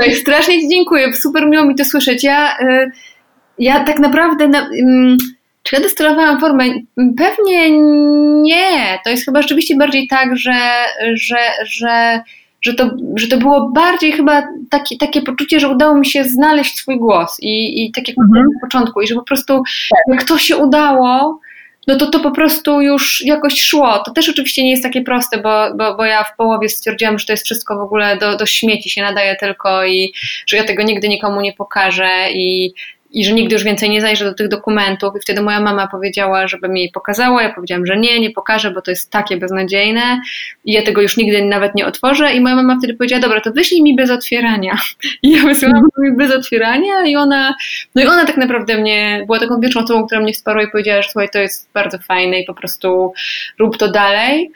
E, 0.02 0.12
strasznie 0.12 0.60
Ci 0.60 0.68
dziękuję, 0.68 1.14
super 1.14 1.46
miło 1.46 1.64
mi 1.64 1.74
to 1.74 1.84
słyszeć. 1.84 2.24
Ja, 2.24 2.58
e, 2.58 2.90
ja 3.58 3.84
tak 3.84 3.98
naprawdę... 3.98 4.48
Na, 4.48 4.68
mm, 4.82 5.16
czy 5.62 5.76
ja 5.76 5.82
destylowałam 5.82 6.40
formę? 6.40 6.64
Pewnie 6.96 7.70
nie. 8.42 8.98
To 9.04 9.10
jest 9.10 9.24
chyba 9.24 9.42
rzeczywiście 9.42 9.76
bardziej 9.76 10.08
tak, 10.08 10.36
że, 10.36 10.60
że, 11.14 11.36
że 11.64 12.20
że 12.62 12.74
to, 12.74 12.90
że 13.16 13.28
to 13.28 13.36
było 13.36 13.70
bardziej 13.70 14.12
chyba 14.12 14.42
takie, 14.70 14.96
takie 14.96 15.22
poczucie, 15.22 15.60
że 15.60 15.68
udało 15.68 15.94
mi 15.94 16.06
się 16.06 16.24
znaleźć 16.24 16.76
swój 16.76 16.98
głos 16.98 17.36
i, 17.40 17.84
i 17.84 17.92
tak 17.92 18.08
jak 18.08 18.16
mhm. 18.18 18.46
na 18.54 18.60
początku, 18.60 19.00
i 19.00 19.06
że 19.06 19.14
po 19.14 19.22
prostu 19.22 19.62
tak. 19.90 20.14
jak 20.14 20.24
to 20.24 20.38
się 20.38 20.56
udało, 20.56 21.40
no 21.86 21.96
to 21.96 22.06
to 22.06 22.20
po 22.20 22.30
prostu 22.30 22.80
już 22.80 23.24
jakoś 23.24 23.60
szło. 23.60 23.98
To 23.98 24.10
też 24.10 24.28
oczywiście 24.28 24.64
nie 24.64 24.70
jest 24.70 24.82
takie 24.82 25.02
proste, 25.02 25.38
bo, 25.38 25.74
bo, 25.74 25.96
bo 25.96 26.04
ja 26.04 26.24
w 26.24 26.36
połowie 26.36 26.68
stwierdziłam, 26.68 27.18
że 27.18 27.26
to 27.26 27.32
jest 27.32 27.44
wszystko 27.44 27.76
w 27.76 27.80
ogóle 27.80 28.16
do, 28.16 28.36
do 28.36 28.46
śmieci 28.46 28.90
się 28.90 29.02
nadaje 29.02 29.36
tylko 29.36 29.84
i 29.84 30.12
że 30.46 30.56
ja 30.56 30.64
tego 30.64 30.82
nigdy 30.82 31.08
nikomu 31.08 31.40
nie 31.40 31.52
pokażę 31.52 32.10
i 32.32 32.72
i 33.12 33.24
że 33.24 33.32
nigdy 33.32 33.54
już 33.54 33.64
więcej 33.64 33.90
nie 33.90 34.00
zajrzę 34.00 34.24
do 34.24 34.34
tych 34.34 34.48
dokumentów. 34.48 35.16
I 35.16 35.20
wtedy 35.20 35.42
moja 35.42 35.60
mama 35.60 35.86
powiedziała, 35.86 36.48
żeby 36.48 36.68
mi 36.68 36.82
je 36.82 36.88
pokazała. 36.92 37.42
Ja 37.42 37.54
powiedziałam, 37.54 37.86
że 37.86 37.96
nie, 37.96 38.20
nie 38.20 38.30
pokażę, 38.30 38.70
bo 38.70 38.82
to 38.82 38.90
jest 38.90 39.10
takie 39.10 39.36
beznadziejne 39.36 40.20
i 40.64 40.72
ja 40.72 40.82
tego 40.82 41.02
już 41.02 41.16
nigdy 41.16 41.44
nawet 41.44 41.74
nie 41.74 41.86
otworzę. 41.86 42.32
I 42.32 42.40
moja 42.40 42.56
mama 42.56 42.76
wtedy 42.78 42.94
powiedziała, 42.94 43.22
dobra, 43.22 43.40
to 43.40 43.52
wyślij 43.52 43.82
mi 43.82 43.96
bez 43.96 44.10
otwierania. 44.10 44.78
I 45.22 45.30
ja 45.30 45.42
wysłałam 45.42 45.88
mi 45.98 46.16
bez 46.16 46.32
otwierania 46.32 47.06
i 47.06 47.16
ona, 47.16 47.54
no 47.94 48.02
i 48.02 48.06
ona 48.06 48.24
tak 48.24 48.36
naprawdę 48.36 48.78
mnie, 48.78 49.22
była 49.26 49.38
taką 49.38 49.60
pierwszą 49.60 49.80
osobą, 49.80 50.06
która 50.06 50.20
mnie 50.20 50.32
wsparła 50.32 50.62
i 50.62 50.70
powiedziała, 50.70 51.02
że 51.02 51.08
słuchaj, 51.08 51.28
to 51.32 51.38
jest 51.38 51.70
bardzo 51.74 51.98
fajne 51.98 52.40
i 52.40 52.44
po 52.44 52.54
prostu 52.54 53.12
rób 53.58 53.76
to 53.78 53.90
dalej. 53.90 54.50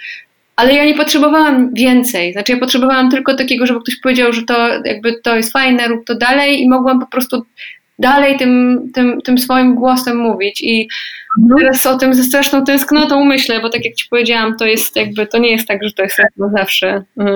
Ale 0.57 0.75
ja 0.75 0.85
nie 0.85 0.95
potrzebowałam 0.95 1.75
więcej. 1.75 2.33
Znaczy, 2.33 2.53
ja 2.53 2.59
potrzebowałam 2.59 3.11
tylko 3.11 3.35
takiego, 3.35 3.67
żeby 3.67 3.81
ktoś 3.81 3.97
powiedział, 3.97 4.33
że 4.33 4.43
to 4.43 4.69
jakby 4.85 5.21
to 5.23 5.37
jest 5.37 5.53
fajne, 5.53 5.89
rób 5.89 6.05
to 6.05 6.15
dalej, 6.15 6.63
i 6.63 6.69
mogłam 6.69 7.01
po 7.01 7.07
prostu 7.07 7.47
dalej 7.99 8.39
tym, 8.39 8.83
tym, 8.95 9.21
tym 9.21 9.39
swoim 9.39 9.75
głosem 9.75 10.17
mówić. 10.17 10.61
I 10.63 10.89
mhm. 11.41 11.61
teraz 11.61 11.87
o 11.87 11.99
tym 11.99 12.15
ze 12.15 12.23
straszną 12.23 12.65
tęsknotą 12.65 13.25
myślę, 13.25 13.61
bo 13.61 13.71
tak 13.71 13.85
jak 13.85 13.95
ci 13.95 14.09
powiedziałam, 14.11 14.57
to 14.57 14.67
jest 14.67 14.97
jakby, 14.97 15.27
to 15.27 15.39
nie 15.39 15.51
jest 15.51 15.69
tak, 15.69 15.85
że 15.85 15.93
to 15.93 16.03
jest 16.03 16.19
na 16.37 16.49
zawsze. 16.49 17.05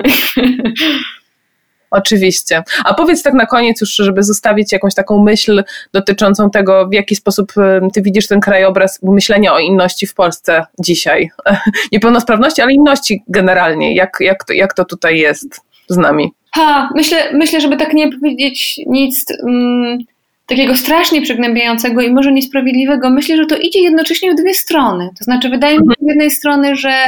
Oczywiście. 1.90 2.62
A 2.84 2.94
powiedz 2.94 3.22
tak 3.22 3.34
na 3.34 3.46
koniec 3.46 3.80
już, 3.80 3.90
żeby 3.90 4.22
zostawić 4.22 4.72
jakąś 4.72 4.94
taką 4.94 5.22
myśl 5.22 5.64
dotyczącą 5.92 6.50
tego, 6.50 6.88
w 6.88 6.92
jaki 6.92 7.16
sposób 7.16 7.52
ty 7.94 8.02
widzisz 8.02 8.26
ten 8.26 8.40
krajobraz 8.40 9.02
myślenia 9.02 9.54
o 9.54 9.58
inności 9.58 10.06
w 10.06 10.14
Polsce 10.14 10.66
dzisiaj. 10.80 11.30
Niepełnosprawności, 11.92 12.62
ale 12.62 12.72
inności 12.72 13.22
generalnie. 13.28 13.94
Jak, 13.94 14.16
jak, 14.20 14.44
to, 14.44 14.52
jak 14.52 14.74
to 14.74 14.84
tutaj 14.84 15.18
jest 15.18 15.60
z 15.88 15.96
nami? 15.96 16.32
Ha, 16.54 16.90
myślę, 16.94 17.32
myślę 17.32 17.60
żeby 17.60 17.76
tak 17.76 17.92
nie 17.92 18.12
powiedzieć 18.12 18.80
nic... 18.86 19.24
Um, 19.42 19.98
takiego 20.48 20.76
strasznie 20.76 21.22
przygnębiającego 21.22 22.00
i 22.00 22.12
może 22.12 22.32
niesprawiedliwego, 22.32 23.10
myślę, 23.10 23.36
że 23.36 23.46
to 23.46 23.56
idzie 23.56 23.80
jednocześnie 23.80 24.32
w 24.32 24.34
dwie 24.34 24.54
strony. 24.54 25.10
To 25.18 25.24
znaczy, 25.24 25.48
wydaje 25.48 25.78
mi 25.78 25.86
się 25.86 26.04
z 26.04 26.08
jednej 26.08 26.30
strony, 26.30 26.76
że 26.76 27.06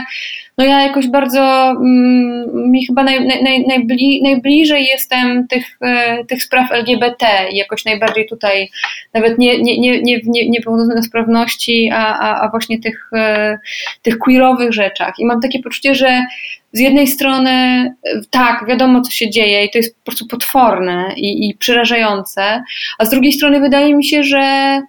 no 0.60 0.66
ja 0.66 0.82
jakoś 0.82 1.08
bardzo 1.08 1.70
mm, 1.70 2.70
mi 2.70 2.86
chyba 2.86 3.04
naj, 3.04 3.26
naj, 3.42 3.64
najbli, 3.66 4.20
najbliżej 4.22 4.84
jestem 4.84 5.48
tych, 5.48 5.64
e, 5.80 6.24
tych 6.24 6.42
spraw 6.42 6.72
LGBT 6.72 7.26
i 7.52 7.56
jakoś 7.56 7.84
najbardziej 7.84 8.28
tutaj 8.28 8.68
nawet 9.14 9.38
nie, 9.38 9.62
nie, 9.62 9.80
nie, 9.80 10.02
nie, 10.02 10.20
nie, 10.24 10.48
niepełnosprawności, 10.50 11.90
a, 11.92 12.18
a, 12.18 12.40
a 12.40 12.50
właśnie 12.50 12.80
tych, 12.80 13.10
e, 13.12 13.58
tych 14.02 14.18
queerowych 14.18 14.72
rzeczach. 14.72 15.14
I 15.18 15.26
mam 15.26 15.40
takie 15.40 15.62
poczucie, 15.62 15.94
że 15.94 16.24
z 16.72 16.80
jednej 16.80 17.06
strony 17.06 17.86
tak, 18.30 18.66
wiadomo 18.68 19.00
co 19.00 19.10
się 19.10 19.30
dzieje 19.30 19.64
i 19.64 19.70
to 19.70 19.78
jest 19.78 19.96
po 19.96 20.04
prostu 20.04 20.26
potworne 20.26 21.14
i, 21.16 21.48
i 21.48 21.54
przerażające, 21.54 22.62
a 22.98 23.04
z 23.04 23.10
drugiej 23.10 23.32
strony 23.32 23.60
wydaje 23.60 23.94
mi 23.94 24.04
się, 24.04 24.24
że 24.24 24.80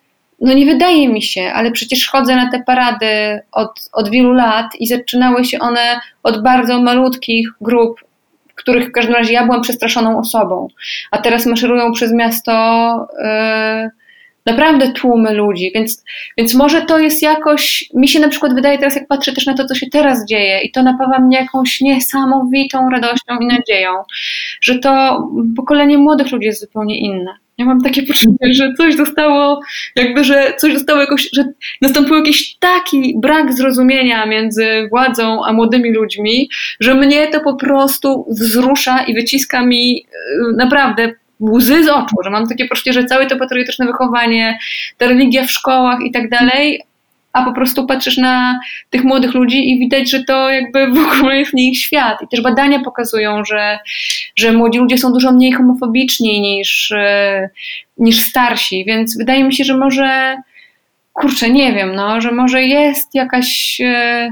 no 0.41 0.53
nie 0.53 0.65
wydaje 0.65 1.09
mi 1.09 1.21
się, 1.21 1.51
ale 1.53 1.71
przecież 1.71 2.07
chodzę 2.07 2.35
na 2.35 2.51
te 2.51 2.63
parady 2.63 3.39
od, 3.51 3.89
od 3.93 4.09
wielu 4.09 4.33
lat 4.33 4.65
i 4.79 4.87
zaczynały 4.87 5.45
się 5.45 5.59
one 5.59 5.99
od 6.23 6.43
bardzo 6.43 6.81
malutkich 6.81 7.49
grup, 7.61 7.99
w 8.49 8.55
których 8.55 8.89
w 8.89 8.91
każdym 8.91 9.15
razie 9.15 9.33
ja 9.33 9.45
byłam 9.45 9.61
przestraszoną 9.61 10.19
osobą, 10.19 10.67
a 11.11 11.17
teraz 11.17 11.45
maszerują 11.45 11.91
przez 11.91 12.13
miasto 12.13 12.51
yy, 13.23 13.89
naprawdę 14.45 14.91
tłumy 14.91 15.33
ludzi, 15.33 15.71
więc, 15.75 16.03
więc 16.37 16.53
może 16.53 16.81
to 16.81 16.99
jest 16.99 17.21
jakoś, 17.21 17.89
mi 17.93 18.07
się 18.07 18.19
na 18.19 18.29
przykład 18.29 18.53
wydaje 18.53 18.77
teraz, 18.77 18.95
jak 18.95 19.07
patrzę 19.07 19.33
też 19.33 19.45
na 19.45 19.53
to, 19.53 19.65
co 19.65 19.75
się 19.75 19.87
teraz 19.91 20.25
dzieje 20.25 20.61
i 20.61 20.71
to 20.71 20.83
napawa 20.83 21.19
mnie 21.19 21.37
jakąś 21.37 21.81
niesamowitą 21.81 22.89
radością 22.89 23.39
i 23.41 23.47
nadzieją, 23.47 23.91
że 24.61 24.79
to 24.79 25.23
pokolenie 25.55 25.97
młodych 25.97 26.31
ludzi 26.31 26.45
jest 26.45 26.61
zupełnie 26.61 26.99
inne. 26.99 27.37
Ja 27.61 27.67
mam 27.67 27.81
takie 27.81 28.03
poczucie, 28.03 28.53
że 28.53 28.73
coś 28.77 28.95
zostało, 28.95 29.61
jakby, 29.95 30.23
że 30.23 30.53
coś 30.57 30.73
zostało 30.73 31.01
jakoś, 31.01 31.29
że 31.33 31.43
nastąpił 31.81 32.15
jakiś 32.15 32.55
taki 32.59 33.15
brak 33.17 33.53
zrozumienia 33.53 34.25
między 34.25 34.87
władzą 34.89 35.45
a 35.45 35.53
młodymi 35.53 35.93
ludźmi, 35.93 36.49
że 36.79 36.95
mnie 36.95 37.27
to 37.27 37.39
po 37.39 37.55
prostu 37.55 38.25
wzrusza 38.29 39.03
i 39.03 39.13
wyciska 39.13 39.65
mi 39.65 40.05
y, 40.05 40.55
naprawdę 40.57 41.13
łzy 41.41 41.83
z 41.83 41.89
oczu, 41.89 42.15
że 42.23 42.29
mam 42.29 42.47
takie 42.47 42.67
poczucie, 42.67 42.93
że 42.93 43.05
całe 43.05 43.25
to 43.25 43.37
patriotyczne 43.37 43.85
wychowanie, 43.85 44.57
ta 44.97 45.07
religia 45.07 45.43
w 45.43 45.51
szkołach 45.51 45.99
i 46.05 46.11
tak 46.11 46.29
dalej, 46.29 46.81
a 47.33 47.45
po 47.45 47.53
prostu 47.53 47.85
patrzysz 47.85 48.17
na 48.17 48.59
tych 48.89 49.03
młodych 49.03 49.33
ludzi 49.33 49.69
i 49.69 49.79
widać, 49.79 50.09
że 50.09 50.23
to 50.23 50.49
jakby 50.49 50.87
w 50.87 50.97
ogóle 50.97 51.37
jest 51.37 51.53
nie 51.53 51.69
ich 51.69 51.77
świat. 51.77 52.21
I 52.21 52.27
też 52.27 52.41
badania 52.41 52.79
pokazują, 52.79 53.45
że, 53.45 53.79
że 54.35 54.53
młodzi 54.53 54.79
ludzie 54.79 54.97
są 54.97 55.13
dużo 55.13 55.31
mniej 55.31 55.51
homofobiczni 55.51 56.41
niż, 56.41 56.91
e, 56.91 57.49
niż 57.97 58.21
starsi, 58.21 58.85
więc 58.85 59.17
wydaje 59.17 59.43
mi 59.43 59.53
się, 59.53 59.63
że 59.63 59.77
może, 59.77 60.37
kurczę, 61.13 61.49
nie 61.49 61.73
wiem, 61.73 61.95
no, 61.95 62.21
że 62.21 62.31
może 62.31 62.63
jest 62.63 63.15
jakaś, 63.15 63.81
e, 63.83 64.29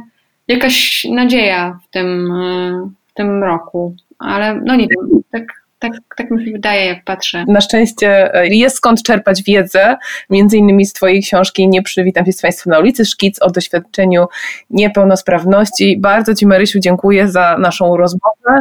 jakaś 0.47 1.03
nadzieja 1.11 1.79
w 1.87 1.91
tym, 1.91 2.31
e, 2.31 2.89
w 3.07 3.13
tym 3.13 3.43
roku, 3.43 3.95
ale 4.19 4.61
no 4.65 4.75
nie 4.75 4.87
wiem, 4.87 5.21
tak 5.31 5.59
tak, 5.79 5.91
tak 6.17 6.31
mi 6.31 6.45
się 6.45 6.51
wydaje, 6.51 6.85
jak 6.85 7.03
patrzę. 7.03 7.45
Na 7.47 7.61
szczęście 7.61 8.33
e, 8.33 8.47
jest 8.47 8.75
skąd 8.75 9.03
czerpać 9.03 9.43
wiedzę, 9.43 9.97
między 10.29 10.57
innymi 10.57 10.85
z 10.85 10.93
Twojej 10.93 11.21
książki 11.21 11.67
Nie 11.67 11.81
przywitam 11.81 12.25
się 12.25 12.33
z 12.33 12.41
Państwem 12.41 12.71
na 12.71 12.79
ulicy, 12.79 13.05
szkic 13.05 13.41
o 13.41 13.49
doświadczeniu 13.49 14.25
niepełnosprawności. 14.69 15.97
Bardzo 15.99 16.35
Ci 16.35 16.47
Marysiu 16.47 16.79
dziękuję 16.79 17.27
za 17.27 17.57
naszą 17.57 17.97
rozmowę. 17.97 18.59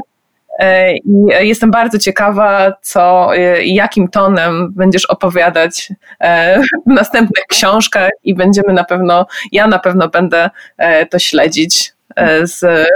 E, 0.59 0.93
I 0.93 1.03
jestem 1.41 1.71
bardzo 1.71 1.99
ciekawa, 1.99 2.73
co 2.83 3.35
e, 3.37 3.65
jakim 3.65 4.09
tonem 4.09 4.73
będziesz 4.73 5.07
opowiadać 5.07 5.93
w 6.87 6.91
następnych 6.91 7.45
książkach 7.49 8.11
i 8.25 8.35
będziemy 8.35 8.73
na 8.73 8.85
pewno, 8.85 9.27
ja 9.53 9.67
na 9.67 9.79
pewno 9.79 10.09
będę 10.09 10.51
to 11.11 11.19
śledzić 11.19 11.93
z 12.43 12.89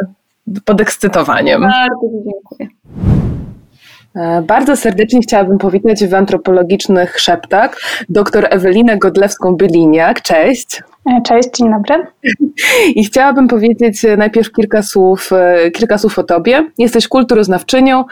podekscytowaniem. 0.64 1.60
Bardzo 1.60 2.08
dziękuję. 2.24 2.68
E, 4.16 4.42
bardzo 4.42 4.76
serdecznie 4.76 5.20
chciałabym 5.20 5.58
powitać 5.58 6.04
w 6.04 6.14
antropologicznych 6.14 7.20
szeptach 7.20 7.76
dr 8.08 8.46
Ewelinę 8.50 8.98
Godlewską-Byliniak. 8.98 10.22
Cześć. 10.22 10.82
E, 11.06 11.22
cześć, 11.22 11.48
dzień 11.58 11.70
dobry. 11.70 12.06
I 12.98 13.04
chciałabym 13.04 13.48
powiedzieć 13.48 14.06
najpierw 14.16 14.52
kilka 14.52 14.82
słów, 14.82 15.30
e, 15.32 15.70
kilka 15.70 15.98
słów 15.98 16.18
o 16.18 16.22
Tobie. 16.22 16.70
Jesteś 16.78 17.08
kulturoznawczynią, 17.08 18.04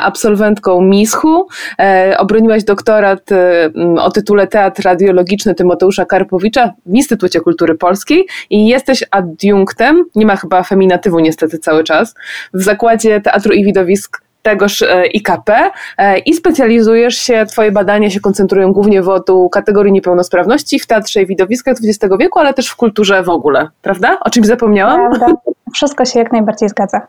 absolwentką 0.00 0.80
MISH-u, 0.80 1.46
obroniłaś 2.18 2.64
doktorat 2.64 3.30
o 3.98 4.10
tytule 4.10 4.46
Teatr 4.46 4.82
Radiologiczny 4.82 5.54
Tymoteusza 5.54 6.04
Karpowicza 6.04 6.72
w 6.86 6.94
Instytucie 6.94 7.40
Kultury 7.40 7.74
Polskiej 7.74 8.26
i 8.50 8.66
jesteś 8.66 9.04
adiunktem, 9.10 10.04
nie 10.14 10.26
ma 10.26 10.36
chyba 10.36 10.62
feminatywu 10.62 11.18
niestety 11.18 11.58
cały 11.58 11.84
czas, 11.84 12.14
w 12.54 12.62
Zakładzie 12.62 13.20
Teatru 13.20 13.52
i 13.52 13.64
Widowisk 13.64 14.27
tegoż 14.48 14.82
e, 14.82 15.06
IKP 15.06 15.70
e, 15.98 16.18
i 16.18 16.34
specjalizujesz 16.34 17.16
się, 17.16 17.46
twoje 17.46 17.72
badania 17.72 18.10
się 18.10 18.20
koncentrują 18.20 18.72
głównie 18.72 19.02
wokół 19.02 19.50
kategorii 19.50 19.92
niepełnosprawności 19.92 20.78
w 20.78 20.86
teatrze 20.86 21.22
i 21.22 21.26
widowiskach 21.26 21.76
XX 21.84 22.14
wieku, 22.18 22.38
ale 22.38 22.54
też 22.54 22.68
w 22.68 22.76
kulturze 22.76 23.22
w 23.22 23.28
ogóle, 23.28 23.68
prawda? 23.82 24.18
O 24.20 24.30
czymś 24.30 24.46
zapomniałam? 24.46 25.10
Prawda. 25.10 25.36
Wszystko 25.74 26.04
się 26.04 26.18
jak 26.18 26.32
najbardziej 26.32 26.68
zgadza. 26.68 27.00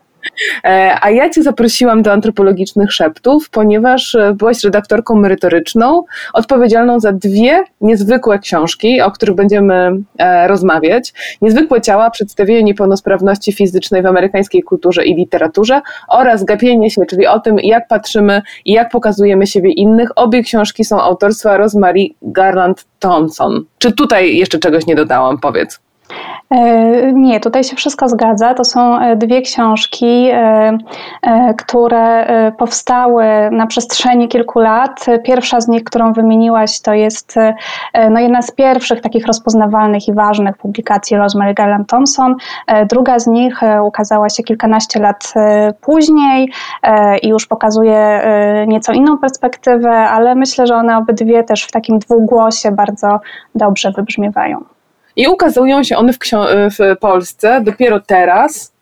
E, 0.64 0.96
a 1.00 1.10
ja 1.10 1.30
Cię 1.30 1.42
zaprosiłam 1.42 2.02
do 2.02 2.12
antropologicznych 2.12 2.92
szeptów, 2.92 3.50
ponieważ 3.50 4.14
e, 4.14 4.34
byłaś 4.34 4.64
redaktorką 4.64 5.14
merytoryczną, 5.14 6.04
odpowiedzialną 6.32 7.00
za 7.00 7.12
dwie 7.12 7.64
niezwykłe 7.80 8.38
książki, 8.38 9.00
o 9.00 9.10
których 9.10 9.36
będziemy 9.36 9.90
e, 10.18 10.48
rozmawiać. 10.48 11.12
Niezwykłe 11.42 11.80
ciała, 11.80 12.10
przedstawienie 12.10 12.62
niepełnosprawności 12.62 13.52
fizycznej 13.52 14.02
w 14.02 14.06
amerykańskiej 14.06 14.62
kulturze 14.62 15.04
i 15.04 15.14
literaturze 15.14 15.80
oraz 16.08 16.44
gapienie 16.44 16.90
się, 16.90 17.02
czyli 17.10 17.26
o 17.26 17.40
tym, 17.40 17.56
jak 17.58 17.88
patrzymy 17.88 18.42
i 18.64 18.72
jak 18.72 18.90
pokazujemy 18.90 19.46
siebie 19.46 19.72
innych. 19.72 20.10
Obie 20.16 20.42
książki 20.42 20.84
są 20.84 21.00
autorstwa 21.00 21.56
Rosemary 21.56 22.06
Garland 22.22 22.84
Thompson. 22.98 23.64
Czy 23.78 23.92
tutaj 23.92 24.36
jeszcze 24.36 24.58
czegoś 24.58 24.86
nie 24.86 24.94
dodałam, 24.94 25.38
powiedz? 25.38 25.89
E, 26.50 27.12
nie, 27.12 27.40
tutaj 27.40 27.64
się 27.64 27.76
wszystko 27.76 28.08
zgadza. 28.08 28.54
To 28.54 28.64
są 28.64 28.98
e, 28.98 29.16
dwie 29.16 29.42
książki, 29.42 30.28
e, 30.32 30.78
które 31.58 32.26
powstały 32.58 33.24
na 33.52 33.66
przestrzeni 33.66 34.28
kilku 34.28 34.60
lat. 34.60 35.06
Pierwsza 35.24 35.60
z 35.60 35.68
nich, 35.68 35.84
którą 35.84 36.12
wymieniłaś, 36.12 36.80
to 36.80 36.94
jest 36.94 37.36
no, 38.10 38.20
jedna 38.20 38.42
z 38.42 38.50
pierwszych 38.50 39.00
takich 39.00 39.26
rozpoznawalnych 39.26 40.08
i 40.08 40.12
ważnych 40.12 40.56
publikacji 40.56 41.16
Rosemary 41.16 41.54
Garland 41.54 41.88
Thompson. 41.88 42.34
Druga 42.88 43.18
z 43.18 43.26
nich 43.26 43.60
ukazała 43.84 44.28
się 44.28 44.42
kilkanaście 44.42 45.00
lat 45.00 45.34
później 45.80 46.52
i 47.22 47.28
już 47.28 47.46
pokazuje 47.46 48.22
nieco 48.68 48.92
inną 48.92 49.18
perspektywę, 49.18 49.90
ale 49.90 50.34
myślę, 50.34 50.66
że 50.66 50.74
one 50.74 50.98
obydwie 50.98 51.44
też 51.44 51.64
w 51.64 51.70
takim 51.70 51.98
dwugłosie 51.98 52.72
bardzo 52.72 53.20
dobrze 53.54 53.92
wybrzmiewają. 53.96 54.79
I 55.16 55.28
ukazują 55.28 55.84
się 55.84 55.96
one 55.96 56.12
w, 56.12 56.18
w 56.78 56.98
Polsce 57.00 57.60
dopiero 57.64 58.00
teraz, 58.00 58.72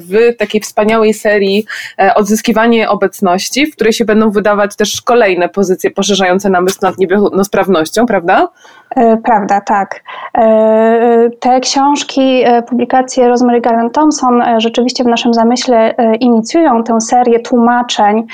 w 0.00 0.36
takiej 0.38 0.60
wspaniałej 0.60 1.14
serii 1.14 1.66
e, 1.98 2.14
Odzyskiwanie 2.14 2.88
obecności, 2.88 3.66
w 3.66 3.76
której 3.76 3.92
się 3.92 4.04
będą 4.04 4.30
wydawać 4.30 4.76
też 4.76 5.02
kolejne 5.02 5.48
pozycje 5.48 5.90
poszerzające 5.90 6.50
namysł 6.50 6.78
nad 6.82 6.98
niepełnosprawnością, 6.98 8.06
prawda? 8.06 8.48
E, 8.90 9.16
prawda, 9.16 9.60
tak. 9.60 10.02
E, 10.38 11.30
te 11.40 11.60
książki, 11.60 12.44
publikacje 12.68 13.28
Rosemary 13.28 13.60
Garland 13.60 13.94
Thompson 13.94 14.42
rzeczywiście 14.58 15.04
w 15.04 15.06
naszym 15.06 15.34
zamyśle 15.34 15.94
inicjują 16.20 16.84
tę 16.84 17.00
serię 17.00 17.40
tłumaczeń 17.40 18.26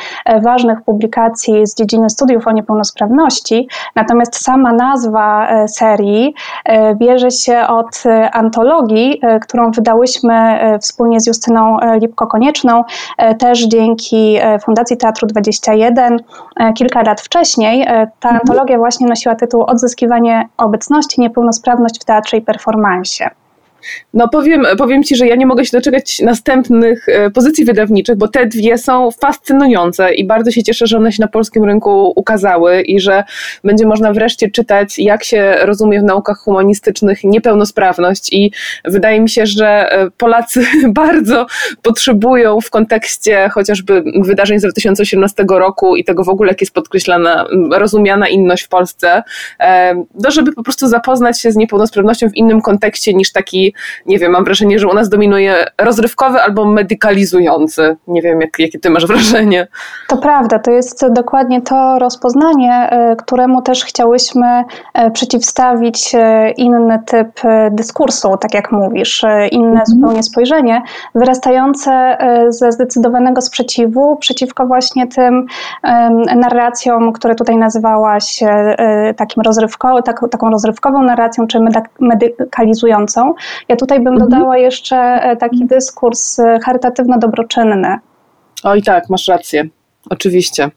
ważnych 0.43 0.83
publikacji 0.83 1.67
z 1.67 1.75
dziedziny 1.75 2.11
studiów 2.11 2.47
o 2.47 2.53
niepełnosprawności, 2.53 3.69
natomiast 3.95 4.45
sama 4.45 4.73
nazwa 4.73 5.49
serii 5.67 6.35
bierze 6.95 7.31
się 7.31 7.67
od 7.67 8.03
antologii, 8.33 9.21
którą 9.41 9.71
wydałyśmy 9.71 10.59
wspólnie 10.81 11.21
z 11.21 11.27
Justyną 11.27 11.81
e, 11.81 11.99
Lipko-Konieczną, 11.99 12.85
e, 13.19 13.35
też 13.35 13.67
dzięki 13.67 14.37
e, 14.41 14.59
Fundacji 14.59 14.97
Teatru 14.97 15.27
21 15.27 16.17
kilka 16.77 17.03
lat 17.03 17.21
wcześniej. 17.21 17.87
Ta 18.21 18.29
antologia 18.29 18.79
właśnie 18.79 19.07
nosiła 19.07 19.35
tytuł 19.35 19.63
Odzyskiwanie 19.63 20.42
obecności, 20.57 21.21
niepełnosprawność 21.21 22.01
w 22.01 22.05
teatrze 22.05 22.37
i 22.37 22.43
performansie. 22.43 23.31
No 24.15 24.29
powiem, 24.29 24.67
powiem 24.79 25.03
Ci, 25.03 25.17
że 25.17 25.27
ja 25.27 25.37
nie 25.37 25.47
mogę 25.47 25.65
się 25.65 25.77
doczekać 25.77 26.21
następnych 26.21 27.09
e, 27.09 27.31
pozycji 27.31 27.65
wydawniczych, 27.65 28.17
bo 28.17 28.29
te 28.29 28.47
dwie 28.47 28.79
są 28.79 29.11
fascynujące 29.11 30.15
i 30.15 30.27
bardzo 30.27 30.51
się 30.51 30.63
cieszę, 30.63 30.87
że 30.87 30.97
one 30.97 31.13
się 31.13 31.23
na 31.23 31.29
polskim 31.29 31.65
rynku 31.65 32.13
ukazały 32.17 32.83
i 32.83 33.01
że 33.01 33.25
będzie 33.65 33.87
można 33.87 34.13
wreszcie 34.13 34.51
czytać, 34.51 34.99
jak 34.99 35.25
się 35.25 35.57
rozumie 35.63 36.01
w 36.01 36.05
naukach 36.05 36.39
humanistycznych 36.39 37.25
niepełnosprawność. 37.25 38.33
I 38.33 38.53
wydaje 38.85 39.21
mi 39.21 39.29
się, 39.29 39.47
że 39.47 39.93
e, 39.93 40.11
Polacy 40.11 40.67
bardzo 40.89 41.47
potrzebują 41.83 42.61
w 42.61 42.71
kontekście 42.71 43.49
chociażby 43.49 44.03
wydarzeń 44.23 44.59
z 44.59 44.63
2018 44.63 45.45
roku 45.49 45.97
i 45.97 46.05
tego 46.05 46.25
w 46.25 46.29
ogóle, 46.29 46.51
jak 46.51 46.61
jest 46.61 46.75
podkreślana, 46.75 47.47
rozumiana 47.71 48.29
inność 48.29 48.65
w 48.65 48.69
Polsce, 48.69 49.23
no 50.15 50.31
żeby 50.31 50.53
po 50.53 50.63
prostu 50.63 50.89
zapoznać 50.89 51.41
się 51.41 51.53
z 51.53 51.57
niepełnosprawnością 51.57 52.29
w 52.29 52.37
innym 52.37 52.61
kontekście 52.61 53.15
niż 53.15 53.33
taki 53.33 53.72
nie 54.07 54.19
wiem, 54.19 54.33
mam 54.33 54.45
wrażenie, 54.45 54.79
że 54.79 54.89
u 54.89 54.95
nas 54.95 55.09
dominuje 55.09 55.65
rozrywkowy 55.79 56.41
albo 56.41 56.65
medykalizujący. 56.65 57.97
Nie 58.07 58.23
wiem, 58.23 58.41
jak, 58.41 58.59
jakie 58.59 58.79
ty 58.79 58.91
masz 58.91 59.07
wrażenie. 59.07 59.67
To 60.09 60.17
prawda, 60.17 60.59
to 60.59 60.71
jest 60.71 61.07
dokładnie 61.13 61.63
to 61.63 61.99
rozpoznanie, 61.99 62.89
e, 62.91 63.17
któremu 63.17 63.63
też 63.63 63.85
chciałyśmy 63.85 64.65
e, 64.95 65.11
przeciwstawić 65.11 66.15
e, 66.15 66.51
inny 66.51 66.99
typ 67.07 67.41
dyskursu, 67.71 68.37
tak 68.37 68.55
jak 68.55 68.73
mówisz, 68.73 69.23
inne 69.51 69.69
mhm. 69.69 69.87
zupełnie 69.87 70.23
spojrzenie, 70.23 70.83
wyrastające 71.15 72.19
ze 72.49 72.73
zdecydowanego 72.73 73.41
sprzeciwu 73.41 74.17
przeciwko 74.17 74.67
właśnie 74.67 75.07
tym 75.07 75.47
narracjom, 76.37 77.13
które 77.13 77.35
tutaj 77.35 77.57
nazywałaś 77.57 78.41
takim 79.17 79.43
rozrywko, 79.43 80.03
tak, 80.03 80.21
taką 80.31 80.51
rozrywkową 80.51 81.03
narracją, 81.03 81.47
czy 81.47 81.59
medykalizującą, 82.01 83.35
ja 83.69 83.77
tutaj 83.77 84.01
bym 84.01 84.13
mhm. 84.13 84.31
dodała 84.31 84.59
jeszcze 84.59 84.97
e, 84.97 85.37
taki 85.37 85.67
dyskurs 85.67 86.39
e, 86.39 86.59
charytatywno-dobroczynny. 86.67 87.99
Oj 88.65 88.83
tak, 88.83 89.11
masz 89.11 89.29
rację. 89.29 89.69
Oczywiście. 90.11 90.71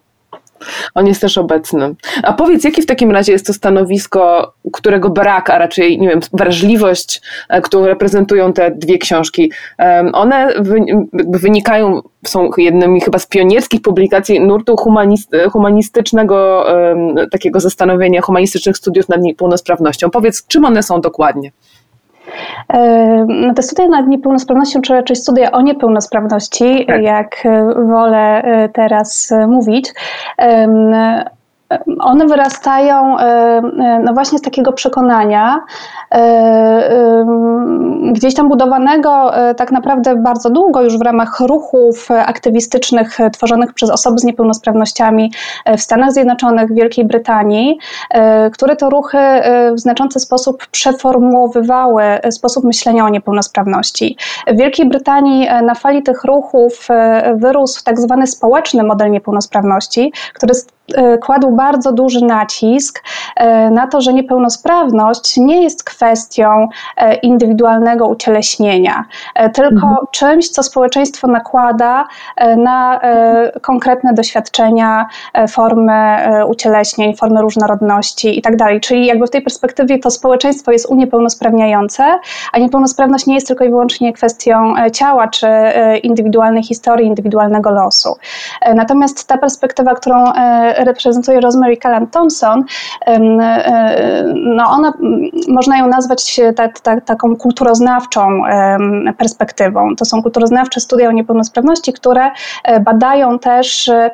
On 0.96 1.08
jest 1.08 1.22
też 1.22 1.38
obecny. 1.38 1.96
A 2.24 2.34
powiedz, 2.34 2.64
jakie 2.64 2.82
w 2.82 2.86
takim 2.86 3.12
razie 3.12 3.32
jest 3.32 3.48
to 3.48 3.54
stanowisko, 3.54 4.54
którego 4.74 5.10
brak, 5.10 5.50
a 5.50 5.58
raczej, 5.58 6.00
nie 6.00 6.10
wiem, 6.10 6.20
wrażliwość, 6.34 7.22
e, 7.50 7.62
którą 7.62 7.86
reprezentują 7.86 8.54
te 8.54 8.72
dwie 8.72 8.98
książki, 8.98 9.52
one 10.14 10.54
wynikają, 11.14 12.02
są 12.26 12.50
jednymi 12.58 13.02
chyba 13.02 13.20
z 13.20 13.28
pionierskich 13.28 13.82
publikacji 13.82 14.40
nurtu 14.40 14.76
humanistycznego, 15.52 16.66
takiego 17.32 17.60
zastanowienia, 17.60 18.22
humanistycznych 18.22 18.78
studiów 18.78 19.10
nad 19.10 19.22
niepełnosprawnością. 19.22 20.10
Powiedz, 20.10 20.48
czym 20.48 20.66
one 20.66 20.84
są 20.84 21.02
dokładnie? 21.02 21.52
No 23.28 23.54
te 23.54 23.62
studia 23.62 23.88
nad 23.88 24.08
niepełnosprawnością, 24.08 24.82
czy 24.82 24.94
raczej 24.94 25.16
studia 25.16 25.52
o 25.52 25.62
niepełnosprawności, 25.62 26.86
tak. 26.88 27.02
jak 27.02 27.46
e, 27.46 27.74
wolę 27.74 28.42
e, 28.44 28.70
teraz 28.70 29.34
mówić, 29.48 29.94
one 32.00 32.26
wyrastają 32.26 33.16
no 34.04 34.14
właśnie 34.14 34.38
z 34.38 34.42
takiego 34.42 34.74
przekonania, 34.74 35.64
gdzieś 38.12 38.36
tam 38.36 38.50
budowanego 38.50 39.32
tak 39.58 39.72
naprawdę 39.72 40.16
bardzo 40.16 40.50
długo 40.50 40.82
już 40.82 40.98
w 40.98 41.02
ramach 41.02 41.40
ruchów 41.40 42.08
aktywistycznych 42.12 43.18
tworzonych 43.34 43.74
przez 43.74 43.90
osoby 43.90 44.20
z 44.20 44.24
niepełnosprawnościami 44.24 45.32
w 45.78 45.82
Stanach 45.82 46.12
Zjednoczonych, 46.12 46.70
w 46.70 46.76
Wielkiej 46.76 47.06
Brytanii, 47.06 47.80
które 48.54 48.76
to 48.76 48.90
ruchy 48.90 49.18
w 49.74 49.80
znaczący 49.80 50.20
sposób 50.20 50.68
przeformułowywały 50.68 52.04
sposób 52.32 52.64
myślenia 52.64 53.06
o 53.06 53.10
niepełnosprawności. 53.10 54.18
W 54.48 54.58
Wielkiej 54.58 54.90
Brytanii 54.90 55.48
na 55.64 55.76
fali 55.76 56.04
tych 56.04 56.24
ruchów 56.24 56.88
wyrósł 57.36 57.84
tak 57.84 58.00
zwany 58.00 58.28
społeczny 58.28 58.84
model 58.84 59.12
niepełnosprawności, 59.12 60.14
który 60.34 60.54
E, 60.94 61.18
bardzo 61.56 61.92
duży 61.92 62.26
nacisk 62.26 63.04
e, 63.36 63.70
na 63.70 63.88
to, 63.88 64.02
że 64.02 64.14
niepełnosprawność 64.14 65.38
nie 65.38 65.64
jest 65.64 65.84
kwestią 65.84 66.68
e, 66.98 67.16
indywidualnego 67.16 68.08
ucieleśnienia, 68.08 69.06
tylko 69.54 69.88
mhm. 69.88 69.96
czymś, 70.12 70.50
co 70.50 70.64
społeczeństwo 70.64 71.28
nakłada 71.28 72.08
na 72.58 73.00
konkretne 73.62 74.14
doświadczenia, 74.14 75.06
formy 75.50 76.18
ucieleśnień, 76.48 77.16
formy 77.16 77.42
różnorodności 77.42 78.36
itd. 78.36 78.58
Tak 78.58 78.82
Czyli 78.82 79.06
jakby 79.06 79.28
w 79.28 79.30
tej 79.30 79.42
perspektywie 79.42 80.00
to 80.00 80.12
społeczeństwo 80.12 80.72
jest 80.72 80.86
uniepełnosprawniające, 80.90 82.20
a 82.54 82.60
niepełnosprawność 82.60 83.26
nie 83.26 83.36
jest 83.36 83.48
tylko 83.48 83.64
i 83.64 83.70
wyłącznie 83.70 84.14
kwestią 84.14 84.74
ciała 84.94 85.28
czy 85.28 85.48
indywidualnej 86.04 86.64
historii, 86.64 87.08
indywidualnego 87.08 87.72
losu. 87.72 88.16
Natomiast 88.76 89.28
ta 89.28 89.38
perspektywa, 89.38 89.94
którą 89.94 90.24
reprezentuje 90.78 91.40
Rosemary 91.46 91.78
Callan 91.78 92.08
Thompson, 92.08 92.64
no 94.36 94.70
ona, 94.70 94.94
można 95.48 95.78
ją 95.78 95.88
nazwać 95.88 96.42
tak, 96.56 96.80
tak, 96.80 97.06
taką 97.06 97.36
kulturoznawczą 97.36 98.42
perspektywą. 99.18 99.96
To 99.96 100.06
są 100.06 100.24
kulturoznawcze 100.24 100.80
studia 100.80 101.10
o 101.10 101.12
niepełnosprawności, 101.12 101.94
które 101.94 102.32
e, 102.64 102.80
badają 102.80 103.40
też 103.40 103.90
e, 103.90 104.12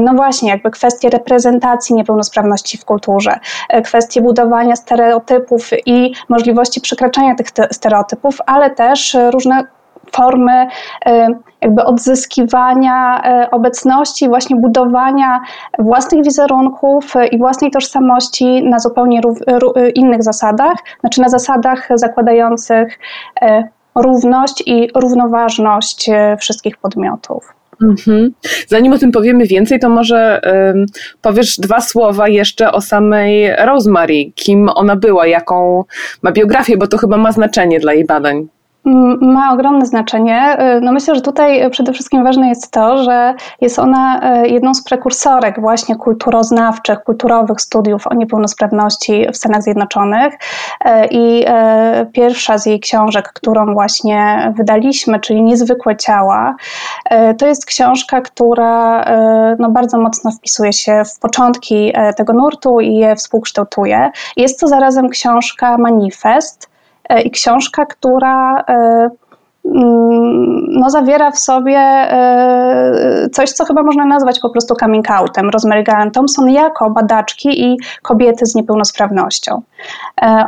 no 0.00 0.14
właśnie, 0.14 0.50
jakby 0.50 0.70
kwestie 0.70 1.10
reprezentacji 1.10 1.94
niepełnosprawności 1.94 2.78
w 2.78 2.84
kulturze, 2.84 3.38
e, 3.68 3.82
kwestie 3.82 4.22
budowania 4.22 4.76
stereotypów 4.76 5.70
i 5.86 6.14
możliwości 6.28 6.80
przekraczania 6.80 7.34
tych 7.34 7.46
stereotypów, 7.70 8.38
ale 8.46 8.70
też 8.70 9.16
różne 9.30 9.64
formy 10.12 10.66
jakby 11.62 11.84
odzyskiwania 11.84 13.22
e, 13.22 13.50
obecności, 13.50 14.28
właśnie 14.28 14.56
budowania 14.56 15.40
własnych 15.78 16.24
wizerunków 16.24 17.16
e, 17.16 17.26
i 17.26 17.38
własnej 17.38 17.70
tożsamości 17.70 18.62
na 18.62 18.78
zupełnie 18.78 19.20
e, 19.46 19.90
innych 19.90 20.22
zasadach, 20.22 20.76
znaczy 21.00 21.20
na 21.20 21.28
zasadach 21.28 21.88
zakładających 21.94 22.98
równość 23.94 24.62
i 24.66 24.88
równoważność 24.94 26.10
wszystkich 26.38 26.76
podmiotów. 26.76 27.54
Mhm. 27.82 28.32
Zanim 28.66 28.92
o 28.92 28.98
tym 28.98 29.12
powiemy 29.12 29.46
więcej, 29.46 29.78
to 29.78 29.88
może 29.88 30.40
um, 30.44 30.86
powiesz 31.22 31.56
dwa 31.58 31.80
słowa 31.80 32.28
jeszcze 32.28 32.72
o 32.72 32.80
samej 32.80 33.56
Rosemary. 33.56 34.32
Kim 34.34 34.68
ona 34.74 34.96
była, 34.96 35.26
jaką 35.26 35.84
ma 36.22 36.32
biografię, 36.32 36.76
bo 36.76 36.86
to 36.86 36.98
chyba 36.98 37.16
ma 37.16 37.32
znaczenie 37.32 37.80
dla 37.80 37.92
jej 37.92 38.04
badań. 38.04 38.48
Ma 39.20 39.52
ogromne 39.52 39.86
znaczenie. 39.86 40.56
Y, 40.76 40.80
no 40.80 40.92
myślę, 40.92 41.14
że 41.14 41.20
tutaj 41.20 41.70
przede 41.70 41.92
wszystkim 41.92 42.24
ważne 42.24 42.48
jest 42.48 42.70
to, 42.70 43.02
że 43.02 43.34
jest 43.60 43.78
ona 43.78 44.20
y, 44.42 44.48
jedną 44.48 44.74
z 44.74 44.84
prekursorek 44.84 45.60
właśnie 45.60 45.96
kulturoznawczych, 45.96 47.02
kulturowych 47.02 47.60
studiów 47.60 48.06
o 48.06 48.14
niepełnosprawności 48.14 49.26
w 49.32 49.36
Stanach 49.36 49.62
Zjednoczonych. 49.62 50.34
Y, 50.34 50.88
I 51.10 51.44
pierwsza 52.12 52.58
z 52.58 52.66
jej 52.66 52.80
książek, 52.80 53.32
którą 53.32 53.74
właśnie 53.74 54.52
wydaliśmy, 54.56 55.20
czyli 55.20 55.42
Niezwykłe 55.42 55.96
ciała, 55.96 56.56
to 57.38 57.46
jest 57.46 57.66
książka, 57.66 58.20
która 58.20 59.04
no 59.58 59.70
bardzo 59.70 59.98
mocno 59.98 60.30
wpisuje 60.30 60.72
się 60.72 61.02
w 61.14 61.18
początki 61.18 61.92
tego 62.16 62.32
nurtu 62.32 62.80
i 62.80 62.94
je 62.94 63.16
współkształtuje. 63.16 64.10
Jest 64.36 64.60
to 64.60 64.68
zarazem 64.68 65.08
książka 65.08 65.78
manifest, 65.78 66.70
i 67.24 67.30
książka, 67.30 67.86
która 67.86 68.64
e, 68.68 69.08
mm, 69.64 70.66
no, 70.68 70.90
zawiera 70.90 71.30
w 71.30 71.38
sobie 71.38 71.78
e, 71.78 73.28
coś, 73.32 73.52
co 73.52 73.64
chyba 73.64 73.82
można 73.82 74.04
nazwać 74.04 74.40
po 74.40 74.50
prostu 74.50 74.74
coming 74.74 75.10
outem 75.10 75.50
Rosemary 75.50 75.82
Garland 75.82 76.14
Thompson 76.14 76.50
jako 76.50 76.90
badaczki 76.90 77.64
i 77.64 77.76
kobiety 78.02 78.46
z 78.46 78.54
niepełnosprawnością. 78.54 79.62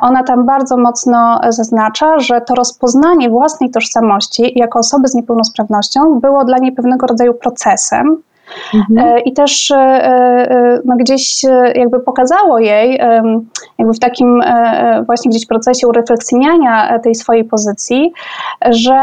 Ona 0.01 0.23
tam 0.23 0.47
bardzo 0.47 0.77
mocno 0.77 1.41
zaznacza, 1.49 2.19
że 2.19 2.41
to 2.41 2.55
rozpoznanie 2.55 3.31
własnej 3.31 3.71
tożsamości 3.71 4.53
jako 4.59 4.79
osoby 4.79 5.09
z 5.09 5.15
niepełnosprawnością 5.15 6.21
było 6.21 6.45
dla 6.45 6.59
niej 6.59 6.73
pewnego 6.73 7.07
rodzaju 7.07 7.35
procesem, 7.35 8.17
Mhm. 8.75 8.99
E, 8.99 9.21
I 9.21 9.33
też 9.33 9.71
e, 9.71 9.77
e, 9.77 10.81
no, 10.85 10.97
gdzieś 10.97 11.45
jakby 11.75 12.01
pokazało 12.01 12.59
jej, 12.59 13.01
jakby 13.79 13.95
w 13.95 13.99
takim 13.99 14.43
właśnie 15.07 15.31
gdzieś 15.31 15.47
procesie 15.47 15.89
urefleksjoniania 15.89 16.99
tej 16.99 17.15
swojej 17.15 17.45
pozycji, 17.45 18.13
że 18.71 18.97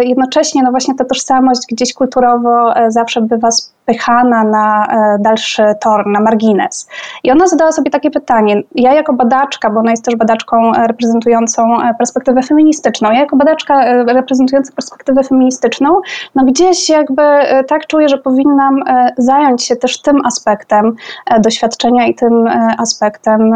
jednocześnie 0.00 0.62
no 0.62 0.70
właśnie 0.70 0.94
ta 0.94 1.04
tożsamość 1.04 1.60
gdzieś 1.70 1.94
kulturowo 1.94 2.74
zawsze 2.88 3.20
bywa 3.20 3.48
spychana 3.88 4.44
na 4.44 4.86
dalszy 5.20 5.62
tor, 5.80 6.06
na 6.06 6.20
margines. 6.20 6.88
I 7.24 7.30
ona 7.30 7.46
zadała 7.46 7.72
sobie 7.72 7.90
takie 7.90 8.10
pytanie, 8.10 8.62
ja 8.74 8.94
jako 8.94 9.12
badaczka, 9.12 9.70
bo 9.70 9.80
ona 9.80 9.90
jest 9.90 10.04
też 10.04 10.16
badaczką 10.16 10.72
reprezentującą 10.72 11.62
perspektywę 11.98 12.42
feministyczną, 12.42 13.10
ja 13.10 13.20
jako 13.20 13.36
badaczka 13.36 14.04
reprezentująca 14.04 14.72
perspektywę 14.72 15.22
feministyczną, 15.22 16.00
no 16.34 16.44
gdzieś 16.44 16.88
jakby 16.88 17.22
tak 17.68 17.86
czuję, 17.86 18.08
że 18.08 18.18
powinnam 18.18 18.78
E, 18.86 19.12
zająć 19.18 19.64
się 19.64 19.76
też 19.76 20.02
tym 20.02 20.26
aspektem 20.26 20.96
e, 21.26 21.40
doświadczenia 21.40 22.06
i 22.06 22.14
tym 22.14 22.46
e, 22.46 22.74
aspektem 22.78 23.52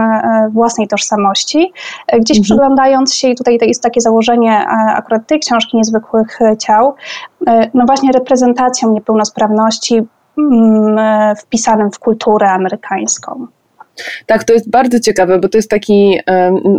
własnej 0.51 0.89
tożsamości. 0.89 1.73
Gdzieś 2.13 2.39
mhm. 2.39 2.43
przyglądając 2.43 3.15
się, 3.15 3.29
i 3.29 3.35
tutaj 3.35 3.59
jest 3.63 3.83
takie 3.83 4.01
założenie 4.01 4.67
akurat 4.97 5.27
tej 5.27 5.41
książki 5.41 5.77
Niezwykłych 5.77 6.39
Ciał, 6.59 6.95
no 7.75 7.85
właśnie 7.87 8.13
reprezentacją 8.13 8.93
niepełnosprawności 8.93 10.03
wpisanym 11.43 11.91
w 11.91 11.99
kulturę 11.99 12.51
amerykańską. 12.51 13.47
Tak, 14.27 14.45
to 14.45 14.53
jest 14.53 14.71
bardzo 14.71 15.01
ciekawe, 15.01 15.39
bo 15.39 15.49
to 15.49 15.59
jest 15.59 15.71
taki 15.71 16.19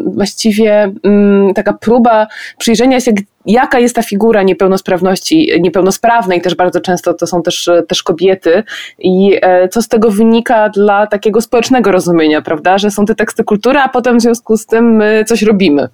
właściwie 0.05 0.91
mm, 1.03 1.53
taka 1.53 1.73
próba 1.73 2.27
przyjrzenia 2.57 2.99
się, 2.99 3.11
jaka 3.45 3.79
jest 3.79 3.95
ta 3.95 4.03
figura 4.03 4.43
niepełnosprawności, 4.43 5.61
niepełnosprawnej, 5.61 6.41
też 6.41 6.55
bardzo 6.55 6.81
często 6.81 7.13
to 7.13 7.27
są 7.27 7.41
też, 7.41 7.69
też 7.87 8.03
kobiety 8.03 8.63
i 8.99 9.39
e, 9.41 9.67
co 9.69 9.81
z 9.81 9.87
tego 9.87 10.11
wynika 10.11 10.69
dla 10.69 11.07
takiego 11.07 11.41
społecznego 11.41 11.91
rozumienia, 11.91 12.41
prawda, 12.41 12.77
że 12.77 12.91
są 12.91 13.05
te 13.05 13.15
teksty 13.15 13.43
kultury, 13.43 13.79
a 13.79 13.89
potem 13.89 14.17
w 14.17 14.21
związku 14.21 14.57
z 14.57 14.65
tym 14.65 14.95
my 14.95 15.23
coś 15.27 15.41
robimy. 15.41 15.89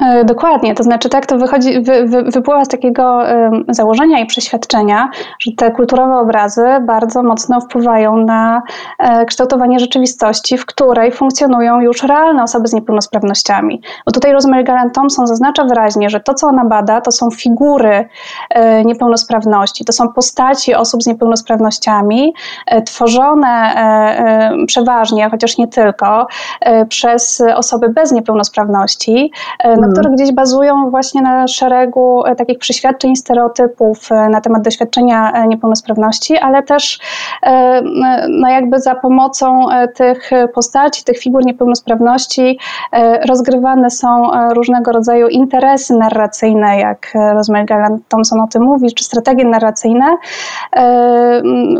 E, 0.00 0.24
dokładnie, 0.24 0.74
to 0.74 0.82
znaczy 0.82 1.08
tak 1.08 1.26
to 1.26 1.38
wychodzi, 1.38 1.80
wy, 1.80 2.06
wy, 2.06 2.22
wypływa 2.22 2.64
z 2.64 2.68
takiego 2.68 3.22
założenia 3.68 4.20
i 4.20 4.26
przeświadczenia, 4.26 5.10
że 5.40 5.52
te 5.56 5.70
kulturowe 5.70 6.18
obrazy 6.18 6.64
bardzo 6.82 7.22
mocno 7.22 7.60
wpływają 7.60 8.16
na 8.16 8.62
e, 8.98 9.24
kształtowanie 9.24 9.78
rzeczywistości, 9.78 10.58
w 10.58 10.66
której 10.66 11.12
funkcjonują 11.12 11.80
już 11.80 12.02
realne 12.02 12.42
osoby 12.42 12.68
z 12.68 12.72
niepełnosprawnościami. 12.72 13.82
Bo 14.06 14.12
tutaj 14.12 14.32
Rosemary 14.32 14.64
Garland 14.64 14.94
Thompson 14.94 15.26
zaznacza 15.26 15.64
wyraźnie, 15.64 16.10
że 16.10 16.20
to, 16.20 16.34
co 16.34 16.46
ona 16.46 16.64
bada, 16.64 17.00
to 17.00 17.12
są 17.12 17.30
figury 17.30 18.08
e, 18.50 18.84
niepełnosprawności, 18.84 19.84
to 19.84 19.92
są 19.92 20.08
postaci 20.08 20.74
osób 20.74 21.02
z 21.02 21.06
niepełnosprawnościami, 21.06 22.34
tworzone 22.86 23.74
przeważnie, 24.66 25.30
chociaż 25.30 25.58
nie 25.58 25.68
tylko, 25.68 26.26
przez 26.88 27.42
osoby 27.54 27.88
bez 27.88 28.12
niepełnosprawności, 28.12 29.32
no, 29.80 29.89
Mhm. 29.90 30.02
które 30.02 30.14
gdzieś 30.14 30.32
bazują 30.32 30.90
właśnie 30.90 31.22
na 31.22 31.48
szeregu 31.48 32.26
e, 32.26 32.36
takich 32.36 32.58
przeświadczeń, 32.58 33.16
stereotypów 33.16 34.12
e, 34.12 34.28
na 34.28 34.40
temat 34.40 34.62
doświadczenia 34.62 35.32
e, 35.32 35.46
niepełnosprawności, 35.46 36.38
ale 36.38 36.62
też 36.62 36.98
no 38.28 38.48
jakby 38.48 38.78
za 38.78 38.94
pomocą 38.94 39.66
tych 39.94 40.30
postaci, 40.54 41.04
tych 41.04 41.18
figur 41.18 41.44
niepełnosprawności 41.44 42.58
rozgrywane 43.28 43.90
są 43.90 44.30
różnego 44.54 44.92
rodzaju 44.92 45.28
interesy 45.28 45.94
narracyjne, 45.94 46.78
jak 46.78 47.12
Rosemary 47.32 47.64
Garland 47.64 48.08
Thompson 48.08 48.40
o 48.40 48.46
tym 48.46 48.62
mówi, 48.62 48.94
czy 48.94 49.04
strategie 49.04 49.44
narracyjne, 49.44 50.16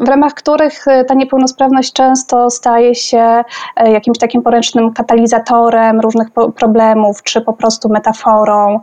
w 0.02 0.08
ramach 0.08 0.34
których 0.34 0.84
ta 1.08 1.14
niepełnosprawność 1.14 1.92
często 1.92 2.50
staje 2.50 2.94
się 2.94 3.44
jakimś 3.76 4.18
takim 4.18 4.42
poręcznym 4.42 4.92
katalizatorem 4.92 6.00
różnych 6.00 6.28
problemów, 6.56 7.22
czy 7.22 7.40
po 7.40 7.52
prostu 7.52 7.88
metaforą. 8.00 8.80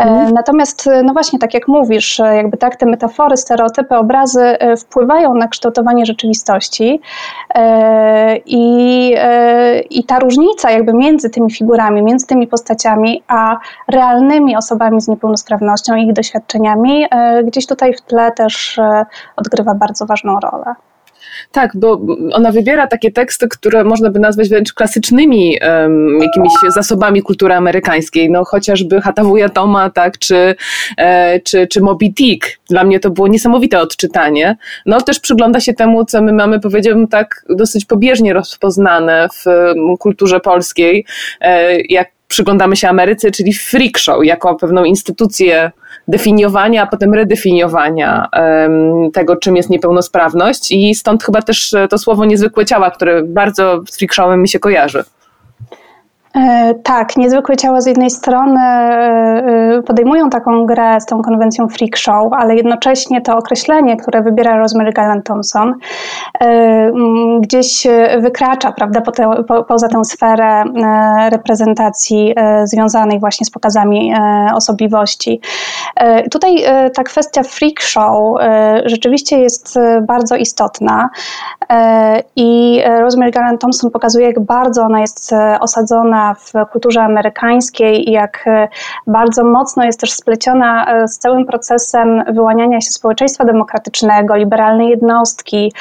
Mhm. 0.00 0.32
Natomiast, 0.32 0.88
no 1.04 1.12
właśnie, 1.12 1.38
tak 1.38 1.54
jak 1.54 1.68
mówisz, 1.68 2.18
jakby 2.18 2.56
tak 2.56 2.76
te 2.76 2.86
metafory, 2.86 3.36
stereotypy, 3.36 3.96
obrazy 3.96 4.56
wpływają 4.78 5.34
na 5.34 5.48
kształtowanie 5.48 6.06
rzeczywistości 6.06 7.00
i, 8.46 9.14
i 9.90 10.04
ta 10.04 10.18
różnica 10.18 10.70
jakby 10.70 10.92
między 10.94 11.30
tymi 11.30 11.50
figurami, 11.50 12.02
między 12.02 12.26
tymi 12.26 12.46
postaciami, 12.46 13.22
a 13.28 13.56
realnymi 13.88 14.56
osobami 14.56 15.00
z 15.00 15.08
niepełnosprawnością 15.08 15.94
i 15.96 16.06
ich 16.06 16.12
doświadczeniami, 16.12 17.06
gdzieś 17.44 17.66
tutaj 17.66 17.94
w 17.94 18.00
tle 18.00 18.32
też 18.32 18.80
odgrywa 19.36 19.74
bardzo 19.74 20.06
ważną 20.06 20.40
rolę. 20.40 20.74
Tak, 21.52 21.70
bo 21.74 22.00
ona 22.32 22.52
wybiera 22.52 22.86
takie 22.86 23.12
teksty, 23.12 23.48
które 23.48 23.84
można 23.84 24.10
by 24.10 24.20
nazwać 24.20 24.48
wręcz 24.48 24.72
klasycznymi 24.72 25.58
um, 25.62 26.20
jakimiś 26.22 26.52
zasobami 26.68 27.22
kultury 27.22 27.54
amerykańskiej, 27.54 28.30
no 28.30 28.44
chociażby 28.44 29.00
Hatawuja 29.00 29.48
Toma, 29.48 29.90
tak, 29.90 30.18
czy, 30.18 30.54
e, 30.96 31.40
czy, 31.40 31.66
czy 31.66 31.80
Moby 31.80 32.06
Dick. 32.08 32.46
Dla 32.70 32.84
mnie 32.84 33.00
to 33.00 33.10
było 33.10 33.28
niesamowite 33.28 33.80
odczytanie. 33.80 34.56
No 34.86 35.00
też 35.00 35.20
przygląda 35.20 35.60
się 35.60 35.74
temu, 35.74 36.04
co 36.04 36.22
my 36.22 36.32
mamy, 36.32 36.60
powiedziałbym 36.60 37.08
tak, 37.08 37.44
dosyć 37.48 37.84
pobieżnie 37.84 38.32
rozpoznane 38.32 39.28
w 39.44 39.74
kulturze 39.98 40.40
polskiej, 40.40 41.04
e, 41.40 41.80
jak 41.80 42.08
przyglądamy 42.28 42.76
się 42.76 42.88
Ameryce, 42.88 43.30
czyli 43.30 43.54
freak 43.54 43.98
show, 43.98 44.24
jako 44.24 44.54
pewną 44.54 44.84
instytucję 44.84 45.70
definiowania, 46.08 46.82
a 46.82 46.86
potem 46.86 47.14
redefiniowania 47.14 48.28
tego, 49.12 49.36
czym 49.36 49.56
jest 49.56 49.70
niepełnosprawność 49.70 50.72
i 50.72 50.94
stąd 50.94 51.24
chyba 51.24 51.42
też 51.42 51.74
to 51.90 51.98
słowo 51.98 52.24
niezwykłe 52.24 52.66
ciała, 52.66 52.90
które 52.90 53.22
bardzo 53.22 53.82
z 53.90 53.96
mi 54.36 54.48
się 54.48 54.58
kojarzy. 54.58 55.04
E, 56.38 56.74
tak, 56.74 57.16
niezwykłe 57.16 57.56
ciała 57.56 57.80
z 57.80 57.86
jednej 57.86 58.10
strony 58.10 58.60
e, 58.60 59.76
e, 59.76 59.82
podejmują 59.82 60.30
taką 60.30 60.66
grę 60.66 61.00
z 61.00 61.06
tą 61.06 61.22
konwencją 61.22 61.68
freak 61.68 61.96
show, 61.96 62.32
ale 62.32 62.54
jednocześnie 62.56 63.20
to 63.20 63.36
określenie, 63.36 63.96
które 63.96 64.22
wybiera 64.22 64.56
Rosemary 64.56 64.92
Gallant 64.92 65.26
Thompson, 65.26 65.74
gdzieś 67.40 67.86
wykracza 68.18 68.72
prawda, 68.72 69.00
po 69.00 69.12
te, 69.12 69.30
po, 69.48 69.64
poza 69.64 69.88
tę 69.88 70.04
sferę 70.04 70.64
reprezentacji 71.30 72.34
związanej 72.64 73.20
właśnie 73.20 73.46
z 73.46 73.50
pokazami 73.50 74.12
osobliwości. 74.54 75.40
Tutaj 76.30 76.64
ta 76.94 77.02
kwestia 77.02 77.42
freak 77.42 77.80
show 77.80 78.38
rzeczywiście 78.84 79.38
jest 79.38 79.78
bardzo 80.02 80.36
istotna 80.36 81.08
i 82.36 82.82
Rosemary 83.00 83.30
Gallant 83.30 83.60
Thompson 83.60 83.90
pokazuje, 83.90 84.26
jak 84.26 84.40
bardzo 84.40 84.82
ona 84.82 85.00
jest 85.00 85.34
osadzona 85.60 86.27
w 86.34 86.52
kulturze 86.72 87.02
amerykańskiej 87.02 88.08
i 88.08 88.12
jak 88.12 88.44
e, 88.46 88.68
bardzo 89.06 89.44
mocno 89.44 89.84
jest 89.84 90.00
też 90.00 90.12
spleciona 90.12 90.86
e, 90.86 91.08
z 91.08 91.18
całym 91.18 91.46
procesem 91.46 92.24
wyłaniania 92.32 92.80
się 92.80 92.90
społeczeństwa 92.90 93.44
demokratycznego, 93.44 94.36
liberalnej 94.36 94.88
jednostki 94.88 95.72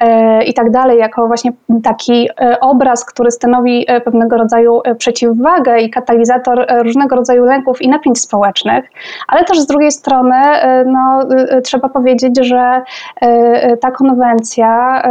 e, 0.00 0.44
i 0.44 0.54
tak 0.54 0.70
dalej, 0.70 0.98
jako 0.98 1.26
właśnie 1.26 1.52
taki 1.82 2.28
obraz, 2.60 3.04
który 3.04 3.30
stanowi 3.30 3.86
pewnego 4.04 4.36
rodzaju 4.36 4.80
przeciwwagę 4.98 5.80
i 5.80 5.90
katalizator 5.90 6.66
różnego 6.82 7.16
rodzaju 7.16 7.44
lęków 7.44 7.82
i 7.82 7.88
napięć 7.88 8.20
społecznych, 8.20 8.84
ale 9.28 9.44
też 9.44 9.60
z 9.60 9.66
drugiej 9.66 9.92
strony 9.92 10.36
no, 10.86 11.20
trzeba 11.64 11.88
powiedzieć, 11.88 12.38
że 12.40 12.82
ta 13.80 13.90
konwencja 13.90 15.02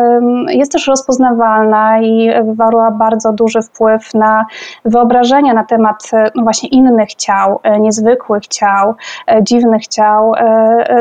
jest 0.47 0.71
też 0.71 0.87
rozpoznawalna 0.87 2.01
i 2.01 2.29
wywarła 2.45 2.91
bardzo 2.91 3.33
duży 3.33 3.61
wpływ 3.61 4.13
na 4.13 4.45
wyobrażenia 4.85 5.53
na 5.53 5.63
temat 5.63 6.09
e, 6.13 6.31
no 6.35 6.43
właśnie 6.43 6.69
innych 6.69 7.15
ciał, 7.15 7.59
e, 7.63 7.79
niezwykłych 7.79 8.47
ciał, 8.47 8.95
e, 9.27 9.43
dziwnych 9.43 9.87
ciał 9.87 10.33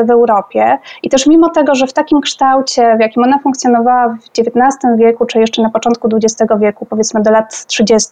w 0.05 0.11
Europie. 0.11 0.77
I 1.03 1.09
też 1.09 1.27
mimo 1.27 1.49
tego, 1.49 1.75
że 1.75 1.87
w 1.87 1.93
takim 1.93 2.21
kształcie, 2.21 2.95
w 2.97 2.99
jakim 2.99 3.23
ona 3.23 3.39
funkcjonowała 3.39 4.09
w 4.09 4.39
XIX 4.39 4.97
wieku, 4.97 5.25
czy 5.25 5.39
jeszcze 5.39 5.61
na 5.61 5.69
początku 5.69 6.09
XX 6.15 6.51
wieku, 6.59 6.85
powiedzmy 6.85 7.21
do 7.21 7.31
lat 7.31 7.65
30., 7.65 8.09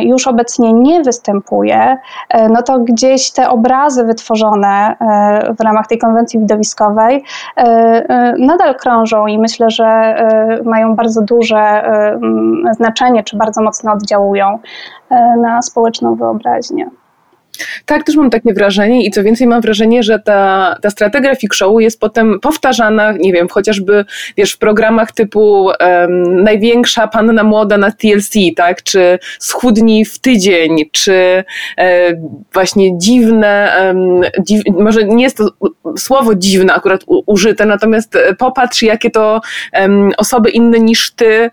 już 0.00 0.26
obecnie 0.26 0.72
nie 0.72 1.02
występuje, 1.02 1.96
no 2.50 2.62
to 2.62 2.78
gdzieś 2.78 3.30
te 3.30 3.50
obrazy 3.50 4.04
wytworzone 4.04 4.96
w 5.58 5.60
ramach 5.60 5.86
tej 5.86 5.98
konwencji 5.98 6.40
widowiskowej 6.40 7.24
nadal 8.38 8.74
krążą 8.74 9.26
i 9.26 9.38
myślę, 9.38 9.70
że 9.70 10.16
mają 10.64 10.94
bardzo 10.94 11.22
duże 11.22 11.84
znaczenie, 12.72 13.24
czy 13.24 13.36
bardzo 13.36 13.62
mocno 13.62 13.92
oddziaływanie 13.92 14.13
oddziałują 14.14 14.58
e, 15.10 15.36
na 15.36 15.62
społeczną 15.62 16.14
wyobraźnię. 16.14 16.90
Tak, 17.86 18.04
też 18.04 18.16
mam 18.16 18.30
takie 18.30 18.54
wrażenie 18.54 19.06
i 19.06 19.10
co 19.10 19.22
więcej 19.22 19.46
mam 19.46 19.60
wrażenie, 19.60 20.02
że 20.02 20.18
ta, 20.18 20.76
ta 20.82 20.90
strategia 20.90 21.34
freak 21.34 21.54
jest 21.78 22.00
potem 22.00 22.40
powtarzana, 22.40 23.12
nie 23.12 23.32
wiem, 23.32 23.48
chociażby 23.48 24.04
wiesz, 24.36 24.52
w 24.52 24.58
programach 24.58 25.12
typu 25.12 25.64
um, 25.64 26.42
największa 26.42 27.08
panna 27.08 27.42
młoda 27.42 27.78
na 27.78 27.90
TLC, 27.90 28.34
tak, 28.56 28.82
czy 28.82 29.18
schudni 29.38 30.04
w 30.04 30.18
tydzień, 30.18 30.76
czy 30.92 31.44
e, 31.78 32.14
właśnie 32.52 32.98
dziwne, 32.98 33.72
um, 33.86 34.20
dziw, 34.40 34.62
może 34.78 35.04
nie 35.04 35.24
jest 35.24 35.36
to 35.36 35.50
słowo 35.98 36.34
dziwne 36.34 36.74
akurat 36.74 37.00
u, 37.06 37.22
użyte, 37.26 37.66
natomiast 37.66 38.16
e, 38.16 38.34
popatrz 38.34 38.82
jakie 38.82 39.10
to 39.10 39.40
um, 39.72 40.12
osoby 40.16 40.50
inne 40.50 40.78
niż 40.78 41.10
ty, 41.10 41.50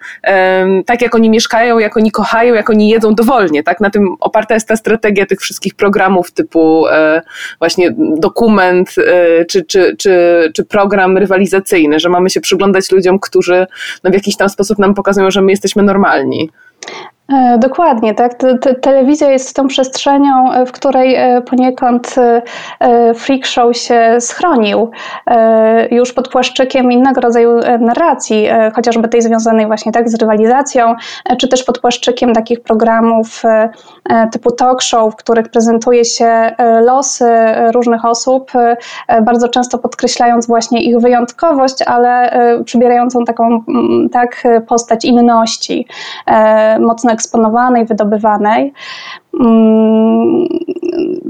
tak 0.86 1.02
jak 1.02 1.16
oni 1.16 1.30
mieszkają, 1.30 1.80
jak 1.80 1.98
oni 1.98 2.12
kochają, 2.12 2.54
jak 2.54 2.70
oni 2.70 2.90
jedzą 2.90 3.16
dowolnie, 3.16 3.64
tak, 3.64 3.80
na 3.80 3.90
tym 3.90 4.16
oparta 4.20 4.54
jest 4.54 4.68
ta 4.68 4.76
strategia 4.76 5.26
tych 5.26 5.40
wszystkich 5.40 5.76
programów 5.76 5.91
programów 5.92 6.32
typu 6.32 6.88
e, 6.88 7.22
właśnie 7.60 7.96
dokument 8.18 8.96
e, 8.98 9.46
czy, 9.46 9.66
czy, 9.66 9.96
czy, 9.98 10.52
czy 10.56 10.66
program 10.66 11.18
rywalizacyjny, 11.18 12.00
że 12.00 12.10
mamy 12.10 12.30
się 12.30 12.42
przyglądać 12.42 12.92
ludziom, 12.92 13.20
którzy 13.20 13.68
no 14.04 14.12
w 14.12 14.14
jakiś 14.14 14.38
tam 14.38 14.50
sposób 14.50 14.80
nam 14.80 14.94
pokazują, 14.94 15.32
że 15.32 15.42
my 15.42 15.52
jesteśmy 15.52 15.84
normalni. 15.84 16.50
E, 17.32 17.58
dokładnie, 17.58 18.14
tak. 18.14 18.34
Te, 18.34 18.76
telewizja 18.76 19.32
jest 19.32 19.56
tą 19.56 19.68
przestrzenią, 19.68 20.52
e, 20.52 20.66
w 20.66 20.72
której 20.72 21.16
e, 21.16 21.42
poniekąd 21.42 22.16
freak 23.16 23.46
show 23.46 23.78
się 23.78 24.18
schronił. 24.20 24.92
Już 25.92 26.14
pod 26.14 26.30
płaszczykiem 26.30 26.92
innego 26.92 27.22
rodzaju 27.22 27.60
narracji, 27.80 28.48
chociażby 28.76 29.08
tej 29.08 29.22
związanej 29.22 29.66
właśnie 29.66 29.92
tak 29.92 30.10
z 30.10 30.16
rywalizacją, 30.16 30.96
czy 31.38 31.48
też 31.48 31.64
pod 31.64 31.80
płaszczykiem 31.80 32.34
takich 32.34 32.62
programów 32.64 33.44
typu 34.32 34.52
talk 34.52 34.82
show, 34.82 35.14
w 35.14 35.16
których 35.16 35.50
prezentuje 35.50 36.06
się 36.06 36.56
losy 36.82 37.32
różnych 37.74 38.06
osób, 38.06 38.52
bardzo 39.22 39.48
często 39.48 39.78
podkreślając 39.78 40.48
właśnie 40.48 40.84
ich 40.84 41.00
wyjątkowość, 41.00 41.82
ale 41.82 42.32
przybierającą 42.66 43.26
taką 43.26 43.64
tak 44.12 44.44
postać 44.68 45.06
inności, 45.06 45.88
mocno 46.80 47.12
eksponowanej, 47.22 47.86
wydobywanej. 47.86 48.74
Mm, 49.40 50.48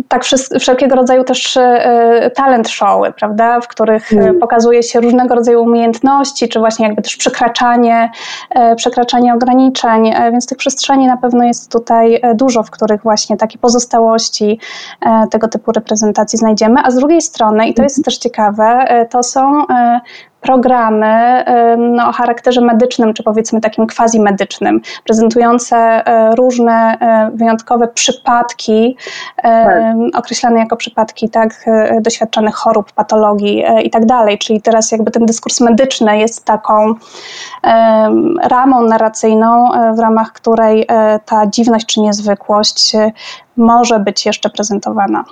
tak 0.08 0.24
wszelkiego 0.60 0.96
rodzaju 0.96 1.24
też 1.24 1.58
e, 1.58 2.32
talent 2.36 2.70
showy, 2.70 3.14
prawda, 3.14 3.62
w 3.62 3.68
których 3.68 4.14
mm. 4.14 4.40
pokazuje 4.40 4.84
się 4.84 5.02
różnego 5.02 5.36
rodzaju 5.36 5.64
umiejętności, 5.64 6.50
czy 6.50 6.60
właśnie 6.60 6.88
jakby 6.88 7.02
też 7.02 7.18
przekraczanie, 7.18 8.12
e, 8.50 8.76
przekraczanie 8.76 9.34
ograniczeń, 9.34 10.08
e, 10.08 10.32
więc 10.32 10.48
tych 10.48 10.58
przestrzeni 10.58 11.08
na 11.08 11.18
pewno 11.18 11.44
jest 11.44 11.72
tutaj 11.72 12.22
dużo, 12.36 12.64
w 12.64 12.72
których 12.72 13.04
właśnie 13.04 13.38
takie 13.38 13.58
pozostałości 13.58 14.60
tego 15.32 15.48
typu 15.48 15.72
reprezentacji 15.72 16.40
znajdziemy, 16.40 16.76
a 16.84 16.92
z 16.92 16.96
drugiej 16.96 17.22
strony, 17.22 17.68
i 17.68 17.74
to 17.74 17.84
jest 17.84 17.98
mhm. 17.98 18.04
też 18.04 18.18
ciekawe, 18.18 18.86
to 19.10 19.24
są 19.24 19.66
programy 20.42 21.46
no, 21.78 22.10
o 22.10 22.12
charakterze 22.12 22.62
medycznym, 22.62 23.14
czy 23.14 23.24
powiedzmy 23.24 23.62
takim 23.62 23.88
quasi-medycznym, 23.88 24.82
prezentujące 25.06 26.04
różne 26.38 26.98
wyjątkowe 27.34 27.88
przypadki, 27.88 28.98
tak. 29.44 29.96
określane 30.14 30.60
jako 30.60 30.78
przypadki 30.78 31.30
tak, 31.30 31.64
e, 31.68 32.02
doświadczonych 32.02 32.56
chorób, 32.56 32.92
patologii 32.92 33.64
e, 33.66 33.82
i 33.82 33.90
tak 33.90 34.06
dalej. 34.06 34.38
Czyli 34.38 34.62
teraz 34.62 34.92
jakby 34.92 35.12
ten 35.12 35.26
dyskurs 35.26 35.62
medyczny 35.62 36.18
jest 36.18 36.46
taką 36.46 36.94
ramą 38.44 38.82
narracyjną, 38.82 39.74
e, 39.74 39.94
w 39.94 40.00
ramach 40.00 40.32
której 40.34 40.88
ta 41.26 41.48
dziwność 41.48 41.86
czy 41.86 42.02
niezwykłość 42.02 42.94
może 43.58 44.00
być 44.00 44.26
jeszcze 44.26 44.50
prezentowana. 44.50 45.24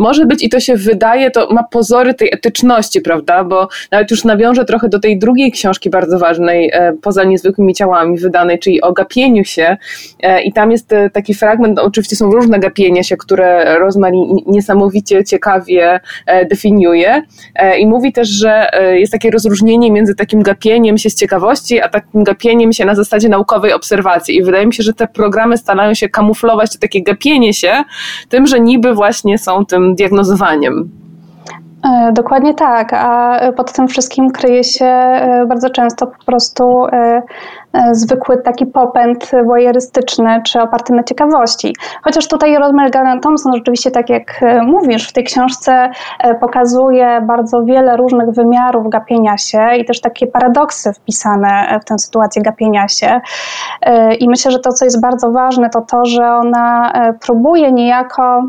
Może 0.00 0.26
być 0.26 0.42
i 0.42 0.48
to 0.48 0.60
się 0.60 0.76
wydaje, 0.76 1.30
to 1.30 1.48
ma 1.50 1.62
pozory 1.62 2.14
tej 2.14 2.34
etyczności, 2.34 3.00
prawda? 3.00 3.44
Bo 3.44 3.68
nawet 3.90 4.10
już 4.10 4.24
nawiążę 4.24 4.64
trochę 4.64 4.88
do 4.88 4.98
tej 4.98 5.18
drugiej 5.18 5.52
książki 5.52 5.90
bardzo 5.90 6.18
ważnej, 6.18 6.70
e, 6.72 6.92
poza 7.02 7.24
niezwykłymi 7.24 7.74
ciałami 7.74 8.18
wydanej, 8.18 8.58
czyli 8.58 8.82
o 8.82 8.92
gapieniu 8.92 9.44
się. 9.44 9.76
E, 10.22 10.42
I 10.42 10.52
tam 10.52 10.70
jest 10.70 10.92
e, 10.92 11.10
taki 11.10 11.34
fragment, 11.34 11.76
no, 11.76 11.82
oczywiście 11.82 12.16
są 12.16 12.30
różne 12.30 12.58
gapienia 12.58 13.02
się, 13.02 13.16
które 13.16 13.78
Rosemary 13.78 14.16
niesamowicie 14.46 15.24
ciekawie 15.24 16.00
definiuje. 16.50 17.22
I 17.78 17.86
mówi 17.86 18.12
też, 18.12 18.28
że 18.28 18.70
jest 18.92 19.12
takie 19.12 19.30
rozróżnienie 19.30 19.90
między 19.90 20.14
takim 20.14 20.42
gapieniem 20.42 20.98
się 20.98 21.10
z 21.10 21.14
ciekawości, 21.14 21.80
a 21.80 21.88
takim 21.88 22.24
gapieniem 22.24 22.72
się 22.72 22.84
na 22.84 22.94
zasadzie 22.94 23.28
naukowej 23.28 23.72
obserwacji. 23.72 24.36
I 24.36 24.42
wydaje 24.42 24.66
mi 24.66 24.74
się, 24.74 24.82
że 24.82 24.92
te 24.92 25.06
programy 25.06 25.56
starają 25.56 25.94
się 25.94 26.08
kamuflować 26.08 26.78
takie 26.78 27.02
gapienie 27.02 27.54
się 27.54 27.82
tym, 28.28 28.46
że 28.46 28.60
niby 28.60 28.94
właśnie 28.94 29.38
są 29.38 29.66
tym 29.66 29.89
diagnozowaniem. 29.94 30.88
E, 31.84 32.12
dokładnie 32.12 32.54
tak, 32.54 32.92
a 32.92 33.38
pod 33.56 33.72
tym 33.72 33.88
wszystkim 33.88 34.30
kryje 34.30 34.64
się 34.64 34.84
e, 34.84 35.46
bardzo 35.48 35.70
często 35.70 36.06
po 36.06 36.24
prostu 36.24 36.86
e, 36.86 37.22
zwykły 37.92 38.42
taki 38.42 38.66
popęd 38.66 39.30
wojerystyczny 39.46 40.42
czy 40.46 40.60
oparty 40.60 40.92
na 40.92 41.02
ciekawości. 41.02 41.76
Chociaż 42.02 42.28
tutaj 42.28 42.56
Rosemary 42.56 42.90
Gallant 42.90 43.22
Thompson 43.22 43.52
rzeczywiście, 43.54 43.90
tak 43.90 44.08
jak 44.08 44.40
mówisz, 44.62 45.08
w 45.08 45.12
tej 45.12 45.24
książce 45.24 45.90
pokazuje 46.40 47.20
bardzo 47.26 47.64
wiele 47.64 47.96
różnych 47.96 48.30
wymiarów 48.30 48.90
gapienia 48.90 49.38
się 49.38 49.68
i 49.78 49.84
też 49.84 50.00
takie 50.00 50.26
paradoksy 50.26 50.92
wpisane 50.92 51.80
w 51.82 51.84
tę 51.84 51.98
sytuację 51.98 52.42
gapienia 52.42 52.88
się. 52.88 53.20
I 54.18 54.28
myślę, 54.28 54.50
że 54.50 54.58
to, 54.58 54.72
co 54.72 54.84
jest 54.84 55.00
bardzo 55.00 55.30
ważne, 55.30 55.70
to 55.70 55.80
to, 55.80 56.04
że 56.04 56.26
ona 56.26 56.92
próbuje 57.20 57.72
niejako 57.72 58.42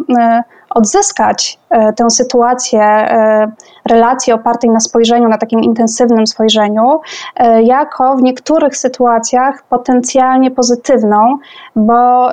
odzyskać 0.75 1.59
e, 1.69 1.93
tę 1.93 2.09
sytuację 2.09 2.81
e, 2.83 3.51
relacji 3.89 4.33
opartej 4.33 4.69
na 4.69 4.79
spojrzeniu, 4.79 5.27
na 5.27 5.37
takim 5.37 5.59
intensywnym 5.59 6.27
spojrzeniu, 6.27 6.99
e, 7.35 7.63
jako 7.63 8.15
w 8.15 8.21
niektórych 8.21 8.77
sytuacjach 8.77 9.63
potencjalnie 9.69 10.51
pozytywną, 10.51 11.37
bo 11.75 12.31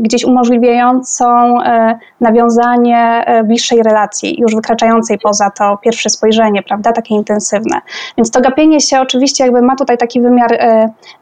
gdzieś 0.00 0.24
umożliwiającą 0.24 1.56
nawiązanie 2.20 3.24
bliższej 3.44 3.82
relacji, 3.82 4.40
już 4.40 4.54
wykraczającej 4.54 5.18
poza 5.22 5.50
to 5.50 5.76
pierwsze 5.76 6.10
spojrzenie, 6.10 6.62
prawda, 6.62 6.92
takie 6.92 7.14
intensywne. 7.14 7.80
Więc 8.16 8.30
to 8.30 8.40
gapienie 8.40 8.80
się 8.80 9.00
oczywiście 9.00 9.44
jakby 9.44 9.62
ma 9.62 9.76
tutaj 9.76 9.98
taki 9.98 10.20
wymiar 10.20 10.58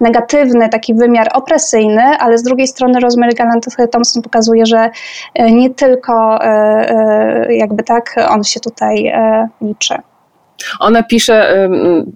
negatywny, 0.00 0.68
taki 0.68 0.94
wymiar 0.94 1.28
opresyjny, 1.34 2.02
ale 2.02 2.38
z 2.38 2.42
drugiej 2.42 2.66
strony 2.66 3.00
Rosemary 3.00 3.32
Gallant 3.32 3.66
Thompson 3.92 4.22
pokazuje, 4.22 4.66
że 4.66 4.90
nie 5.36 5.70
tylko 5.70 6.44
e, 6.44 6.48
e, 6.48 7.54
jakby 7.54 7.82
tak 7.82 8.14
on 8.28 8.44
się 8.44 8.60
tutaj 8.60 9.06
e, 9.06 9.19
liczy. 9.62 9.94
Ona 10.80 11.02
pisze 11.02 11.68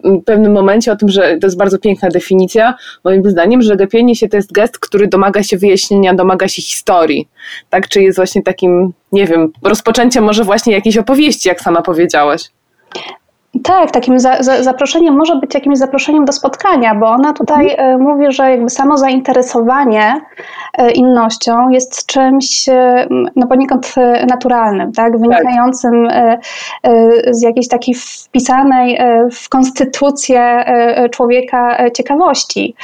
w 0.04 0.24
pewnym 0.24 0.52
momencie 0.52 0.92
o 0.92 0.96
tym, 0.96 1.08
że 1.08 1.38
to 1.40 1.46
jest 1.46 1.56
bardzo 1.56 1.78
piękna 1.78 2.08
definicja, 2.08 2.74
moim 3.04 3.30
zdaniem, 3.30 3.62
że 3.62 3.76
gapienie 3.76 4.16
się 4.16 4.28
to 4.28 4.36
jest 4.36 4.52
gest, 4.52 4.78
który 4.78 5.08
domaga 5.08 5.42
się 5.42 5.56
wyjaśnienia, 5.56 6.14
domaga 6.14 6.48
się 6.48 6.62
historii. 6.62 7.28
Tak? 7.70 7.88
Czy 7.88 8.02
jest 8.02 8.16
właśnie 8.16 8.42
takim, 8.42 8.92
nie 9.12 9.26
wiem, 9.26 9.52
rozpoczęciem 9.62 10.24
może 10.24 10.44
właśnie 10.44 10.72
jakiejś 10.72 10.96
opowieści, 10.96 11.48
jak 11.48 11.60
sama 11.60 11.82
powiedziałaś. 11.82 12.42
Tak, 13.62 13.90
takim 13.90 14.18
za, 14.18 14.42
za, 14.42 14.62
zaproszeniem 14.62 15.16
może 15.16 15.36
być 15.36 15.54
jakimś 15.54 15.78
zaproszeniem 15.78 16.24
do 16.24 16.32
spotkania, 16.32 16.94
bo 16.94 17.06
ona 17.06 17.32
tutaj 17.32 17.70
mhm. 17.70 18.02
mówi, 18.02 18.32
że 18.32 18.50
jakby 18.50 18.70
samo 18.70 18.98
zainteresowanie 18.98 20.20
e, 20.78 20.90
innością 20.90 21.68
jest 21.68 22.06
czymś 22.06 22.66
no 23.36 23.46
poniekąd 23.46 23.94
e, 23.96 24.26
naturalnym, 24.26 24.92
tak? 24.92 25.12
tak. 25.12 25.20
wynikającym 25.20 26.08
z 27.30 27.42
jakiejś 27.42 27.68
takiej 27.68 27.94
wpisanej 27.94 28.98
w 29.32 29.48
konstytucję 29.48 30.64
człowieka 31.10 31.90
ciekawości. 31.90 32.74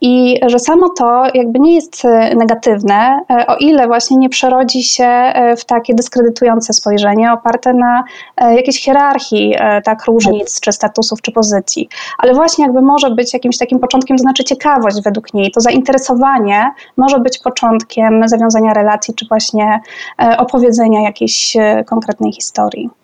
I 0.00 0.40
że 0.46 0.58
samo 0.58 0.88
to 0.88 1.24
jakby 1.34 1.58
nie 1.58 1.74
jest 1.74 2.02
negatywne, 2.36 3.20
o 3.46 3.56
ile 3.56 3.86
właśnie 3.86 4.16
nie 4.16 4.28
przerodzi 4.28 4.82
się 4.82 5.32
w 5.56 5.64
takie 5.64 5.94
dyskredytujące 5.94 6.72
spojrzenie 6.72 7.32
oparte 7.32 7.74
na 7.74 8.04
jakiejś 8.50 8.84
hierarchii 8.84 9.49
E, 9.58 9.82
tak 9.82 10.04
różnic, 10.06 10.60
czy 10.60 10.72
statusów, 10.72 11.22
czy 11.22 11.32
pozycji. 11.32 11.88
Ale 12.18 12.34
właśnie 12.34 12.64
jakby 12.64 12.82
może 12.82 13.10
być 13.10 13.32
jakimś 13.34 13.58
takim 13.58 13.78
początkiem, 13.78 14.16
to 14.16 14.22
znaczy 14.22 14.44
ciekawość 14.44 15.02
według 15.04 15.34
niej, 15.34 15.50
to 15.50 15.60
zainteresowanie 15.60 16.70
może 16.96 17.20
być 17.20 17.38
początkiem 17.38 18.28
zawiązania 18.28 18.74
relacji, 18.74 19.14
czy 19.14 19.26
właśnie 19.28 19.80
e, 20.22 20.36
opowiedzenia 20.38 21.00
jakiejś 21.00 21.56
e, 21.56 21.84
konkretnej 21.84 22.32
historii 22.32 22.99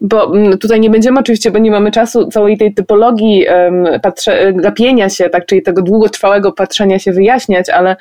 bo 0.00 0.36
mm, 0.36 0.58
tutaj 0.58 0.80
nie 0.80 0.90
będziemy 0.90 1.20
oczywiście, 1.20 1.50
bo 1.50 1.58
nie 1.58 1.70
mamy 1.70 1.90
czasu 1.90 2.26
całej 2.26 2.58
tej 2.58 2.74
typologii 2.74 3.46
patrze, 4.02 4.52
gapienia 4.52 5.08
się, 5.08 5.30
tak, 5.30 5.46
czyli 5.46 5.62
tego 5.62 5.82
długotrwałego 5.82 6.52
patrzenia 6.52 6.98
się 6.98 7.12
wyjaśniać, 7.12 7.70
ale 7.70 7.96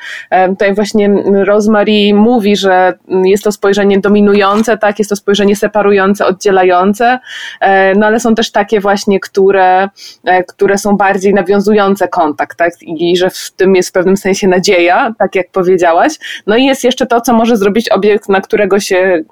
tutaj 0.50 0.74
właśnie 0.74 1.10
Rosemary 1.46 2.14
mówi, 2.14 2.56
że 2.56 2.94
jest 3.24 3.44
to 3.44 3.52
spojrzenie 3.52 4.00
dominujące, 4.00 4.78
tak, 4.78 5.00
jest 5.00 5.10
to 5.10 5.16
spojrzenie 5.16 5.56
separujące, 5.56 6.26
oddzielające, 6.26 7.20
e, 7.62 7.96
no 7.96 8.06
ale 8.06 8.20
są 8.20 8.36
też 8.36 8.52
takie 8.52 8.80
właśnie, 8.80 9.20
które, 9.20 9.90
e, 10.26 10.44
które 10.44 10.78
są 10.78 10.98
bardziej 10.98 11.34
nawiązujące 11.34 12.08
kontakt, 12.08 12.58
tak, 12.58 12.74
i 12.82 13.18
że 13.18 13.30
w 13.30 13.52
tym 13.56 13.76
jest 13.76 13.90
w 13.90 13.92
pewnym 13.92 14.18
sensie 14.18 14.48
nadzieja, 14.48 15.14
tak 15.20 15.36
jak 15.36 15.52
powiedziałaś. 15.52 16.14
No 16.48 16.56
i 16.58 16.66
jest 16.66 16.84
jeszcze 16.84 17.06
to, 17.06 17.22
co 17.22 17.34
może 17.34 17.58
zrobić 17.58 17.90
obiekt, 17.90 18.30
na 18.30 18.42
którego 18.42 18.80
się 18.80 19.24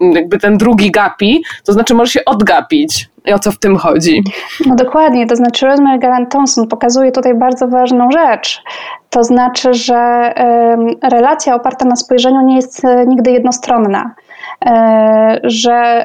jakby 0.00 0.38
ten 0.38 0.58
drugi 0.58 0.90
gapi, 0.90 1.42
to 1.64 1.72
znaczy 1.72 1.94
może 1.94 2.09
się 2.10 2.24
odgapić. 2.24 3.10
I 3.26 3.32
o 3.32 3.38
co 3.38 3.52
w 3.52 3.58
tym 3.58 3.76
chodzi? 3.76 4.24
No 4.66 4.74
dokładnie, 4.74 5.26
to 5.26 5.36
znaczy 5.36 5.66
Rosemary 5.66 5.98
Garant 5.98 6.32
Thompson 6.32 6.68
pokazuje 6.68 7.12
tutaj 7.12 7.34
bardzo 7.34 7.68
ważną 7.68 8.10
rzecz. 8.10 8.62
To 9.10 9.24
znaczy, 9.24 9.74
że 9.74 10.32
relacja 11.02 11.54
oparta 11.54 11.84
na 11.84 11.96
spojrzeniu 11.96 12.40
nie 12.40 12.56
jest 12.56 12.84
y, 12.84 13.06
nigdy 13.06 13.30
jednostronna. 13.30 14.14
Y, 14.64 14.70
że 15.42 16.04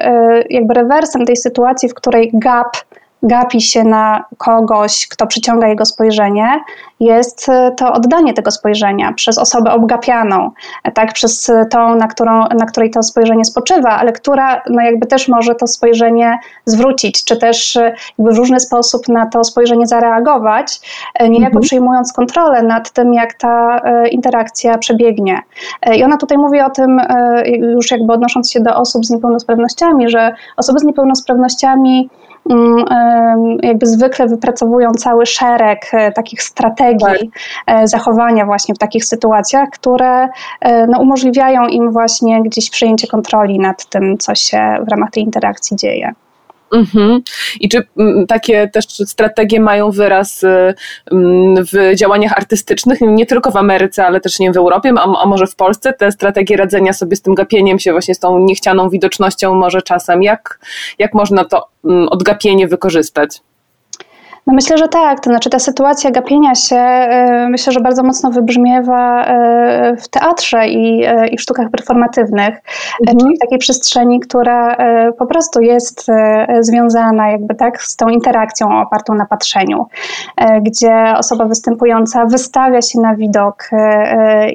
jakby 0.50 0.74
rewersem 0.74 1.26
tej 1.26 1.36
sytuacji, 1.36 1.88
w 1.88 1.94
której 1.94 2.30
gap 2.34 2.76
gapi 3.22 3.60
się 3.60 3.84
na 3.84 4.24
kogoś, 4.38 5.08
kto 5.08 5.26
przyciąga 5.26 5.68
jego 5.68 5.84
spojrzenie, 5.84 6.60
jest 7.00 7.48
e, 7.48 7.72
to 7.76 7.92
oddanie 7.92 8.34
tego 8.34 8.50
spojrzenia 8.50 9.12
przez 9.12 9.38
osobę 9.38 9.72
obgapianą, 9.72 10.50
e, 10.84 10.92
tak, 10.92 11.12
przez 11.12 11.50
tą, 11.70 11.94
na, 11.94 12.08
którą, 12.08 12.40
na 12.40 12.66
której 12.66 12.90
to 12.90 13.02
spojrzenie 13.02 13.44
spoczywa, 13.44 13.90
ale 13.90 14.12
która 14.12 14.62
no 14.70 14.82
jakby 14.82 15.06
też 15.06 15.28
może 15.28 15.54
to 15.54 15.66
spojrzenie 15.66 16.38
zwrócić, 16.64 17.24
czy 17.24 17.36
też 17.36 17.76
e, 17.76 17.94
jakby 18.18 18.34
w 18.34 18.38
różny 18.38 18.60
sposób 18.60 19.08
na 19.08 19.26
to 19.26 19.44
spojrzenie 19.44 19.86
zareagować, 19.86 20.80
niejako 21.20 21.46
mhm. 21.46 21.62
przyjmując 21.62 22.12
kontrolę 22.12 22.62
nad 22.62 22.90
tym, 22.90 23.14
jak 23.14 23.34
ta 23.34 23.80
interakcja 24.10 24.78
przebiegnie. 24.78 25.42
I 25.94 26.04
ona 26.04 26.16
tutaj 26.16 26.38
mówi 26.38 26.60
o 26.60 26.70
tym, 26.70 27.00
już 27.46 27.90
jakby 27.90 28.12
odnosząc 28.12 28.50
się 28.50 28.60
do 28.60 28.76
osób 28.76 29.06
z 29.06 29.10
niepełnosprawnościami, 29.10 30.10
że 30.10 30.34
osoby 30.56 30.78
z 30.78 30.84
niepełnosprawnościami 30.84 32.10
jakby 33.62 33.86
zwykle 33.86 34.26
wypracowują 34.26 34.90
cały 34.90 35.26
szereg 35.26 35.90
e, 35.92 36.12
takich 36.12 36.42
strategii 36.42 37.30
tak. 37.66 37.82
E, 37.82 37.88
zachowania 37.88 38.46
właśnie 38.46 38.74
w 38.74 38.78
takich 38.78 39.04
sytuacjach, 39.04 39.68
które 39.70 40.28
e, 40.60 40.86
no, 40.86 41.00
umożliwiają 41.00 41.66
im 41.66 41.92
właśnie 41.92 42.42
gdzieś 42.42 42.70
przyjęcie 42.70 43.06
kontroli 43.06 43.58
nad 43.58 43.86
tym, 43.88 44.18
co 44.18 44.34
się 44.34 44.58
w 44.86 44.88
ramach 44.88 45.10
tej 45.10 45.22
interakcji 45.22 45.76
dzieje. 45.76 46.14
Mhm. 46.72 47.22
I 47.60 47.68
czy 47.68 47.82
mm, 47.98 48.26
takie 48.26 48.68
też 48.68 48.84
strategie 48.86 49.60
mają 49.60 49.90
wyraz 49.90 50.42
y, 50.42 50.74
mm, 51.12 51.64
w 51.64 51.94
działaniach 51.94 52.32
artystycznych, 52.32 52.98
nie 53.00 53.26
tylko 53.26 53.50
w 53.50 53.56
Ameryce, 53.56 54.06
ale 54.06 54.20
też 54.20 54.38
nie 54.38 54.52
w 54.52 54.56
Europie, 54.56 54.92
a, 54.98 55.26
może 55.26 55.46
w 55.46 55.56
Polsce, 55.56 55.92
te 55.92 56.12
strategie 56.12 56.56
radzenia 56.56 56.92
sobie 56.92 57.16
z 57.16 57.22
tym 57.22 57.34
gapieniem 57.34 57.78
się, 57.78 57.92
właśnie 57.92 58.14
z 58.14 58.18
tą 58.18 58.38
niechcianą 58.38 58.90
widocznością, 58.90 59.54
może 59.54 59.82
czasem, 59.82 60.22
jak, 60.22 60.58
jak 60.98 61.14
można 61.14 61.44
to 61.44 61.68
mm, 61.84 62.08
odgapienie 62.08 62.68
wykorzystać? 62.68 63.40
No 64.46 64.54
myślę, 64.54 64.78
że 64.78 64.88
tak. 64.88 65.20
To 65.20 65.30
znaczy 65.30 65.50
ta 65.50 65.58
sytuacja 65.58 66.10
gapienia 66.10 66.54
się 66.54 66.76
e, 66.76 67.48
myślę, 67.48 67.72
że 67.72 67.80
bardzo 67.80 68.02
mocno 68.02 68.30
wybrzmiewa 68.30 69.24
e, 69.24 69.96
w 69.96 70.08
teatrze 70.08 70.68
i, 70.68 71.04
e, 71.04 71.28
i 71.28 71.36
w 71.36 71.40
sztukach 71.40 71.70
performatywnych, 71.70 72.62
mhm. 73.00 73.18
czyli 73.18 73.36
w 73.36 73.40
takiej 73.40 73.58
przestrzeni, 73.58 74.20
która 74.20 74.76
po 75.18 75.26
prostu 75.26 75.60
jest 75.60 76.06
związana 76.60 77.30
jakby 77.30 77.54
tak 77.54 77.82
z 77.82 77.96
tą 77.96 78.08
interakcją 78.08 78.80
opartą 78.80 79.14
na 79.14 79.26
patrzeniu, 79.26 79.86
gdzie 80.62 81.14
osoba 81.16 81.44
występująca 81.44 82.24
wystawia 82.24 82.82
się 82.82 83.00
na 83.00 83.16
widok 83.16 83.70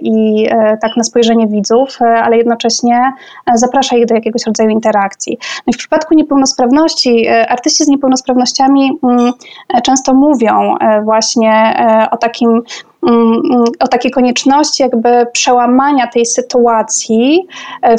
i 0.01 0.47
tak 0.81 0.97
na 0.97 1.03
spojrzenie 1.03 1.47
widzów, 1.47 1.99
ale 2.01 2.37
jednocześnie 2.37 3.13
zaprasza 3.55 3.97
ich 3.97 4.05
do 4.05 4.15
jakiegoś 4.15 4.45
rodzaju 4.45 4.69
interakcji. 4.69 5.37
No 5.67 5.71
i 5.71 5.73
w 5.73 5.77
przypadku 5.77 6.13
niepełnosprawności, 6.13 7.27
artyści 7.29 7.83
z 7.83 7.87
niepełnosprawnościami 7.87 8.99
mm, 9.03 9.33
często 9.81 10.13
mówią 10.13 10.75
e, 10.77 11.01
właśnie 11.01 11.51
e, 11.51 12.07
o 12.11 12.17
takim 12.17 12.61
mm, 13.07 13.41
o 13.79 13.87
takiej 13.87 14.11
konieczności 14.11 14.83
jakby 14.83 15.25
przełamania 15.33 16.07
tej 16.07 16.25
sytuacji, 16.25 17.47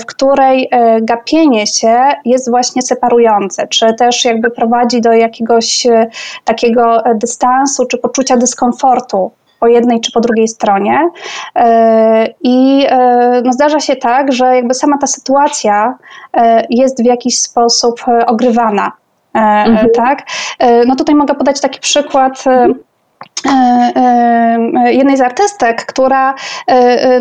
w 0.01 0.07
której 0.07 0.71
gapienie 1.03 1.67
się 1.67 2.09
jest 2.25 2.51
właśnie 2.51 2.83
separujące, 2.83 3.67
czy 3.67 3.95
też 3.95 4.25
jakby 4.25 4.51
prowadzi 4.51 5.01
do 5.01 5.13
jakiegoś 5.13 5.87
takiego 6.45 7.03
dystansu, 7.15 7.87
czy 7.87 7.99
poczucia 7.99 8.37
dyskomfortu 8.37 9.31
po 9.63 9.67
jednej 9.67 10.01
czy 10.01 10.13
po 10.13 10.21
drugiej 10.21 10.49
stronie. 10.49 11.11
E, 11.57 12.27
I 12.41 12.87
e, 12.89 13.43
no 13.45 13.53
zdarza 13.53 13.81
się 13.81 13.97
tak, 13.97 14.33
że 14.33 14.57
jakby 14.57 14.75
sama 14.75 14.99
ta 14.99 15.07
sytuacja 15.07 15.99
e, 16.35 16.67
jest 16.71 17.03
w 17.03 17.05
jakiś 17.05 17.39
sposób 17.39 18.01
ogrywana. 18.27 18.93
Mhm. 19.35 19.89
Tak? 19.95 20.27
No 20.87 20.97
tutaj 20.97 21.15
mogę 21.15 21.35
podać 21.35 21.61
taki 21.61 21.81
przykład 21.81 22.45
jednej 24.87 25.17
z 25.17 25.21
artystek, 25.21 25.87
która 25.87 26.35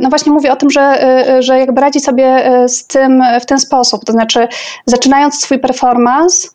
no 0.02 0.10
właśnie 0.10 0.32
mówi 0.32 0.50
o 0.50 0.56
tym, 0.56 0.70
że, 0.70 1.06
że 1.40 1.60
jakby 1.60 1.82
radzi 1.82 2.00
sobie 2.00 2.52
z 2.68 2.88
tym 2.88 3.24
w 3.42 3.46
ten 3.46 3.60
sposób, 3.60 4.06
to 4.06 4.12
znaczy 4.12 4.48
zaczynając 4.86 5.42
swój 5.42 5.60
performance, 5.60 6.48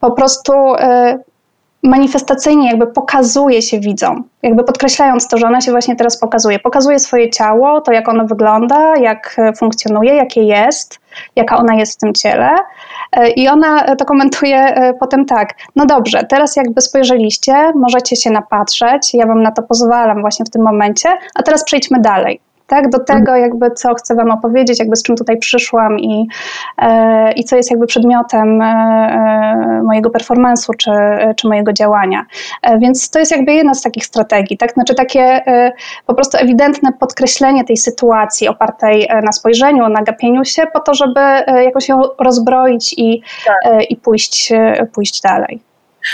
po 0.00 0.10
prostu 0.10 0.52
manifestacyjnie 1.82 2.68
jakby 2.68 2.86
pokazuje 2.86 3.62
się 3.62 3.80
widzom, 3.80 4.24
jakby 4.42 4.64
podkreślając 4.64 5.28
to, 5.28 5.38
że 5.38 5.46
ona 5.46 5.60
się 5.60 5.70
właśnie 5.70 5.96
teraz 5.96 6.18
pokazuje. 6.18 6.58
Pokazuje 6.58 6.98
swoje 6.98 7.30
ciało, 7.30 7.80
to 7.80 7.92
jak 7.92 8.08
ono 8.08 8.24
wygląda, 8.24 8.96
jak 8.96 9.36
e, 9.38 9.52
funkcjonuje, 9.52 10.14
jakie 10.14 10.42
jest, 10.42 11.00
jaka 11.36 11.56
ona 11.56 11.74
jest 11.74 11.98
w 11.98 12.00
tym 12.00 12.14
ciele. 12.14 12.50
E, 13.12 13.30
I 13.30 13.48
ona 13.48 13.96
to 13.96 14.04
komentuje 14.04 14.58
e, 14.58 14.94
potem 14.94 15.26
tak, 15.26 15.54
no 15.76 15.86
dobrze, 15.86 16.24
teraz 16.28 16.56
jakby 16.56 16.80
spojrzeliście, 16.80 17.72
możecie 17.74 18.16
się 18.16 18.30
napatrzeć, 18.30 19.14
ja 19.14 19.26
wam 19.26 19.42
na 19.42 19.52
to 19.52 19.62
pozwalam 19.62 20.20
właśnie 20.20 20.44
w 20.44 20.50
tym 20.50 20.62
momencie, 20.62 21.08
a 21.34 21.42
teraz 21.42 21.64
przejdźmy 21.64 22.00
dalej 22.00 22.40
tak, 22.72 22.88
do 22.88 22.98
tego 22.98 23.36
jakby 23.36 23.70
co 23.70 23.94
chcę 23.94 24.14
Wam 24.14 24.30
opowiedzieć, 24.30 24.78
jakby 24.78 24.96
z 24.96 25.02
czym 25.02 25.16
tutaj 25.16 25.38
przyszłam 25.38 25.98
i, 25.98 26.26
e, 26.78 27.32
i 27.32 27.44
co 27.44 27.56
jest 27.56 27.70
jakby 27.70 27.86
przedmiotem 27.86 28.62
e, 28.62 28.64
e, 28.66 29.82
mojego 29.82 30.10
performance'u 30.10 30.76
czy, 30.78 30.90
czy 31.36 31.48
mojego 31.48 31.72
działania. 31.72 32.26
Więc 32.78 33.10
to 33.10 33.18
jest 33.18 33.30
jakby 33.30 33.52
jedna 33.52 33.74
z 33.74 33.82
takich 33.82 34.04
strategii, 34.04 34.58
tak, 34.58 34.72
znaczy 34.72 34.94
takie 34.94 35.40
po 36.06 36.14
prostu 36.14 36.38
ewidentne 36.38 36.92
podkreślenie 37.00 37.64
tej 37.64 37.76
sytuacji 37.76 38.48
opartej 38.48 39.08
na 39.24 39.32
spojrzeniu, 39.32 39.88
na 39.88 40.02
gapieniu 40.02 40.44
się 40.44 40.62
po 40.72 40.80
to, 40.80 40.94
żeby 40.94 41.20
jakoś 41.64 41.88
ją 41.88 42.00
rozbroić 42.18 42.94
i, 42.98 43.22
tak. 43.46 43.90
i 43.90 43.96
pójść, 43.96 44.52
pójść 44.92 45.20
dalej. 45.20 45.71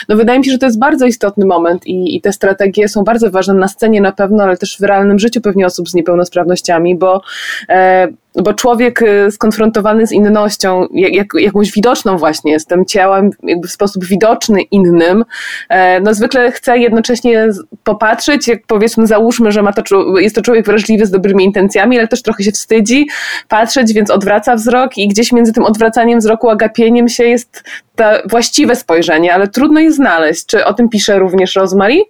No 0.08 0.16
wydaje 0.16 0.38
mi 0.38 0.44
się, 0.44 0.52
że 0.52 0.58
to 0.58 0.66
jest 0.66 0.78
bardzo 0.78 1.06
istotny 1.06 1.46
moment 1.46 1.86
i, 1.86 2.16
i 2.16 2.20
te 2.20 2.32
strategie 2.32 2.88
są 2.88 3.04
bardzo 3.04 3.30
ważne 3.30 3.54
na 3.54 3.68
scenie 3.68 4.00
na 4.00 4.12
pewno, 4.12 4.44
ale 4.44 4.56
też 4.56 4.78
w 4.78 4.82
realnym 4.82 5.18
życiu 5.18 5.40
pewnie 5.40 5.66
osób 5.66 5.88
z 5.88 5.94
niepełnosprawnościami, 5.94 6.96
bo 6.96 7.22
e, 7.68 8.08
bo 8.34 8.54
człowiek 8.54 9.02
y, 9.02 9.30
skonfrontowany 9.30 10.06
z 10.06 10.12
innością, 10.12 10.86
jak, 10.92 11.26
jakąś 11.34 11.72
widoczną 11.72 12.18
właśnie, 12.18 12.52
jestem 12.52 12.86
ciałem 12.86 13.30
jakby 13.42 13.68
w 13.68 13.72
sposób 13.72 14.04
widoczny 14.04 14.62
innym, 14.62 15.24
e, 15.68 16.00
no 16.00 16.14
zwykle 16.14 16.52
chce 16.52 16.78
jednocześnie 16.78 17.48
popatrzeć, 17.84 18.48
jak 18.48 18.58
powiedzmy 18.66 19.06
załóżmy, 19.06 19.52
że 19.52 19.62
ma 19.62 19.72
to, 19.72 20.18
jest 20.18 20.34
to 20.34 20.42
człowiek 20.42 20.66
wrażliwy 20.66 21.06
z 21.06 21.10
dobrymi 21.10 21.44
intencjami, 21.44 21.98
ale 21.98 22.08
też 22.08 22.22
trochę 22.22 22.44
się 22.44 22.52
wstydzi 22.52 23.06
patrzeć, 23.48 23.92
więc 23.92 24.10
odwraca 24.10 24.54
wzrok 24.54 24.98
i 24.98 25.08
gdzieś 25.08 25.32
między 25.32 25.52
tym 25.52 25.64
odwracaniem 25.64 26.18
wzroku 26.18 26.50
a 26.50 26.56
gapieniem 26.56 27.08
się 27.08 27.24
jest 27.24 27.64
to 27.96 28.04
właściwe 28.30 28.76
spojrzenie, 28.76 29.34
ale 29.34 29.48
trudno 29.48 29.80
je 29.80 29.92
znaleźć. 29.92 30.46
Czy 30.46 30.64
o 30.64 30.74
tym 30.74 30.88
pisze 30.88 31.18
również 31.18 31.56
Rosemary? 31.56 32.02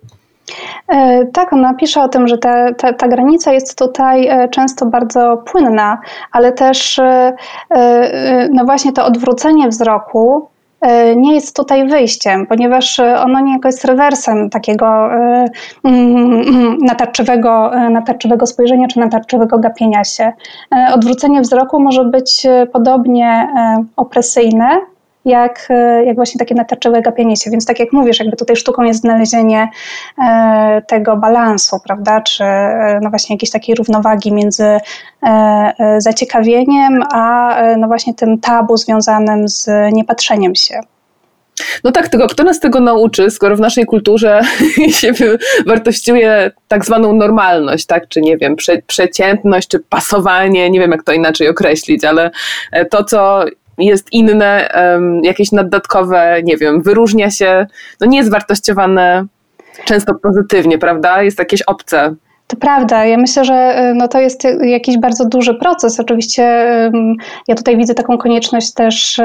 E, 0.88 1.26
tak, 1.26 1.52
ona 1.52 1.74
pisze 1.74 2.02
o 2.02 2.08
tym, 2.08 2.28
że 2.28 2.38
ta, 2.38 2.74
ta, 2.74 2.92
ta, 2.92 3.08
granica 3.08 3.52
jest 3.52 3.78
tutaj 3.78 4.26
e, 4.26 4.48
często 4.48 4.86
bardzo 4.86 5.36
płynna, 5.36 5.98
ale 6.32 6.52
też 6.52 6.98
e, 6.98 7.36
no 8.52 8.64
właśnie 8.64 8.92
to 8.92 9.06
odwrócenie 9.06 9.68
wzroku 9.68 10.48
nie 11.16 11.34
jest 11.34 11.56
tutaj 11.56 11.88
wyjściem, 11.88 12.46
ponieważ 12.46 13.00
ono 13.00 13.40
niejako 13.40 13.68
jest 13.68 13.84
rewersem 13.84 14.50
takiego 14.50 15.06
mm, 15.14 15.46
mm, 15.84 16.78
natarczywego, 16.78 17.70
natarczywego 17.90 18.46
spojrzenia 18.46 18.88
czy 18.88 19.00
natarczywego 19.00 19.58
gapienia 19.58 20.04
się. 20.04 20.32
Odwrócenie 20.94 21.40
wzroku 21.40 21.80
może 21.80 22.04
być 22.04 22.46
podobnie 22.72 23.48
opresyjne, 23.96 24.80
jak, 25.28 25.66
e, 25.70 26.04
jak 26.04 26.16
właśnie 26.16 26.38
takie 26.38 26.54
natarczywe 26.54 27.02
gapienie 27.02 27.36
się. 27.36 27.50
Więc 27.50 27.66
tak 27.66 27.80
jak 27.80 27.92
mówisz, 27.92 28.18
jakby 28.18 28.36
tutaj 28.36 28.56
sztuką 28.56 28.82
jest 28.82 29.00
znalezienie 29.00 29.68
e, 30.22 30.82
tego 30.88 31.16
balansu, 31.16 31.76
prawda, 31.86 32.20
czy 32.20 32.44
e, 32.44 33.00
no 33.02 33.10
właśnie 33.10 33.34
jakiejś 33.34 33.50
takiej 33.50 33.74
równowagi 33.74 34.32
między 34.32 34.78
zaciekawieniem, 35.98 37.02
a 37.12 37.56
no 37.78 37.86
właśnie 37.86 38.14
tym 38.14 38.40
tabu 38.40 38.76
związanym 38.76 39.48
z 39.48 39.68
niepatrzeniem 39.92 40.54
się. 40.54 40.80
No 41.84 41.92
tak, 41.92 42.08
tylko 42.08 42.26
kto 42.26 42.44
nas 42.44 42.60
tego 42.60 42.80
nauczy, 42.80 43.30
skoro 43.30 43.56
w 43.56 43.60
naszej 43.60 43.86
kulturze 43.86 44.40
się 45.00 45.12
wartościuje 45.66 46.50
tak 46.68 46.84
zwaną 46.84 47.12
normalność, 47.12 47.86
tak, 47.86 48.08
czy 48.08 48.20
nie 48.20 48.36
wiem, 48.36 48.56
prze, 48.56 48.82
przeciętność, 48.86 49.68
czy 49.68 49.80
pasowanie, 49.80 50.70
nie 50.70 50.80
wiem 50.80 50.90
jak 50.90 51.02
to 51.02 51.12
inaczej 51.12 51.48
określić, 51.48 52.04
ale 52.04 52.30
to, 52.90 53.04
co 53.04 53.44
jest 53.86 54.12
inne, 54.12 54.70
jakieś 55.22 55.52
naddatkowe, 55.52 56.40
nie 56.44 56.56
wiem, 56.56 56.82
wyróżnia 56.82 57.30
się, 57.30 57.66
no 58.00 58.06
nie 58.06 58.18
jest 58.18 58.30
wartościowane 58.30 59.26
często 59.84 60.14
pozytywnie, 60.14 60.78
prawda? 60.78 61.22
Jest 61.22 61.38
jakieś 61.38 61.62
obce. 61.62 62.14
To 62.48 62.56
prawda. 62.56 63.04
Ja 63.04 63.16
myślę, 63.16 63.44
że 63.44 63.90
y, 63.90 63.94
no 63.94 64.08
to 64.08 64.20
jest 64.20 64.44
jakiś 64.62 64.98
bardzo 64.98 65.24
duży 65.24 65.54
proces. 65.54 66.00
Oczywiście 66.00 66.42
ja 67.48 67.54
tutaj 67.54 67.76
widzę 67.76 67.94
taką 67.94 68.18
konieczność 68.18 68.72
też 68.72 69.18
y, 69.18 69.24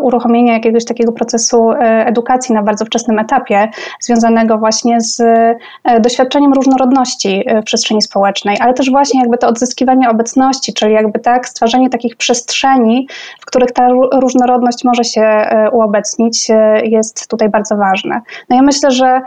uruchomienia 0.00 0.52
jakiegoś 0.52 0.84
takiego 0.84 1.12
procesu 1.12 1.72
y, 1.72 1.76
edukacji 1.80 2.54
na 2.54 2.62
bardzo 2.62 2.84
wczesnym 2.84 3.18
etapie, 3.18 3.68
związanego 4.00 4.58
właśnie 4.58 5.00
z 5.00 5.22
doświadczeniem 6.00 6.52
różnorodności 6.52 7.44
w 7.62 7.64
przestrzeni 7.64 8.02
społecznej, 8.02 8.56
ale 8.60 8.74
też 8.74 8.90
właśnie 8.90 9.20
jakby 9.20 9.38
to 9.38 9.48
odzyskiwanie 9.48 10.10
obecności, 10.10 10.72
czyli 10.74 10.92
jakby 10.92 11.18
tak 11.18 11.48
stwarzanie 11.48 11.90
takich 11.90 12.16
przestrzeni, 12.16 13.08
w 13.40 13.46
których 13.46 13.72
ta 13.72 13.88
różnorodność 14.20 14.84
może 14.84 15.04
się 15.04 15.46
uobecnić, 15.72 16.48
jest 16.84 17.28
tutaj 17.28 17.48
bardzo 17.48 17.76
ważne. 17.76 18.20
No 18.50 18.56
ja 18.56 18.62
myślę, 18.62 18.90
że 18.90 19.20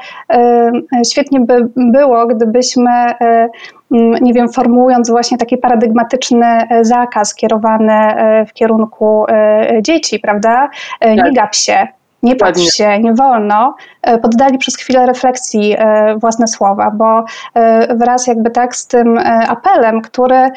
świetnie 1.12 1.40
by 1.40 1.70
było, 1.76 2.28
gdybyśmy 2.28 3.05
E, 3.22 3.50
nie 4.22 4.34
wiem, 4.34 4.50
formułując 4.50 5.10
właśnie 5.10 5.38
taki 5.38 5.58
paradygmatyczny 5.58 6.46
e, 6.46 6.86
zakaz 6.86 7.36
kierowany 7.36 7.94
e, 7.94 8.46
w 8.46 8.54
kierunku 8.54 9.26
dzieci, 9.82 10.20
prawda? 10.20 10.70
Nie 11.02 11.18
tak. 11.18 11.34
gap 11.34 11.56
się, 11.56 11.88
nie 12.26 12.36
patrz 12.36 12.62
się, 12.62 13.00
nie 13.00 13.14
wolno, 13.14 13.76
e, 14.02 14.18
poddali 14.18 14.58
przez 14.58 14.76
chwilę 14.78 15.06
refleksji 15.06 15.76
e, 15.78 16.16
własne 16.18 16.48
słowa, 16.48 16.92
bo 16.92 17.26
e, 17.54 17.96
wraz 17.96 18.28
jakby 18.28 18.50
tak 18.50 18.76
z 18.76 18.88
tym 18.88 19.18
apelem, 19.48 20.02
który, 20.02 20.50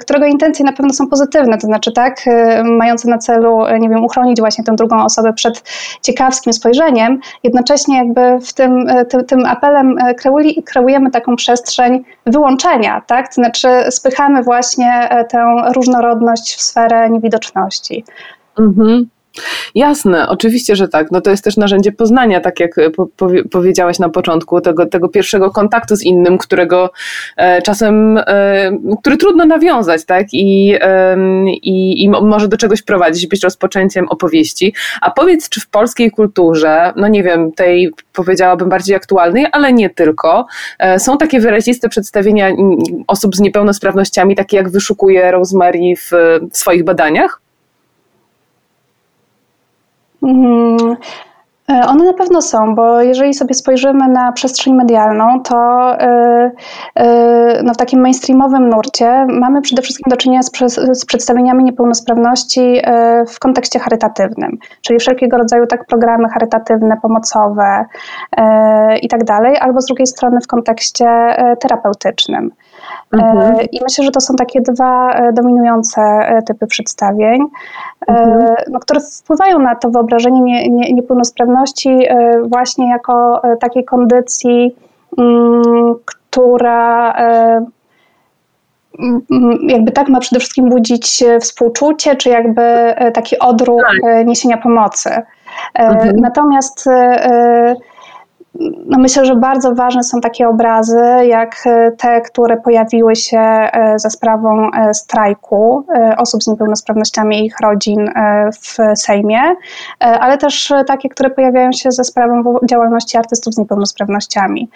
którego 0.00 0.26
intencje 0.26 0.64
na 0.64 0.72
pewno 0.72 0.92
są 0.92 1.06
pozytywne, 1.06 1.58
to 1.58 1.66
znaczy 1.66 1.92
tak, 1.92 2.16
mające 2.64 3.10
na 3.10 3.18
celu, 3.18 3.58
nie 3.80 3.88
wiem, 3.88 4.04
uchronić 4.04 4.40
właśnie 4.40 4.64
tę 4.64 4.72
drugą 4.76 5.04
osobę 5.04 5.32
przed 5.32 5.62
ciekawskim 6.02 6.52
spojrzeniem, 6.52 7.20
jednocześnie 7.44 7.96
jakby 7.98 8.46
w 8.46 8.52
tym, 8.52 8.86
tym, 9.08 9.24
tym 9.24 9.46
apelem 9.46 9.96
kreujemy 10.66 11.10
taką 11.10 11.36
przestrzeń 11.36 12.04
wyłączenia, 12.26 13.02
tak, 13.06 13.28
to 13.28 13.34
znaczy 13.34 13.68
spychamy 13.90 14.42
właśnie 14.42 15.08
tę 15.28 15.56
różnorodność 15.74 16.54
w 16.54 16.62
sferę 16.62 17.10
niewidoczności. 17.10 18.04
Mhm. 18.58 19.08
Jasne, 19.74 20.28
oczywiście, 20.28 20.76
że 20.76 20.88
tak. 20.88 21.10
No 21.10 21.20
to 21.20 21.30
jest 21.30 21.44
też 21.44 21.56
narzędzie 21.56 21.92
poznania, 21.92 22.40
tak 22.40 22.60
jak 22.60 22.74
po, 23.16 23.28
powiedziałaś 23.50 23.98
na 23.98 24.08
początku, 24.08 24.60
tego, 24.60 24.86
tego 24.86 25.08
pierwszego 25.08 25.50
kontaktu 25.50 25.96
z 25.96 26.02
innym, 26.02 26.38
którego 26.38 26.90
e, 27.36 27.62
czasem, 27.62 28.18
e, 28.18 28.70
który 29.00 29.16
trudno 29.16 29.44
nawiązać, 29.44 30.04
tak? 30.04 30.26
I, 30.32 30.74
e, 30.80 31.16
i, 31.46 32.04
I 32.04 32.10
może 32.10 32.48
do 32.48 32.56
czegoś 32.56 32.82
prowadzić, 32.82 33.26
być 33.26 33.42
rozpoczęciem 33.42 34.08
opowieści. 34.08 34.74
A 35.00 35.10
powiedz, 35.10 35.48
czy 35.48 35.60
w 35.60 35.68
polskiej 35.68 36.10
kulturze, 36.10 36.92
no 36.96 37.08
nie 37.08 37.22
wiem, 37.22 37.52
tej 37.52 37.90
powiedziałabym 38.12 38.68
bardziej 38.68 38.96
aktualnej, 38.96 39.46
ale 39.52 39.72
nie 39.72 39.90
tylko, 39.90 40.46
e, 40.78 40.98
są 40.98 41.18
takie 41.18 41.40
wyraziste 41.40 41.88
przedstawienia 41.88 42.50
osób 43.06 43.36
z 43.36 43.40
niepełnosprawnościami, 43.40 44.36
takie 44.36 44.56
jak 44.56 44.70
wyszukuje 44.70 45.30
Rosemary 45.30 45.78
w, 45.96 46.10
w 46.52 46.56
swoich 46.56 46.84
badaniach? 46.84 47.40
Mm, 50.22 50.96
one 51.88 52.04
na 52.04 52.12
pewno 52.12 52.42
są, 52.42 52.74
bo 52.74 53.02
jeżeli 53.02 53.34
sobie 53.34 53.54
spojrzymy 53.54 54.08
na 54.08 54.32
przestrzeń 54.32 54.74
medialną, 54.74 55.42
to 55.42 55.56
e, 56.00 56.50
e, 56.94 57.62
no 57.62 57.74
w 57.74 57.76
takim 57.76 58.00
mainstreamowym 58.00 58.68
nurcie 58.68 59.26
mamy 59.28 59.62
przede 59.62 59.82
wszystkim 59.82 60.10
do 60.10 60.16
czynienia 60.16 60.42
z, 60.42 61.04
przedstawieniami 61.06 61.64
niepełnosprawności 61.64 62.80
w 63.28 63.38
kontekście 63.38 63.78
charytatywnym, 63.78 64.58
czyli 64.82 64.98
wszelkiego 64.98 65.38
rodzaju 65.38 65.66
tak 65.66 65.86
programy 65.86 66.28
charytatywne, 66.28 66.96
pomocowe 67.02 67.84
i 69.02 69.08
tak 69.08 69.20
albo 69.60 69.80
z 69.80 69.86
drugiej 69.86 70.06
strony 70.06 70.40
w 70.40 70.46
kontekście 70.46 71.06
terapeutycznym. 71.60 72.50
Mhm. 73.12 73.54
I 73.72 73.80
myślę, 73.82 74.04
że 74.04 74.10
to 74.10 74.20
są 74.20 74.34
takie 74.34 74.60
dwa 74.60 75.20
dominujące 75.32 76.00
typy 76.46 76.66
przedstawień, 76.66 77.40
mhm. 78.06 78.54
no, 78.70 78.78
które 78.78 79.00
wpływają 79.00 79.58
na 79.58 79.74
to 79.74 79.90
wyobrażenie 79.90 80.40
nie, 80.40 80.68
nie, 80.68 80.92
niepełnosprawności 80.92 82.00
E, 82.10 82.42
właśnie 82.42 82.88
jako 82.88 83.44
e, 83.44 83.56
takiej 83.56 83.84
kondycji, 83.84 84.76
mm, 85.18 85.94
która 86.04 87.12
e, 87.12 87.64
jakby 89.68 89.92
tak 89.92 90.08
ma 90.08 90.20
przede 90.20 90.40
wszystkim 90.40 90.68
budzić 90.68 91.24
współczucie, 91.40 92.16
czy 92.16 92.28
jakby 92.28 92.94
taki 93.14 93.38
odruch 93.38 93.82
tak. 94.02 94.26
niesienia 94.26 94.56
pomocy. 94.56 95.10
Mhm. 95.74 96.16
Natomiast 96.16 96.88
no 98.86 98.98
myślę, 98.98 99.24
że 99.24 99.36
bardzo 99.36 99.74
ważne 99.74 100.02
są 100.02 100.20
takie 100.20 100.48
obrazy, 100.48 101.00
jak 101.26 101.56
e, 101.66 101.92
te, 101.92 102.20
które 102.20 102.56
pojawiły 102.56 103.16
się 103.16 103.38
e, 103.38 103.98
za 103.98 104.10
sprawą 104.10 104.70
e, 104.70 104.94
strajku 104.94 105.86
osób 106.18 106.42
z 106.42 106.46
niepełnosprawnościami 106.46 107.38
i 107.38 107.46
ich 107.46 107.60
rodzin 107.62 108.10
w 108.62 108.98
Sejmie, 109.00 109.40
ale 109.98 110.38
też 110.38 110.72
takie, 110.86 111.08
które 111.08 111.30
pojawiają 111.30 111.72
się 111.72 111.92
za 111.92 112.04
sprawą 112.04 112.42
działalności 112.70 113.18
artystów 113.18 113.54
z 113.54 113.58
niepełnosprawnościami, 113.58 114.70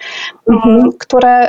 mhm. 0.51 0.91
które 0.99 1.49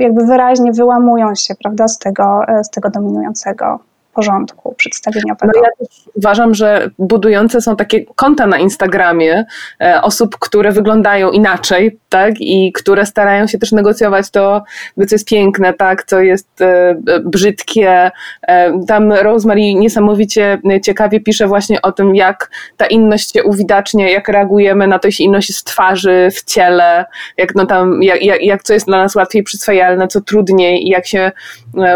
jakby 0.00 0.24
wyraźnie 0.26 0.72
wyłamują 0.72 1.34
się 1.34 1.54
prawda, 1.54 1.88
z, 1.88 1.98
tego, 1.98 2.40
z 2.62 2.70
tego 2.70 2.90
dominującego 2.90 3.78
porządku 4.16 4.74
przedstawieniowego. 4.74 5.52
No 5.56 5.62
ja 5.62 5.86
też 5.86 5.98
uważam, 6.14 6.54
że 6.54 6.90
budujące 6.98 7.60
są 7.60 7.76
takie 7.76 8.04
konta 8.04 8.46
na 8.46 8.58
Instagramie 8.58 9.44
e, 9.80 10.02
osób, 10.02 10.36
które 10.38 10.72
wyglądają 10.72 11.30
inaczej, 11.30 11.98
tak, 12.08 12.34
i 12.40 12.72
które 12.72 13.06
starają 13.06 13.46
się 13.46 13.58
też 13.58 13.72
negocjować 13.72 14.30
to, 14.30 14.62
co 15.08 15.14
jest 15.14 15.28
piękne, 15.28 15.74
tak, 15.74 16.04
co 16.04 16.20
jest 16.20 16.60
e, 16.60 16.96
brzydkie. 17.24 18.10
E, 18.48 18.80
tam 18.86 19.12
Rosemary 19.12 19.74
niesamowicie 19.74 20.58
ciekawie 20.84 21.20
pisze 21.20 21.46
właśnie 21.46 21.82
o 21.82 21.92
tym, 21.92 22.16
jak 22.16 22.50
ta 22.76 22.86
inność 22.86 23.32
się 23.32 23.44
uwidacznia, 23.44 24.10
jak 24.10 24.28
reagujemy 24.28 24.86
na 24.86 24.98
to, 24.98 25.08
jeśli 25.08 25.24
inność 25.24 25.58
w 25.58 25.64
twarzy, 25.64 26.28
w 26.30 26.44
ciele, 26.44 27.04
jak, 27.36 27.54
no 27.54 27.66
tam, 27.66 28.02
jak, 28.02 28.22
jak, 28.22 28.42
jak 28.42 28.62
co 28.62 28.72
jest 28.72 28.86
dla 28.86 28.98
nas 28.98 29.14
łatwiej 29.14 29.42
przyswajalne, 29.42 30.08
co 30.08 30.20
trudniej 30.20 30.86
i 30.86 30.88
jak 30.88 31.06
się 31.06 31.32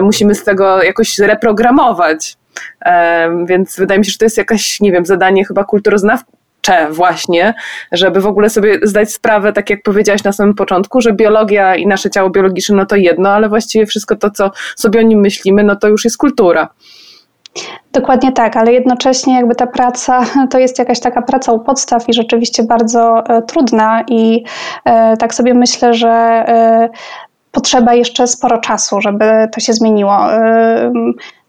musimy 0.02 0.34
z 0.34 0.44
tego 0.44 0.82
jakoś 0.82 1.18
reprogramować 1.18 2.09
więc 3.44 3.76
wydaje 3.76 3.98
mi 3.98 4.04
się, 4.04 4.10
że 4.10 4.18
to 4.18 4.24
jest 4.24 4.38
jakaś, 4.38 4.80
nie 4.80 4.92
wiem, 4.92 5.06
zadanie 5.06 5.44
chyba 5.44 5.64
kulturoznawcze 5.64 6.40
właśnie, 6.90 7.54
żeby 7.92 8.20
w 8.20 8.26
ogóle 8.26 8.50
sobie 8.50 8.78
zdać 8.82 9.12
sprawę, 9.12 9.52
tak 9.52 9.70
jak 9.70 9.82
powiedziałaś 9.82 10.24
na 10.24 10.32
samym 10.32 10.54
początku, 10.54 11.00
że 11.00 11.12
biologia 11.12 11.76
i 11.76 11.86
nasze 11.86 12.10
ciało 12.10 12.30
biologiczne 12.30 12.76
no 12.76 12.86
to 12.86 12.96
jedno, 12.96 13.28
ale 13.28 13.48
właściwie 13.48 13.86
wszystko 13.86 14.16
to, 14.16 14.30
co 14.30 14.50
sobie 14.76 15.00
o 15.00 15.02
nim 15.02 15.20
myślimy, 15.20 15.64
no 15.64 15.76
to 15.76 15.88
już 15.88 16.04
jest 16.04 16.16
kultura. 16.16 16.68
Dokładnie 17.92 18.32
tak, 18.32 18.56
ale 18.56 18.72
jednocześnie 18.72 19.34
jakby 19.34 19.54
ta 19.54 19.66
praca 19.66 20.24
to 20.50 20.58
jest 20.58 20.78
jakaś 20.78 21.00
taka 21.00 21.22
praca 21.22 21.52
u 21.52 21.60
podstaw 21.60 22.08
i 22.08 22.14
rzeczywiście 22.14 22.62
bardzo 22.62 23.24
e, 23.28 23.42
trudna 23.42 24.04
i 24.08 24.44
e, 24.84 25.16
tak 25.16 25.34
sobie 25.34 25.54
myślę, 25.54 25.94
że 25.94 26.08
e, 26.08 26.88
potrzeba 27.52 27.94
jeszcze 27.94 28.26
sporo 28.26 28.58
czasu, 28.58 29.00
żeby 29.00 29.24
to 29.54 29.60
się 29.60 29.72
zmieniło. 29.72 30.18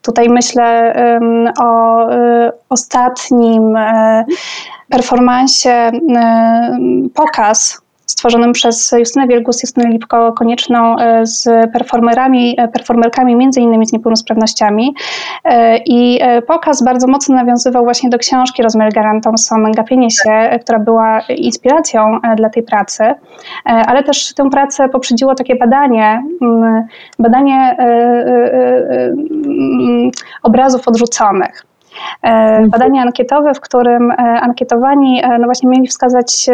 Tutaj 0.02 0.30
myślę 0.30 0.96
o 1.60 2.10
y, 2.12 2.52
ostatnim 2.70 3.76
e, 3.78 4.26
performansie 4.90 5.92
pokaz 7.14 7.82
stworzonym 8.12 8.54
przez 8.54 8.92
Justynę 9.00 9.28
Wielgus, 9.28 9.64
Justynę 9.64 9.90
Lipko-Konieczną 9.90 10.96
e, 11.00 11.26
z 11.26 11.72
performerami, 11.74 12.56
e, 12.58 12.68
performerkami 12.68 13.36
między 13.36 13.62
innymi 13.62 13.88
z 13.88 13.94
niepełnosprawnościami 13.94 14.96
e, 15.44 15.78
i 15.78 16.20
pokaz 16.48 16.84
bardzo 16.84 17.08
mocno 17.08 17.36
nawiązywał 17.36 17.84
właśnie 17.84 18.10
do 18.10 18.18
książki 18.18 18.64
Rosemary 18.64 18.92
Garant 18.92 19.24
Thompson 19.24 19.72
Gapienie 19.72 20.12
się, 20.12 20.60
która 20.62 20.80
była 20.80 21.22
inspiracją 21.30 22.20
dla 22.38 22.50
tej 22.50 22.64
pracy, 22.64 23.04
ale 23.66 24.04
też 24.04 24.34
tę 24.34 24.50
pracę 24.50 24.90
poprzedziło 24.90 25.36
takie 25.36 25.56
badanie, 25.56 26.24
mm, 26.42 26.84
badanie 27.20 27.76
mm, 27.80 30.12
obrazów 30.44 30.88
odrzuconych. 30.88 31.71
E, 32.24 32.30
mhm. 32.30 32.70
badanie 32.70 33.02
ankietowe, 33.02 33.54
w 33.54 33.60
którym 33.60 34.12
e, 34.12 34.16
ankietowani 34.18 35.22
e, 35.24 35.38
no 35.38 35.46
właśnie 35.46 35.70
mieli 35.70 35.88
wskazać 35.88 36.50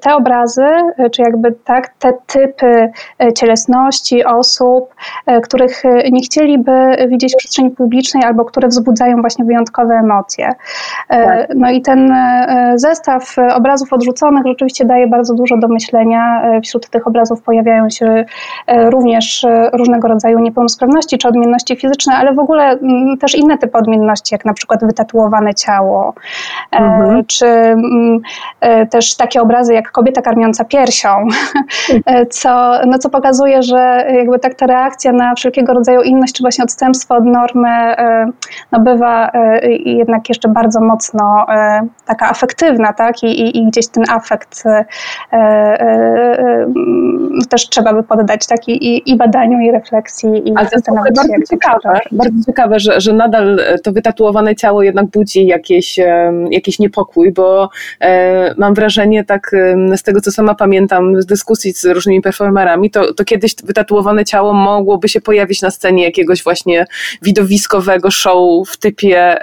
te 0.00 0.14
obrazy, 0.14 0.66
czy 1.12 1.22
jakby 1.22 1.52
tak, 1.64 1.88
te 1.98 2.12
typy 2.26 2.90
cielesności 3.34 4.24
osób, 4.24 4.94
których 5.42 5.82
nie 6.10 6.20
chcieliby 6.20 6.72
widzieć 7.08 7.34
w 7.34 7.36
przestrzeni 7.36 7.70
publicznej 7.70 8.24
albo 8.24 8.44
które 8.44 8.68
wzbudzają 8.68 9.20
właśnie 9.20 9.44
wyjątkowe 9.44 9.94
emocje. 9.94 10.52
Tak. 11.08 11.48
No 11.54 11.70
i 11.70 11.82
ten 11.82 12.14
zestaw 12.74 13.36
obrazów 13.54 13.92
odrzuconych 13.92 14.46
rzeczywiście 14.46 14.84
daje 14.84 15.06
bardzo 15.06 15.34
dużo 15.34 15.56
do 15.56 15.68
myślenia. 15.68 16.42
Wśród 16.64 16.90
tych 16.90 17.06
obrazów 17.06 17.42
pojawiają 17.42 17.90
się 17.90 18.24
również 18.68 19.46
różnego 19.72 20.08
rodzaju 20.08 20.38
niepełnosprawności 20.38 21.18
czy 21.18 21.28
odmienności 21.28 21.76
fizyczne, 21.76 22.14
ale 22.14 22.34
w 22.34 22.38
ogóle 22.38 22.64
mm, 22.64 23.18
też 23.18 23.34
inne 23.34 23.58
typy 23.58 23.78
odmienności 23.78 24.09
jak 24.32 24.44
na 24.44 24.52
przykład 24.52 24.80
wytatuowane 24.84 25.54
ciało, 25.54 26.14
e, 26.72 26.76
mhm. 26.76 27.24
czy 27.26 27.46
mm, 27.46 28.20
e, 28.60 28.86
też 28.86 29.16
takie 29.16 29.42
obrazy 29.42 29.74
jak 29.74 29.90
kobieta 29.90 30.22
karmiąca 30.22 30.64
piersią, 30.64 31.08
e, 32.06 32.26
co, 32.26 32.80
no 32.86 32.98
co 32.98 33.10
pokazuje, 33.10 33.62
że 33.62 34.06
jakby 34.14 34.38
tak 34.38 34.54
ta 34.54 34.66
reakcja 34.66 35.12
na 35.12 35.34
wszelkiego 35.34 35.74
rodzaju 35.74 36.00
inność, 36.00 36.34
czy 36.34 36.42
właśnie 36.42 36.64
odstępstwo 36.64 37.14
od 37.14 37.24
normy, 37.24 37.94
no 38.72 38.80
bywa 38.80 39.30
jednak 39.84 40.28
jeszcze 40.28 40.48
bardzo 40.48 40.80
mocno 40.80 41.46
taka 42.06 42.30
afektywna, 42.30 42.92
tak? 42.92 43.22
I, 43.22 43.26
i, 43.26 43.58
i 43.58 43.66
gdzieś 43.66 43.88
ten 43.88 44.04
afekt 44.10 44.64
no 47.30 47.44
też 47.50 47.68
trzeba 47.68 47.92
by 47.92 48.02
poddać 48.02 48.46
tak? 48.46 48.68
I, 48.68 49.10
i 49.10 49.16
badaniu, 49.16 49.60
i 49.60 49.70
refleksji, 49.70 50.48
i 50.48 50.56
Ale 50.56 50.66
to 50.66 50.76
jest 50.76 50.90
bardzo 50.94 51.22
ciekawe, 51.50 52.00
bardzo 52.12 52.44
ciekawe, 52.46 52.80
że, 52.80 53.00
że 53.00 53.12
nadal 53.12 53.60
to 53.84 53.92
wytatuowane 54.00 54.56
ciało 54.56 54.82
jednak 54.82 55.06
budzi 55.06 55.46
jakieś, 55.46 55.98
jakiś 56.50 56.78
niepokój, 56.78 57.32
bo 57.32 57.70
e, 58.00 58.54
mam 58.58 58.74
wrażenie, 58.74 59.24
tak 59.24 59.50
z 59.96 60.02
tego 60.02 60.20
co 60.20 60.32
sama 60.32 60.54
pamiętam 60.54 61.22
z 61.22 61.26
dyskusji 61.26 61.72
z 61.72 61.84
różnymi 61.84 62.20
performerami, 62.20 62.90
to, 62.90 63.14
to 63.14 63.24
kiedyś 63.24 63.54
wytatuowane 63.64 64.24
ciało 64.24 64.52
mogłoby 64.52 65.08
się 65.08 65.20
pojawić 65.20 65.62
na 65.62 65.70
scenie 65.70 66.04
jakiegoś 66.04 66.42
właśnie 66.42 66.86
widowiskowego 67.22 68.10
show 68.10 68.68
w 68.68 68.76
typie 68.76 69.36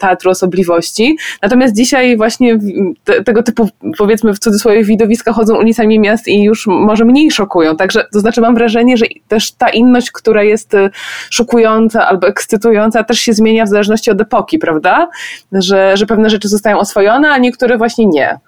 teatru 0.00 0.30
osobliwości. 0.30 1.16
Natomiast 1.42 1.76
dzisiaj 1.76 2.16
właśnie 2.16 2.58
te, 3.04 3.24
tego 3.24 3.42
typu, 3.42 3.68
powiedzmy 3.98 4.34
w 4.34 4.38
cudzysłowie, 4.38 4.84
widowiska 4.84 5.32
chodzą 5.32 5.56
ulicami 5.56 5.98
miast 6.00 6.28
i 6.28 6.42
już 6.42 6.66
może 6.66 7.04
mniej 7.04 7.30
szokują. 7.30 7.76
Także 7.76 8.04
to 8.12 8.20
znaczy 8.20 8.40
mam 8.40 8.54
wrażenie, 8.54 8.96
że 8.96 9.06
też 9.28 9.52
ta 9.52 9.68
inność, 9.68 10.10
która 10.10 10.42
jest 10.42 10.74
e, 10.74 10.90
szokująca 11.30 12.08
albo 12.08 12.26
ekscytująca, 12.26 13.04
też 13.04 13.18
się 13.18 13.32
zmienia 13.32 13.64
w 13.64 13.68
zależności 13.68 13.91
zależności 13.92 14.10
od 14.10 14.20
epoki, 14.20 14.58
prawda? 14.58 15.08
Że, 15.52 15.96
że 15.96 16.06
pewne 16.06 16.30
rzeczy 16.30 16.48
zostają 16.48 16.78
oswojone, 16.78 17.30
a 17.30 17.38
niektóre 17.38 17.78
właśnie 17.78 18.06
nie. 18.06 18.38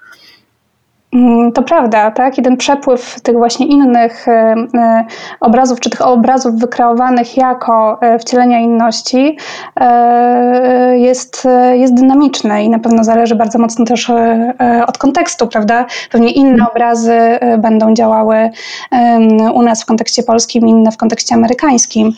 Mm, 1.14 1.52
to 1.52 1.62
prawda, 1.62 2.10
tak? 2.10 2.38
I 2.38 2.42
ten 2.42 2.56
przepływ 2.56 3.20
tych 3.20 3.36
właśnie 3.36 3.66
innych 3.66 4.28
e, 4.28 4.54
e, 4.74 5.04
obrazów, 5.40 5.80
czy 5.80 5.90
tych 5.90 6.06
obrazów 6.06 6.54
wykreowanych 6.54 7.36
jako 7.36 7.98
e, 8.00 8.18
wcielenia 8.18 8.60
inności 8.60 9.36
jest, 10.94 11.48
jest 11.74 11.94
dynamiczny 11.94 12.64
i 12.64 12.68
na 12.68 12.78
pewno 12.78 13.04
zależy 13.04 13.34
bardzo 13.34 13.58
mocno 13.58 13.84
też 13.84 14.10
od 14.86 14.98
kontekstu, 14.98 15.46
prawda? 15.46 15.86
Pewnie 16.10 16.30
inne 16.30 16.52
mhm. 16.52 16.70
obrazy 16.70 17.18
będą 17.58 17.94
działały 17.94 18.50
u 19.54 19.62
nas 19.62 19.82
w 19.82 19.86
kontekście 19.86 20.22
polskim, 20.22 20.68
inne 20.68 20.92
w 20.92 20.96
kontekście 20.96 21.34
amerykańskim, 21.34 22.12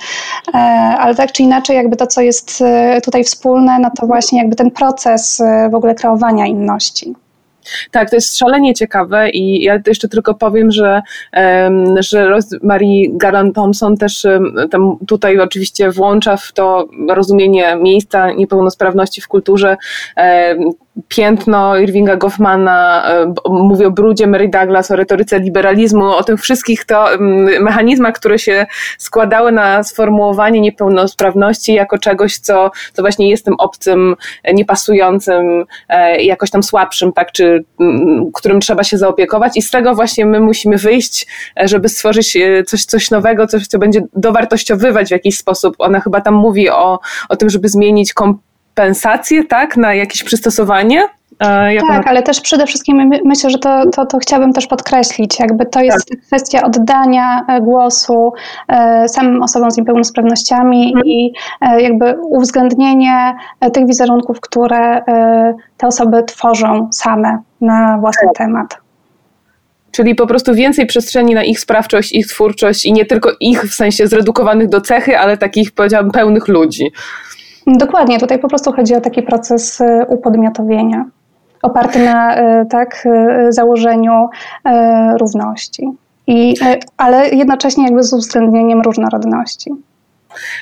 ale 0.98 1.14
tak 1.14 1.32
czy 1.32 1.42
inaczej 1.42 1.76
jakby 1.76 1.96
to, 1.96 2.06
co 2.06 2.20
jest 2.20 2.64
tutaj 3.04 3.24
wspólne, 3.24 3.78
no 3.78 3.90
to 4.00 4.06
właśnie 4.06 4.38
jakby 4.38 4.56
ten 4.56 4.70
proces 4.70 5.42
w 5.70 5.74
ogóle 5.74 5.94
kreowania 5.94 6.46
inności. 6.46 7.25
Tak, 7.90 8.10
to 8.10 8.16
jest 8.16 8.38
szalenie 8.38 8.74
ciekawe 8.74 9.30
i 9.30 9.62
ja 9.62 9.78
jeszcze 9.86 10.08
tylko 10.08 10.34
powiem, 10.34 10.70
że, 10.70 11.02
że 11.98 12.28
Rosemary 12.28 12.86
Garland 13.10 13.54
Thompson 13.54 13.96
też 13.96 14.26
tutaj 15.08 15.38
oczywiście 15.38 15.90
włącza 15.90 16.36
w 16.36 16.52
to 16.52 16.88
rozumienie 17.08 17.76
miejsca 17.76 18.32
niepełnosprawności 18.32 19.20
w 19.20 19.28
kulturze 19.28 19.76
piętno 21.08 21.76
Irvinga 21.76 22.16
Goffmana, 22.16 23.04
e, 23.10 23.32
mówię 23.48 23.86
o 23.86 23.90
brudzie 23.90 24.26
Mary 24.26 24.48
Douglas, 24.48 24.90
o 24.90 24.96
retoryce 24.96 25.40
liberalizmu, 25.40 26.04
o 26.04 26.24
tych 26.24 26.40
wszystkich 26.40 26.84
to 26.84 27.08
mechanizmach, 27.60 28.14
które 28.14 28.38
się 28.38 28.66
składały 28.98 29.52
na 29.52 29.82
sformułowanie 29.82 30.60
niepełnosprawności 30.60 31.74
jako 31.74 31.98
czegoś, 31.98 32.38
co, 32.38 32.70
co 32.92 33.02
właśnie 33.02 33.30
jest 33.30 33.44
tym 33.44 33.54
obcym, 33.58 34.16
niepasującym, 34.54 35.64
e, 35.88 36.22
jakoś 36.22 36.50
tam 36.50 36.62
słabszym, 36.62 37.12
tak, 37.12 37.32
czy 37.32 37.64
którym 38.34 38.60
trzeba 38.60 38.84
się 38.84 38.98
zaopiekować 38.98 39.56
i 39.56 39.62
z 39.62 39.70
tego 39.70 39.94
właśnie 39.94 40.26
my 40.26 40.40
musimy 40.40 40.76
wyjść, 40.76 41.26
e, 41.60 41.68
żeby 41.68 41.88
stworzyć 41.88 42.38
coś, 42.66 42.84
coś 42.84 43.10
nowego, 43.10 43.46
coś, 43.46 43.66
co 43.66 43.78
będzie 43.78 44.00
dowartościowywać 44.12 45.08
w 45.08 45.10
jakiś 45.10 45.38
sposób. 45.38 45.74
Ona 45.78 46.00
chyba 46.00 46.20
tam 46.20 46.34
mówi 46.34 46.70
o, 46.70 46.98
o 47.28 47.36
tym, 47.36 47.50
żeby 47.50 47.68
zmienić 47.68 48.14
komp 48.14 48.40
kompensację, 48.76 49.44
tak, 49.44 49.76
na 49.76 49.94
jakieś 49.94 50.24
przystosowanie? 50.24 51.02
tak, 51.88 52.06
ale 52.06 52.22
też 52.22 52.40
przede 52.40 52.66
wszystkim 52.66 53.10
myślę, 53.24 53.50
że 53.50 53.58
to, 53.58 53.90
to, 53.90 54.06
to 54.06 54.18
chciałabym 54.18 54.52
też 54.52 54.66
podkreślić, 54.66 55.40
jakby 55.40 55.66
to 55.66 55.80
jest 55.80 56.08
tak. 56.08 56.20
kwestia 56.20 56.62
oddania 56.62 57.44
e, 57.48 57.60
głosu 57.60 58.32
e, 58.68 59.08
samym 59.08 59.42
osobom 59.42 59.70
z 59.70 59.76
niepełnosprawnościami 59.76 60.92
hmm. 60.92 61.06
i 61.06 61.32
e, 61.60 61.82
jakby 61.82 62.14
uwzględnienie 62.20 63.36
tych 63.72 63.86
wizerunków, 63.86 64.40
które 64.40 65.02
te 65.76 65.86
osoby 65.86 66.22
tworzą 66.22 66.88
same 66.92 67.38
na 67.60 67.98
własny 68.00 68.28
tak. 68.28 68.46
temat. 68.46 68.76
Czyli 69.90 70.14
po 70.14 70.26
prostu 70.26 70.54
więcej 70.54 70.86
przestrzeni 70.86 71.34
na 71.34 71.44
ich 71.44 71.60
sprawczość, 71.60 72.12
ich 72.12 72.26
twórczość 72.26 72.84
i 72.84 72.92
nie 72.92 73.04
tylko 73.04 73.30
ich 73.40 73.62
w 73.62 73.74
sensie 73.74 74.06
zredukowanych 74.06 74.68
do 74.68 74.80
cechy, 74.80 75.18
ale 75.18 75.36
takich, 75.36 75.72
powiedziałabym, 75.72 76.12
pełnych 76.12 76.48
ludzi. 76.48 76.84
Dokładnie, 77.66 78.18
tutaj 78.18 78.38
po 78.38 78.48
prostu 78.48 78.72
chodzi 78.72 78.94
o 78.94 79.00
taki 79.00 79.22
proces 79.22 79.80
e, 79.80 80.06
upodmiotowienia, 80.08 81.04
oparty 81.62 82.04
na 82.04 82.36
e, 82.36 82.66
tak, 82.66 83.06
e, 83.06 83.52
założeniu 83.52 84.28
równości. 85.20 85.90
I, 86.26 86.54
ale 86.96 87.28
jednocześnie 87.28 87.84
jakby 87.84 88.02
z 88.02 88.12
uwzględnieniem 88.12 88.80
różnorodności. 88.80 89.70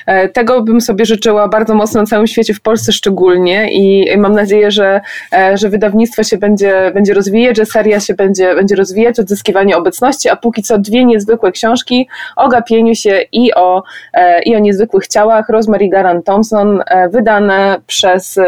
E, 0.05 0.29
tego 0.29 0.61
bym 0.61 0.81
sobie 0.81 1.05
życzyła 1.05 1.47
bardzo 1.47 1.75
mocno 1.75 2.01
na 2.01 2.07
całym 2.07 2.27
świecie, 2.27 2.53
w 2.53 2.61
Polsce 2.61 2.91
szczególnie 2.91 3.73
i 3.73 4.17
mam 4.17 4.33
nadzieję, 4.33 4.71
że, 4.71 5.01
e, 5.33 5.57
że 5.57 5.69
wydawnictwo 5.69 6.23
się 6.23 6.37
będzie, 6.37 6.91
będzie 6.93 7.13
rozwijać, 7.13 7.57
że 7.57 7.65
seria 7.65 7.99
się 7.99 8.13
będzie, 8.13 8.55
będzie 8.55 8.75
rozwijać, 8.75 9.19
odzyskiwanie 9.19 9.77
obecności, 9.77 10.29
a 10.29 10.35
póki 10.35 10.63
co 10.63 10.77
dwie 10.77 11.05
niezwykłe 11.05 11.51
książki 11.51 12.07
o 12.35 12.49
gapieniu 12.49 12.95
się 12.95 13.21
i 13.31 13.53
o, 13.53 13.83
e, 14.13 14.41
i 14.41 14.55
o 14.55 14.59
niezwykłych 14.59 15.07
ciałach 15.07 15.49
Rosemary 15.49 15.89
Garan 15.89 16.23
Thompson, 16.23 16.83
wydane 17.09 17.81
przez 17.87 18.39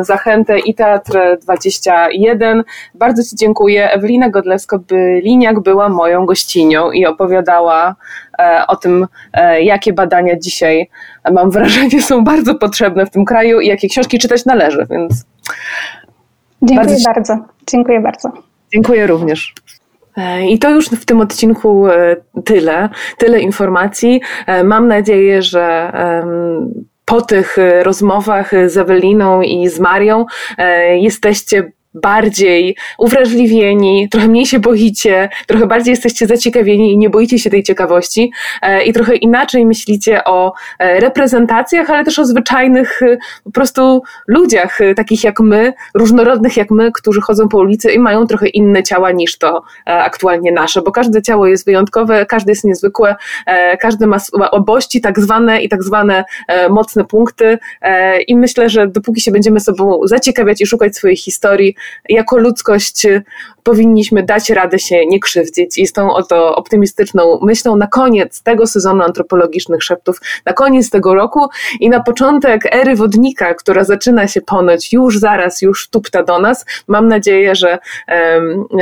Zachętę 0.00 0.58
i 0.58 0.74
Teatr 0.74 1.18
21. 1.42 2.64
Bardzo 2.94 3.22
Ci 3.22 3.36
dziękuję. 3.36 3.90
Ewelina 3.90 4.30
Godlewsko-Liniak 4.30 5.60
była 5.60 5.88
moją 5.88 6.26
gościnią 6.26 6.90
i 6.90 7.06
opowiadała 7.06 7.94
o 8.68 8.76
tym, 8.76 9.06
jakie 9.60 9.92
badania 9.92 10.36
dzisiaj, 10.36 10.57
mam 11.32 11.50
wrażenie, 11.50 12.02
są 12.02 12.24
bardzo 12.24 12.54
potrzebne 12.54 13.06
w 13.06 13.10
tym 13.10 13.24
kraju 13.24 13.60
i 13.60 13.66
jakie 13.66 13.88
książki 13.88 14.18
czytać 14.18 14.44
należy. 14.44 14.86
Więc 14.90 15.24
Dziękuję 16.62 16.88
bardzo. 16.88 17.12
bardzo. 17.14 17.44
Dziękuję 17.70 18.00
bardzo. 18.00 18.32
Dziękuję 18.72 19.06
również. 19.06 19.54
E, 20.16 20.46
I 20.46 20.58
to 20.58 20.70
już 20.70 20.88
w 20.88 21.04
tym 21.04 21.20
odcinku 21.20 21.84
tyle, 22.44 22.88
tyle 23.18 23.40
informacji. 23.40 24.20
Mam 24.64 24.88
nadzieję, 24.88 25.42
że 25.42 25.92
po 27.04 27.20
tych 27.20 27.56
rozmowach 27.82 28.50
z 28.66 28.76
Eweliną 28.76 29.42
i 29.42 29.68
z 29.68 29.80
Marią 29.80 30.26
jesteście 30.96 31.72
bardziej 31.94 32.76
uwrażliwieni, 32.98 34.08
trochę 34.10 34.28
mniej 34.28 34.46
się 34.46 34.58
boicie, 34.58 35.28
trochę 35.46 35.66
bardziej 35.66 35.92
jesteście 35.92 36.26
zaciekawieni 36.26 36.92
i 36.92 36.98
nie 36.98 37.10
boicie 37.10 37.38
się 37.38 37.50
tej 37.50 37.62
ciekawości 37.62 38.32
e, 38.62 38.84
i 38.84 38.92
trochę 38.92 39.16
inaczej 39.16 39.66
myślicie 39.66 40.24
o 40.24 40.52
e, 40.78 41.00
reprezentacjach, 41.00 41.90
ale 41.90 42.04
też 42.04 42.18
o 42.18 42.24
zwyczajnych 42.24 43.02
e, 43.02 43.16
po 43.44 43.50
prostu 43.50 44.02
ludziach, 44.26 44.78
takich 44.96 45.24
jak 45.24 45.40
my, 45.40 45.72
różnorodnych 45.94 46.56
jak 46.56 46.70
my, 46.70 46.92
którzy 46.92 47.20
chodzą 47.20 47.48
po 47.48 47.58
ulicy 47.58 47.92
i 47.92 47.98
mają 47.98 48.26
trochę 48.26 48.48
inne 48.48 48.82
ciała 48.82 49.12
niż 49.12 49.38
to 49.38 49.62
aktualnie 49.86 50.52
nasze, 50.52 50.82
bo 50.82 50.92
każde 50.92 51.22
ciało 51.22 51.46
jest 51.46 51.66
wyjątkowe, 51.66 52.26
każde 52.26 52.52
jest 52.52 52.64
niezwykłe, 52.64 53.16
każdy 53.80 54.06
ma 54.06 54.18
obości 54.50 55.00
tak 55.00 55.20
zwane 55.20 55.62
i 55.62 55.68
tak 55.68 55.82
zwane 55.82 56.24
mocne 56.70 57.04
punkty 57.04 57.58
i 58.26 58.36
myślę, 58.36 58.68
że 58.68 58.86
dopóki 58.86 59.20
się 59.20 59.30
będziemy 59.30 59.60
sobą 59.60 60.00
zaciekawiać 60.04 60.60
i 60.60 60.66
szukać 60.66 60.96
swojej 60.96 61.16
historii, 61.16 61.74
jako 62.08 62.38
ludzkość 62.38 63.06
powinniśmy 63.68 64.22
dać 64.22 64.50
radę 64.50 64.78
się 64.78 65.06
nie 65.06 65.20
krzywdzić 65.20 65.78
i 65.78 65.86
z 65.86 65.92
tą 65.92 66.14
oto 66.14 66.56
optymistyczną 66.56 67.38
myślą 67.42 67.76
na 67.76 67.86
koniec 67.86 68.42
tego 68.42 68.66
sezonu 68.66 69.02
antropologicznych 69.02 69.82
szeptów, 69.82 70.20
na 70.46 70.52
koniec 70.52 70.90
tego 70.90 71.14
roku 71.14 71.48
i 71.80 71.90
na 71.90 72.02
początek 72.02 72.74
ery 72.74 72.96
wodnika, 72.96 73.54
która 73.54 73.84
zaczyna 73.84 74.28
się 74.28 74.40
ponoć 74.40 74.92
już 74.92 75.18
zaraz, 75.18 75.62
już 75.62 75.88
tupta 75.88 76.22
do 76.22 76.38
nas. 76.38 76.64
Mam 76.86 77.08
nadzieję, 77.08 77.54
że, 77.54 77.78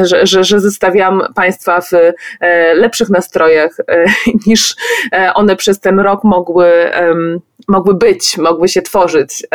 że, 0.02 0.26
że, 0.26 0.44
że 0.44 0.60
zostawiam 0.60 1.22
Państwa 1.34 1.80
w 1.80 1.92
e, 1.92 2.74
lepszych 2.74 3.08
nastrojach 3.08 3.70
e, 3.88 4.04
niż 4.46 4.76
e, 5.12 5.34
one 5.34 5.56
przez 5.56 5.80
ten 5.80 6.00
rok 6.00 6.24
mogły 6.24 6.66
mogły 7.68 7.94
być, 7.94 8.38
mogły 8.38 8.68
się 8.68 8.82
tworzyć. 8.82 9.46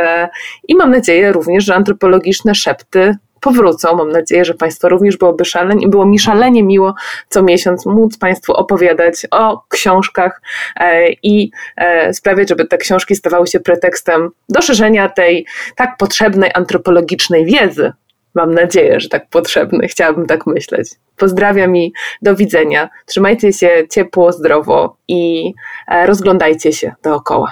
I 0.67 0.75
mam 0.75 0.91
nadzieję 0.91 1.31
również, 1.31 1.65
że 1.65 1.75
antropologiczne 1.75 2.55
szepty 2.55 3.15
powrócą. 3.41 3.95
Mam 3.95 4.11
nadzieję, 4.11 4.45
że 4.45 4.53
Państwo 4.53 4.89
również 4.89 5.17
byłoby 5.17 5.45
szalenie, 5.45 5.87
było 5.87 6.05
mi 6.05 6.19
szalenie 6.19 6.63
miło 6.63 6.95
co 7.29 7.43
miesiąc 7.43 7.85
móc 7.85 8.17
Państwu 8.17 8.53
opowiadać 8.53 9.27
o 9.31 9.63
książkach 9.69 10.41
e, 10.79 11.09
i 11.11 11.51
e, 11.77 12.13
sprawiać, 12.13 12.49
żeby 12.49 12.65
te 12.65 12.77
książki 12.77 13.15
stawały 13.15 13.47
się 13.47 13.59
pretekstem 13.59 14.29
do 14.49 14.61
szerzenia 14.61 15.09
tej 15.09 15.45
tak 15.75 15.97
potrzebnej 15.97 16.51
antropologicznej 16.53 17.45
wiedzy. 17.45 17.93
Mam 18.35 18.53
nadzieję, 18.53 18.99
że 18.99 19.09
tak 19.09 19.29
potrzebnej. 19.29 19.89
Chciałabym 19.89 20.25
tak 20.25 20.47
myśleć. 20.47 20.89
Pozdrawiam 21.17 21.77
i 21.77 21.93
do 22.21 22.35
widzenia. 22.35 22.89
Trzymajcie 23.05 23.53
się 23.53 23.69
ciepło, 23.89 24.31
zdrowo 24.31 24.95
i 25.07 25.53
e, 25.87 26.05
rozglądajcie 26.05 26.73
się 26.73 26.93
dookoła. 27.03 27.49